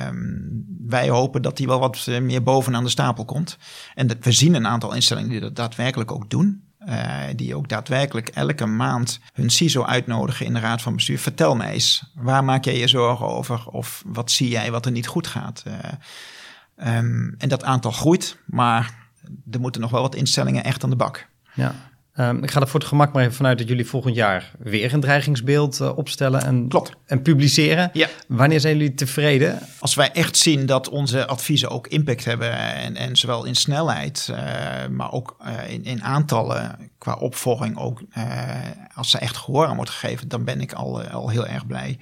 um, 0.08 0.66
wij 0.88 1.10
hopen 1.10 1.42
dat 1.42 1.58
die 1.58 1.68
wel 1.68 1.80
wat 1.80 2.06
eh, 2.08 2.22
meer 2.22 2.44
bovenaan 2.44 2.84
de 2.84 2.90
stapel 2.90 3.26
komt. 3.26 3.58
En 3.94 4.10
we 4.20 4.32
zien 4.32 4.54
een 4.54 4.68
aantal 4.68 4.94
instellingen 4.94 5.30
die 5.30 5.40
dat 5.40 5.56
daadwerkelijk 5.56 6.12
ook 6.12 6.30
doen. 6.30 6.72
Uh, 6.88 7.20
die 7.36 7.56
ook 7.56 7.70
daadwerkelijk 7.70 8.30
elke 8.30 8.66
maand 8.66 9.20
hun 9.34 9.50
CISO 9.50 9.84
uitnodigen 9.84 10.46
in 10.46 10.54
de 10.54 10.60
raad 10.60 10.82
van 10.82 10.96
bestuur. 10.96 11.20
Vertel 11.20 11.56
mij 11.56 11.72
eens, 11.72 12.12
waar 12.16 12.44
maak 12.44 12.66
jij 12.66 12.78
je 12.78 12.88
zorgen 12.88 13.28
over? 13.28 13.68
Of 13.68 14.04
wat 14.06 14.32
zie 14.32 14.50
jij 14.50 14.72
wat 14.72 14.86
er 14.86 14.92
niet 14.92 15.08
goed 15.08 15.28
gaat? 15.28 15.64
Uh, 15.68 16.98
um, 16.98 17.36
en 17.38 17.50
dat 17.50 17.64
aantal 17.64 17.92
groeit, 17.92 18.38
maar 18.46 19.10
er 19.52 19.60
moeten 19.60 19.82
nog 19.82 19.92
wel 19.92 20.02
wat 20.02 20.16
instellingen 20.16 20.64
echt 20.64 20.84
aan 20.84 20.90
de 20.90 20.96
bak. 20.96 21.28
Ja. 21.54 21.76
Um, 22.20 22.44
ik 22.44 22.52
ga 22.52 22.62
er 22.62 22.68
voor 22.68 22.80
het 22.80 22.90
gemak 22.90 23.14
maar 23.14 23.24
even 23.24 23.36
vanuit 23.36 23.58
dat 23.58 23.68
jullie 23.68 23.86
volgend 23.86 24.16
jaar 24.16 24.52
weer 24.60 24.94
een 24.94 25.00
dreigingsbeeld 25.00 25.80
uh, 25.80 25.98
opstellen 25.98 26.44
en, 26.44 26.68
Klopt. 26.68 26.92
en 27.06 27.22
publiceren. 27.22 27.90
Ja. 27.94 28.08
Wanneer 28.28 28.60
zijn 28.60 28.78
jullie 28.78 28.94
tevreden? 28.94 29.60
Als 29.80 29.96
wij 29.96 30.12
echt 30.12 30.38
zien 30.38 30.66
dat 30.66 30.90
onze 30.90 31.28
adviezen 31.28 31.70
ook 31.70 31.88
impact 31.88 32.26
hebben, 32.26 32.52
en, 32.58 32.96
en 32.96 33.16
zowel 33.16 33.46
in 33.46 33.56
snelheid, 33.56 34.28
uh, 34.32 34.38
maar 34.90 35.12
ook 35.12 35.36
uh, 35.46 35.74
in, 35.74 35.84
in, 35.84 36.04
aantallen 36.04 36.92
qua 37.04 37.14
opvolging, 37.14 37.78
ook 37.78 38.02
als 38.96 39.10
ze 39.10 39.18
echt 39.18 39.38
gehoor 39.38 39.68
aan 39.68 39.76
wordt 39.76 39.92
gegeven, 39.92 40.28
dan 40.28 40.44
ben 40.44 40.62
ik 40.62 40.74
al, 40.74 41.04
al 41.04 41.30
heel 41.30 41.48
erg 41.48 41.68
blij. 41.68 42.00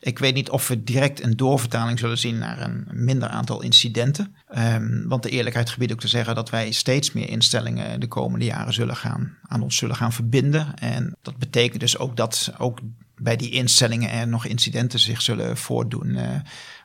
Ik 0.00 0.18
weet 0.18 0.34
niet 0.34 0.50
of 0.50 0.68
we 0.68 0.84
direct 0.84 1.22
een 1.22 1.36
doorvertaling 1.36 1.98
zullen 1.98 2.18
zien 2.18 2.38
naar 2.38 2.60
een 2.60 2.86
minder 2.90 3.28
aantal 3.28 3.62
incidenten. 3.62 4.34
Um, 4.58 5.08
want 5.08 5.22
de 5.22 5.28
eerlijkheid 5.30 5.70
gebiedt 5.70 5.92
ook 5.92 6.00
te 6.00 6.08
zeggen 6.08 6.34
dat 6.34 6.50
wij 6.50 6.72
steeds 6.72 7.12
meer 7.12 7.28
instellingen 7.28 8.00
de 8.00 8.08
komende 8.08 8.44
jaren 8.44 8.72
zullen 8.72 8.96
gaan, 8.96 9.36
aan 9.42 9.62
ons 9.62 9.76
zullen 9.76 9.96
gaan 9.96 10.12
verbinden. 10.12 10.78
En 10.78 11.16
dat 11.22 11.36
betekent 11.36 11.80
dus 11.80 11.98
ook 11.98 12.16
dat 12.16 12.52
ook 12.58 12.78
bij 13.16 13.36
die 13.36 13.50
instellingen 13.50 14.10
er 14.10 14.28
nog 14.28 14.46
incidenten 14.46 14.98
zich 14.98 15.22
zullen 15.22 15.56
voordoen. 15.56 16.08
Uh, 16.08 16.28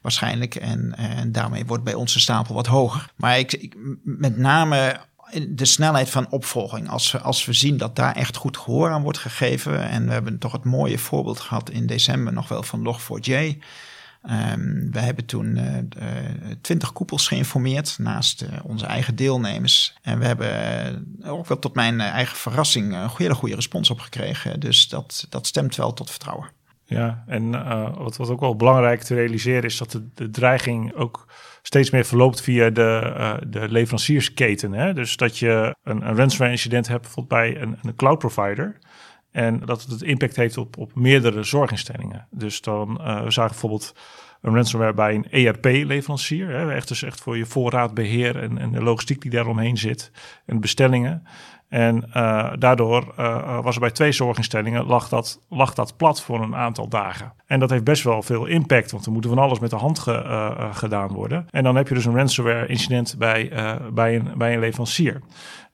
waarschijnlijk. 0.01 0.55
En, 0.55 0.97
en 0.97 1.31
daarmee 1.31 1.65
wordt 1.65 1.83
bij 1.83 1.93
ons 1.93 2.13
de 2.13 2.19
stapel 2.19 2.55
wat 2.55 2.67
hoger. 2.67 3.11
Maar 3.15 3.39
ik 3.39 3.75
met 4.03 4.37
name 4.37 5.07
de 5.49 5.65
snelheid 5.65 6.09
van 6.09 6.29
opvolging. 6.29 6.89
Als 6.89 7.11
we, 7.11 7.19
als 7.19 7.45
we 7.45 7.53
zien 7.53 7.77
dat 7.77 7.95
daar 7.95 8.15
echt 8.15 8.35
goed 8.35 8.57
gehoor 8.57 8.91
aan 8.91 9.01
wordt 9.01 9.17
gegeven. 9.17 9.89
En 9.89 10.05
we 10.05 10.11
hebben 10.11 10.37
toch 10.37 10.51
het 10.51 10.63
mooie 10.63 10.97
voorbeeld 10.97 11.39
gehad 11.39 11.69
in 11.69 11.87
december 11.87 12.33
nog 12.33 12.47
wel 12.47 12.63
van 12.63 12.95
Log4j. 12.95 13.57
Um, 14.29 14.91
we 14.91 14.99
hebben 14.99 15.25
toen 15.25 15.59
twintig 16.61 16.89
uh, 16.89 16.95
koepels 16.95 17.27
geïnformeerd 17.27 17.97
naast 17.99 18.41
uh, 18.41 18.49
onze 18.63 18.85
eigen 18.85 19.15
deelnemers. 19.15 19.97
En 20.01 20.19
we 20.19 20.25
hebben 20.25 21.17
ook 21.25 21.47
wel 21.47 21.59
tot 21.59 21.75
mijn 21.75 22.01
eigen 22.01 22.37
verrassing 22.37 22.93
een 22.93 23.09
hele 23.17 23.35
goede 23.35 23.55
respons 23.55 23.89
op 23.89 23.99
gekregen. 23.99 24.59
Dus 24.59 24.87
dat, 24.87 25.25
dat 25.29 25.47
stemt 25.47 25.75
wel 25.75 25.93
tot 25.93 26.09
vertrouwen. 26.09 26.49
Ja, 26.85 27.23
en 27.27 27.51
wat, 27.97 28.17
wat 28.17 28.29
ook 28.29 28.39
wel 28.39 28.55
belangrijk 28.55 29.01
te 29.01 29.15
realiseren 29.15 29.63
is 29.63 29.77
dat 29.77 29.91
de, 29.91 30.07
de 30.13 30.29
dreiging 30.29 30.93
ook 30.93 31.25
steeds 31.61 31.89
meer 31.89 32.05
verloopt 32.05 32.41
via 32.41 32.69
de, 32.69 33.13
uh, 33.17 33.33
de 33.47 33.69
leveranciersketen. 33.69 34.73
Hè? 34.73 34.93
Dus 34.93 35.17
dat 35.17 35.37
je 35.37 35.75
een, 35.83 36.07
een 36.07 36.15
ransomware 36.15 36.51
incident 36.51 36.87
hebt 36.87 37.01
bijvoorbeeld 37.01 37.41
bij 37.41 37.61
een, 37.61 37.77
een 37.81 37.95
cloud 37.95 38.19
provider. 38.19 38.77
En 39.39 39.61
dat 39.65 39.83
het 39.83 40.01
impact 40.01 40.35
heeft 40.35 40.57
op, 40.57 40.77
op 40.77 40.95
meerdere 40.95 41.43
zorginstellingen. 41.43 42.27
Dus 42.31 42.61
dan 42.61 42.99
uh, 43.01 43.23
we 43.23 43.31
zagen 43.31 43.51
bijvoorbeeld 43.51 43.95
een 44.41 44.53
ransomware 44.53 44.93
bij 44.93 45.15
een 45.15 45.29
ERP-leverancier. 45.29 46.69
Echt 46.69 46.87
dus 46.87 47.03
echt 47.03 47.21
voor 47.21 47.37
je 47.37 47.45
voorraadbeheer 47.45 48.41
en, 48.41 48.57
en 48.57 48.71
de 48.71 48.83
logistiek 48.83 49.21
die 49.21 49.31
daaromheen 49.31 49.77
zit. 49.77 50.11
En 50.45 50.59
bestellingen. 50.59 51.23
En 51.69 52.09
uh, 52.13 52.51
daardoor 52.57 53.13
uh, 53.19 53.61
was 53.61 53.75
er 53.75 53.81
bij 53.81 53.91
twee 53.91 54.11
zorginstellingen 54.11 54.85
lag 54.85 55.09
dat, 55.09 55.39
lag 55.49 55.73
dat 55.73 55.97
plat 55.97 56.21
voor 56.21 56.41
een 56.41 56.55
aantal 56.55 56.87
dagen. 56.87 57.33
En 57.45 57.59
dat 57.59 57.69
heeft 57.69 57.83
best 57.83 58.03
wel 58.03 58.21
veel 58.21 58.45
impact, 58.45 58.91
want 58.91 59.05
er 59.05 59.11
moet 59.11 59.25
van 59.25 59.37
alles 59.37 59.59
met 59.59 59.69
de 59.69 59.75
hand 59.75 59.99
ge, 59.99 60.69
gedaan 60.71 61.07
worden. 61.07 61.45
En 61.49 61.63
dan 61.63 61.75
heb 61.75 61.87
je 61.87 61.93
dus 61.93 62.05
een 62.05 62.15
ransomware 62.15 62.67
incident 62.67 63.15
bij, 63.17 63.51
bij, 63.93 64.15
een, 64.15 64.31
bij 64.37 64.53
een 64.53 64.59
leverancier. 64.59 65.21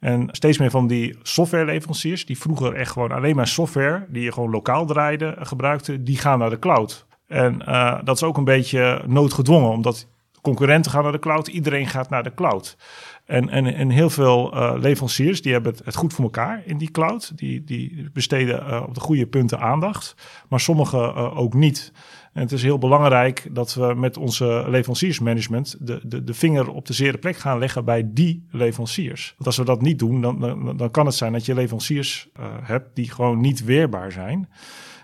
En 0.05 0.27
steeds 0.31 0.57
meer 0.57 0.69
van 0.69 0.87
die 0.87 1.17
softwareleveranciers, 1.21 2.25
die 2.25 2.37
vroeger 2.37 2.73
echt 2.73 2.91
gewoon 2.91 3.11
alleen 3.11 3.35
maar 3.35 3.47
software, 3.47 4.05
die 4.09 4.23
je 4.23 4.31
gewoon 4.31 4.49
lokaal 4.49 4.85
draaide, 4.85 5.35
gebruikten, 5.39 6.03
die 6.03 6.17
gaan 6.17 6.39
naar 6.39 6.49
de 6.49 6.59
cloud. 6.59 7.05
En 7.27 7.57
dat 8.03 8.15
is 8.15 8.23
ook 8.23 8.37
een 8.37 8.43
beetje 8.43 9.01
noodgedwongen, 9.05 9.69
omdat 9.69 10.07
concurrenten 10.41 10.91
gaan 10.91 11.03
naar 11.03 11.11
de 11.11 11.19
cloud, 11.19 11.47
iedereen 11.47 11.87
gaat 11.87 12.09
naar 12.09 12.23
de 12.23 12.33
cloud. 12.33 12.77
En, 13.25 13.49
en, 13.49 13.65
en 13.65 13.89
heel 13.89 14.09
veel 14.09 14.53
uh, 14.53 14.73
leveranciers 14.77 15.41
die 15.41 15.53
hebben 15.53 15.71
het, 15.71 15.85
het, 15.85 15.95
goed 15.95 16.13
voor 16.13 16.23
elkaar 16.23 16.61
in 16.65 16.77
die 16.77 16.91
cloud. 16.91 17.37
Die, 17.37 17.63
die 17.63 18.09
besteden 18.13 18.83
op 18.87 18.93
de 18.93 18.99
goede 18.99 19.27
punten 19.27 19.59
aandacht, 19.59 20.15
maar 20.49 20.59
sommige 20.59 21.13
ook 21.15 21.53
niet. 21.53 21.91
En 22.35 22.41
het 22.41 22.51
is 22.51 22.63
heel 22.63 22.77
belangrijk 22.77 23.47
dat 23.51 23.73
we 23.73 23.93
met 23.95 24.17
onze 24.17 24.65
leveranciersmanagement 24.67 25.75
de, 25.79 25.99
de, 26.03 26.23
de 26.23 26.33
vinger 26.33 26.69
op 26.69 26.85
de 26.85 26.93
zere 26.93 27.17
plek 27.17 27.37
gaan 27.37 27.59
leggen 27.59 27.85
bij 27.85 28.09
die 28.13 28.47
leveranciers. 28.51 29.33
Want 29.37 29.45
als 29.45 29.57
we 29.57 29.63
dat 29.63 29.81
niet 29.81 29.99
doen, 29.99 30.21
dan, 30.21 30.39
dan, 30.77 30.91
kan 30.91 31.05
het 31.05 31.15
zijn 31.15 31.33
dat 31.33 31.45
je 31.45 31.53
leveranciers 31.53 32.29
hebt 32.61 32.95
die 32.95 33.11
gewoon 33.11 33.41
niet 33.41 33.63
weerbaar 33.63 34.11
zijn. 34.11 34.49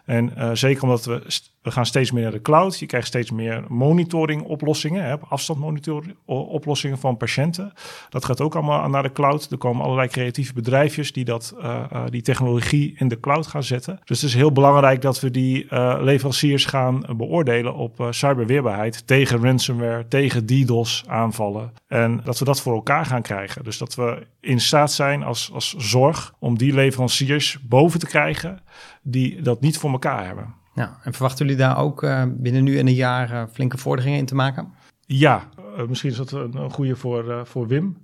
En 0.05 0.33
uh, 0.37 0.49
zeker 0.53 0.83
omdat 0.83 1.05
we, 1.05 1.23
we 1.61 1.71
gaan 1.71 1.85
steeds 1.85 2.11
meer 2.11 2.23
naar 2.23 2.31
de 2.31 2.41
cloud. 2.41 2.79
Je 2.79 2.85
krijgt 2.85 3.07
steeds 3.07 3.31
meer 3.31 3.63
monitoring 3.67 4.43
oplossingen, 4.43 5.03
hè, 5.03 5.19
afstandsmonitoring 5.19 6.15
oplossingen 6.25 6.97
van 6.97 7.17
patiënten. 7.17 7.73
Dat 8.09 8.25
gaat 8.25 8.41
ook 8.41 8.55
allemaal 8.55 8.89
naar 8.89 9.03
de 9.03 9.11
cloud. 9.11 9.51
Er 9.51 9.57
komen 9.57 9.83
allerlei 9.83 10.07
creatieve 10.07 10.53
bedrijfjes 10.53 11.13
die 11.13 11.25
dat, 11.25 11.55
uh, 11.57 11.83
uh, 11.93 12.03
die 12.09 12.21
technologie 12.21 12.93
in 12.97 13.07
de 13.07 13.19
cloud 13.19 13.47
gaan 13.47 13.63
zetten. 13.63 13.99
Dus 14.03 14.21
het 14.21 14.29
is 14.29 14.35
heel 14.35 14.51
belangrijk 14.51 15.01
dat 15.01 15.19
we 15.19 15.31
die 15.31 15.67
leveranciers 15.99 16.65
gaan 16.65 17.05
beoordelen 17.17 17.75
op 17.75 18.07
cyberweerbaarheid 18.09 19.07
tegen 19.07 19.43
ransomware, 19.43 20.07
tegen 20.07 20.45
DDoS 20.45 21.03
aanvallen. 21.07 21.73
En 21.87 22.21
dat 22.23 22.39
we 22.39 22.45
dat 22.45 22.61
voor 22.61 22.73
elkaar 22.73 23.05
gaan 23.05 23.21
krijgen. 23.21 23.63
Dus 23.63 23.77
dat 23.77 23.95
we 23.95 24.27
in 24.39 24.59
staat 24.59 24.91
zijn 24.91 25.23
als, 25.23 25.51
als 25.53 25.75
zorg 25.77 26.33
om 26.39 26.57
die 26.57 26.73
leveranciers 26.73 27.57
boven 27.61 27.99
te 27.99 28.07
krijgen 28.07 28.59
die 29.01 29.41
dat 29.41 29.61
niet 29.61 29.77
voor 29.77 29.91
elkaar 29.91 30.25
hebben. 30.25 30.59
Ja, 30.73 30.97
en 31.03 31.13
verwachten 31.13 31.45
jullie 31.45 31.61
daar 31.61 31.77
ook 31.77 32.03
uh, 32.03 32.23
binnen 32.27 32.63
nu 32.63 32.79
en 32.79 32.87
een 32.87 32.93
jaar 32.93 33.31
uh, 33.31 33.43
flinke 33.53 33.77
vorderingen 33.77 34.19
in 34.19 34.25
te 34.25 34.35
maken? 34.35 34.73
Ja, 35.05 35.49
uh, 35.77 35.87
misschien 35.87 36.09
is 36.09 36.17
dat 36.17 36.31
een, 36.31 36.55
een 36.57 36.71
goede 36.71 36.95
voor, 36.95 37.47
voor 37.47 37.67
Wim. 37.67 37.97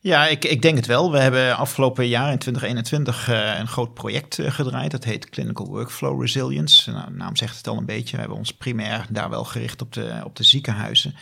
Ja, 0.00 0.26
ik, 0.26 0.44
ik 0.44 0.62
denk 0.62 0.76
het 0.76 0.86
wel. 0.86 1.12
We 1.12 1.18
hebben 1.18 1.56
afgelopen 1.56 2.08
jaar 2.08 2.32
in 2.32 2.38
2021 2.38 3.28
een 3.58 3.68
groot 3.68 3.94
project 3.94 4.38
gedraaid. 4.42 4.90
Dat 4.90 5.04
heet 5.04 5.30
Clinical 5.30 5.66
Workflow 5.66 6.20
Resilience. 6.20 6.90
Nou, 6.90 7.06
de 7.06 7.16
naam 7.16 7.36
zegt 7.36 7.56
het 7.56 7.68
al 7.68 7.76
een 7.76 7.86
beetje. 7.86 8.12
We 8.12 8.20
hebben 8.20 8.38
ons 8.38 8.54
primair 8.54 9.06
daar 9.10 9.30
wel 9.30 9.44
gericht 9.44 9.82
op 9.82 9.92
de, 9.92 10.20
op 10.24 10.36
de 10.36 10.44
ziekenhuizen. 10.44 11.14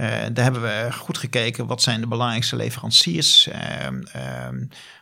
Uh, 0.00 0.06
daar 0.06 0.44
hebben 0.44 0.62
we 0.62 0.92
goed 0.92 1.18
gekeken 1.18 1.66
wat 1.66 1.82
zijn 1.82 2.00
de 2.00 2.06
belangrijkste 2.06 2.56
leveranciers. 2.56 3.48
Uh, 3.48 3.54
uh, 4.16 4.48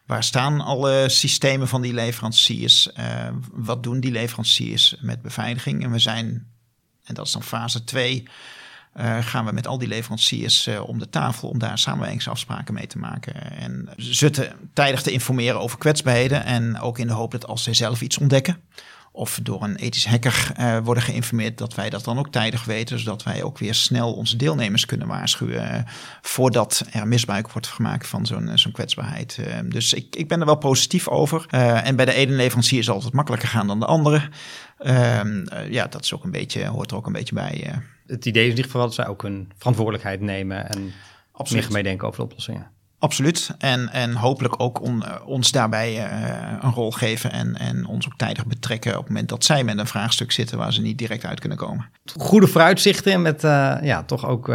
waar 0.07 0.25
staan 0.25 0.61
alle 0.61 1.09
systemen 1.09 1.69
van 1.69 1.83
die 1.83 1.95
leveranciers? 1.95 2.89
wat 3.53 3.83
doen 3.83 4.01
die 4.01 4.11
leveranciers 4.11 4.97
met 5.01 5.23
beveiliging? 5.23 5.85
En 5.85 5.91
we 5.91 5.99
zijn, 5.99 6.47
en 7.05 7.15
dat 7.15 7.27
is 7.27 7.33
dan 7.33 7.43
fase 7.43 7.85
2, 7.85 8.29
gaan 9.21 9.45
we 9.45 9.53
met 9.53 9.67
al 9.67 9.79
die 9.79 9.89
leveranciers 9.89 10.69
om 10.69 10.99
de 10.99 11.09
tafel 11.09 11.49
om 11.49 11.59
daar 11.59 11.79
samenwerkingsafspraken 11.79 12.75
mee 12.75 12.87
te 12.87 12.99
maken. 12.99 13.35
En 13.53 13.89
ze 13.97 14.51
tijdig 14.73 15.03
te 15.03 15.13
informeren 15.13 15.61
over 15.61 15.79
kwetsbaarheden 15.79 16.45
en 16.45 16.81
ook 16.81 16.99
in 16.99 17.07
de 17.07 17.13
hoop 17.13 17.31
dat 17.31 17.47
als 17.47 17.63
zij 17.63 17.75
zelf 17.75 18.01
iets 18.01 18.19
ontdekken 18.19 18.63
of 19.19 19.41
door 19.43 19.63
een 19.63 19.77
ethisch 19.77 20.07
hacker 20.07 20.53
uh, 20.61 20.79
worden 20.79 21.03
geïnformeerd, 21.03 21.59
dat 21.59 21.75
wij 21.75 21.91
dat 21.91 22.05
dan 22.05 22.19
ook 22.19 22.29
tijdig 22.29 22.65
weten, 22.65 22.99
zodat 22.99 23.23
wij 23.23 23.43
ook 23.43 23.59
weer 23.59 23.75
snel 23.75 24.13
onze 24.13 24.37
deelnemers 24.37 24.87
kunnen 24.87 25.07
waarschuwen 25.07 25.85
voordat 26.23 26.87
er 26.91 27.09
misbruik 27.09 27.53
wordt 27.53 27.67
gemaakt 27.67 28.07
van 28.07 28.27
zo'n 28.27 28.51
zo'n 28.55 28.73
kwetsbaarheid. 28.73 29.41
dus 29.65 29.93
ik, 29.93 30.17
ik 30.17 30.29
ben 30.29 30.41
er 30.41 30.47
wel 30.47 30.57
positief 30.57 31.09
over. 31.09 31.47
en 31.49 31.97
bij 31.97 32.05
de 32.05 32.13
ene 32.13 32.33
leverancier 32.33 32.85
zal 32.85 33.03
het 33.03 33.13
makkelijker 33.13 33.49
gaan 33.49 33.67
dan 33.67 33.81
de 33.81 33.87
andere. 33.87 34.29
Ehm, 34.79 35.47
ja, 35.71 35.87
dat 35.87 36.05
is 36.05 36.15
ook 36.15 36.25
een 36.25 36.31
beetje, 36.31 36.67
hoort 36.67 36.91
er 36.91 36.97
ook 36.97 37.07
een 37.07 37.13
beetje 37.13 37.35
bij. 37.35 37.83
Het 38.07 38.27
idee 38.27 38.43
is 38.43 38.51
in 38.51 38.57
ieder 38.57 38.65
geval 38.65 38.81
dat 38.81 38.95
zij 38.95 39.07
ook 39.07 39.23
een 39.23 39.53
verantwoordelijkheid 39.57 40.21
nemen 40.21 40.69
en 40.69 40.93
Absoluut. 41.33 41.63
meer 41.63 41.73
meedenken 41.73 42.07
over 42.07 42.19
de 42.19 42.25
oplossingen. 42.25 42.71
Absoluut. 43.01 43.51
En, 43.59 43.89
en 43.89 44.15
hopelijk 44.15 44.55
ook 44.61 44.81
eh, 44.83 45.15
ons 45.27 45.53
daarbij 45.53 45.93
uh, 45.93 46.53
een 46.61 46.73
rol 46.73 46.91
geven 46.91 47.33
en, 47.33 47.57
en 47.57 47.87
ons 47.87 48.07
ook 48.07 48.17
tijdig 48.17 48.47
betrekken 48.47 48.93
op 48.93 48.99
het 48.99 49.09
moment 49.09 49.29
dat 49.29 49.45
zij 49.45 49.65
met 49.65 49.79
een 49.79 49.87
vraagstuk 49.87 50.33
zitten 50.33 50.59
waar 50.59 50.73
ze 50.73 50.81
niet 50.81 50.99
direct 50.99 51.25
uit 51.25 51.41
kunnen 51.41 51.59
komen. 51.59 51.91
Goede 52.17 52.47
vooruitzichten 52.47 53.23
met 53.23 53.45
uh, 53.45 53.77
ja, 53.83 54.03
toch 54.03 54.27
ook 54.27 54.53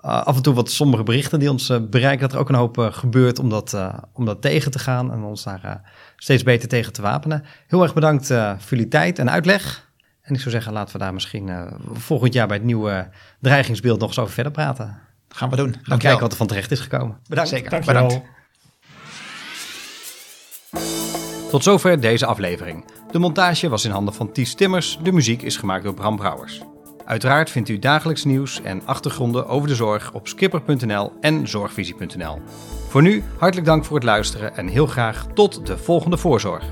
af 0.00 0.36
en 0.36 0.42
toe 0.42 0.54
wat 0.54 0.70
sombere 0.70 1.02
berichten 1.02 1.38
die 1.38 1.50
ons 1.50 1.72
bereiken 1.90 2.20
dat 2.20 2.32
er 2.32 2.38
ook 2.38 2.48
een 2.48 2.54
hoop 2.54 2.78
gebeurt 2.92 3.38
om 3.38 3.48
dat, 3.48 3.76
om 4.12 4.24
dat 4.24 4.42
tegen 4.42 4.70
te 4.70 4.78
gaan 4.78 5.12
en 5.12 5.22
ons 5.22 5.42
daar 5.42 5.80
steeds 6.16 6.42
beter 6.42 6.68
tegen 6.68 6.92
te 6.92 7.02
wapenen. 7.02 7.44
Heel 7.66 7.82
erg 7.82 7.94
bedankt 7.94 8.26
voor 8.26 8.70
jullie 8.70 8.88
tijd 8.88 9.18
en 9.18 9.30
uitleg. 9.30 9.90
En 10.22 10.34
ik 10.34 10.40
zou 10.40 10.50
zeggen, 10.50 10.72
laten 10.72 10.92
we 10.92 10.98
daar 10.98 11.12
misschien 11.12 11.50
volgend 11.92 12.32
jaar 12.32 12.46
bij 12.46 12.56
het 12.56 12.66
nieuwe 12.66 13.08
dreigingsbeeld 13.40 14.00
nog 14.00 14.08
eens 14.08 14.18
over 14.18 14.34
verder 14.34 14.52
praten 14.52 15.10
gaan 15.34 15.50
we 15.50 15.56
doen. 15.56 15.76
Dan 15.82 15.98
kijken 15.98 16.20
wat 16.20 16.30
er 16.30 16.36
van 16.36 16.46
terecht 16.46 16.70
is 16.70 16.80
gekomen. 16.80 17.18
Bedankt. 17.28 17.50
Zeker. 17.50 17.80
Bedankt. 17.84 18.20
Tot 21.50 21.62
zover 21.62 22.00
deze 22.00 22.26
aflevering. 22.26 22.84
De 23.10 23.18
montage 23.18 23.68
was 23.68 23.84
in 23.84 23.90
handen 23.90 24.14
van 24.14 24.32
Ties 24.32 24.54
Timmers. 24.54 24.98
De 25.02 25.12
muziek 25.12 25.42
is 25.42 25.56
gemaakt 25.56 25.84
door 25.84 25.94
Bram 25.94 26.16
Brouwers. 26.16 26.60
Uiteraard 27.04 27.50
vindt 27.50 27.68
u 27.68 27.78
dagelijks 27.78 28.24
nieuws 28.24 28.62
en 28.62 28.86
achtergronden 28.86 29.46
over 29.46 29.68
de 29.68 29.74
zorg 29.74 30.12
op 30.12 30.28
skipper.nl 30.28 31.12
en 31.20 31.48
zorgvisie.nl. 31.48 32.40
Voor 32.88 33.02
nu 33.02 33.24
hartelijk 33.38 33.66
dank 33.66 33.84
voor 33.84 33.96
het 33.96 34.04
luisteren 34.04 34.56
en 34.56 34.66
heel 34.66 34.86
graag 34.86 35.26
tot 35.34 35.66
de 35.66 35.78
volgende 35.78 36.16
voorzorg. 36.16 36.64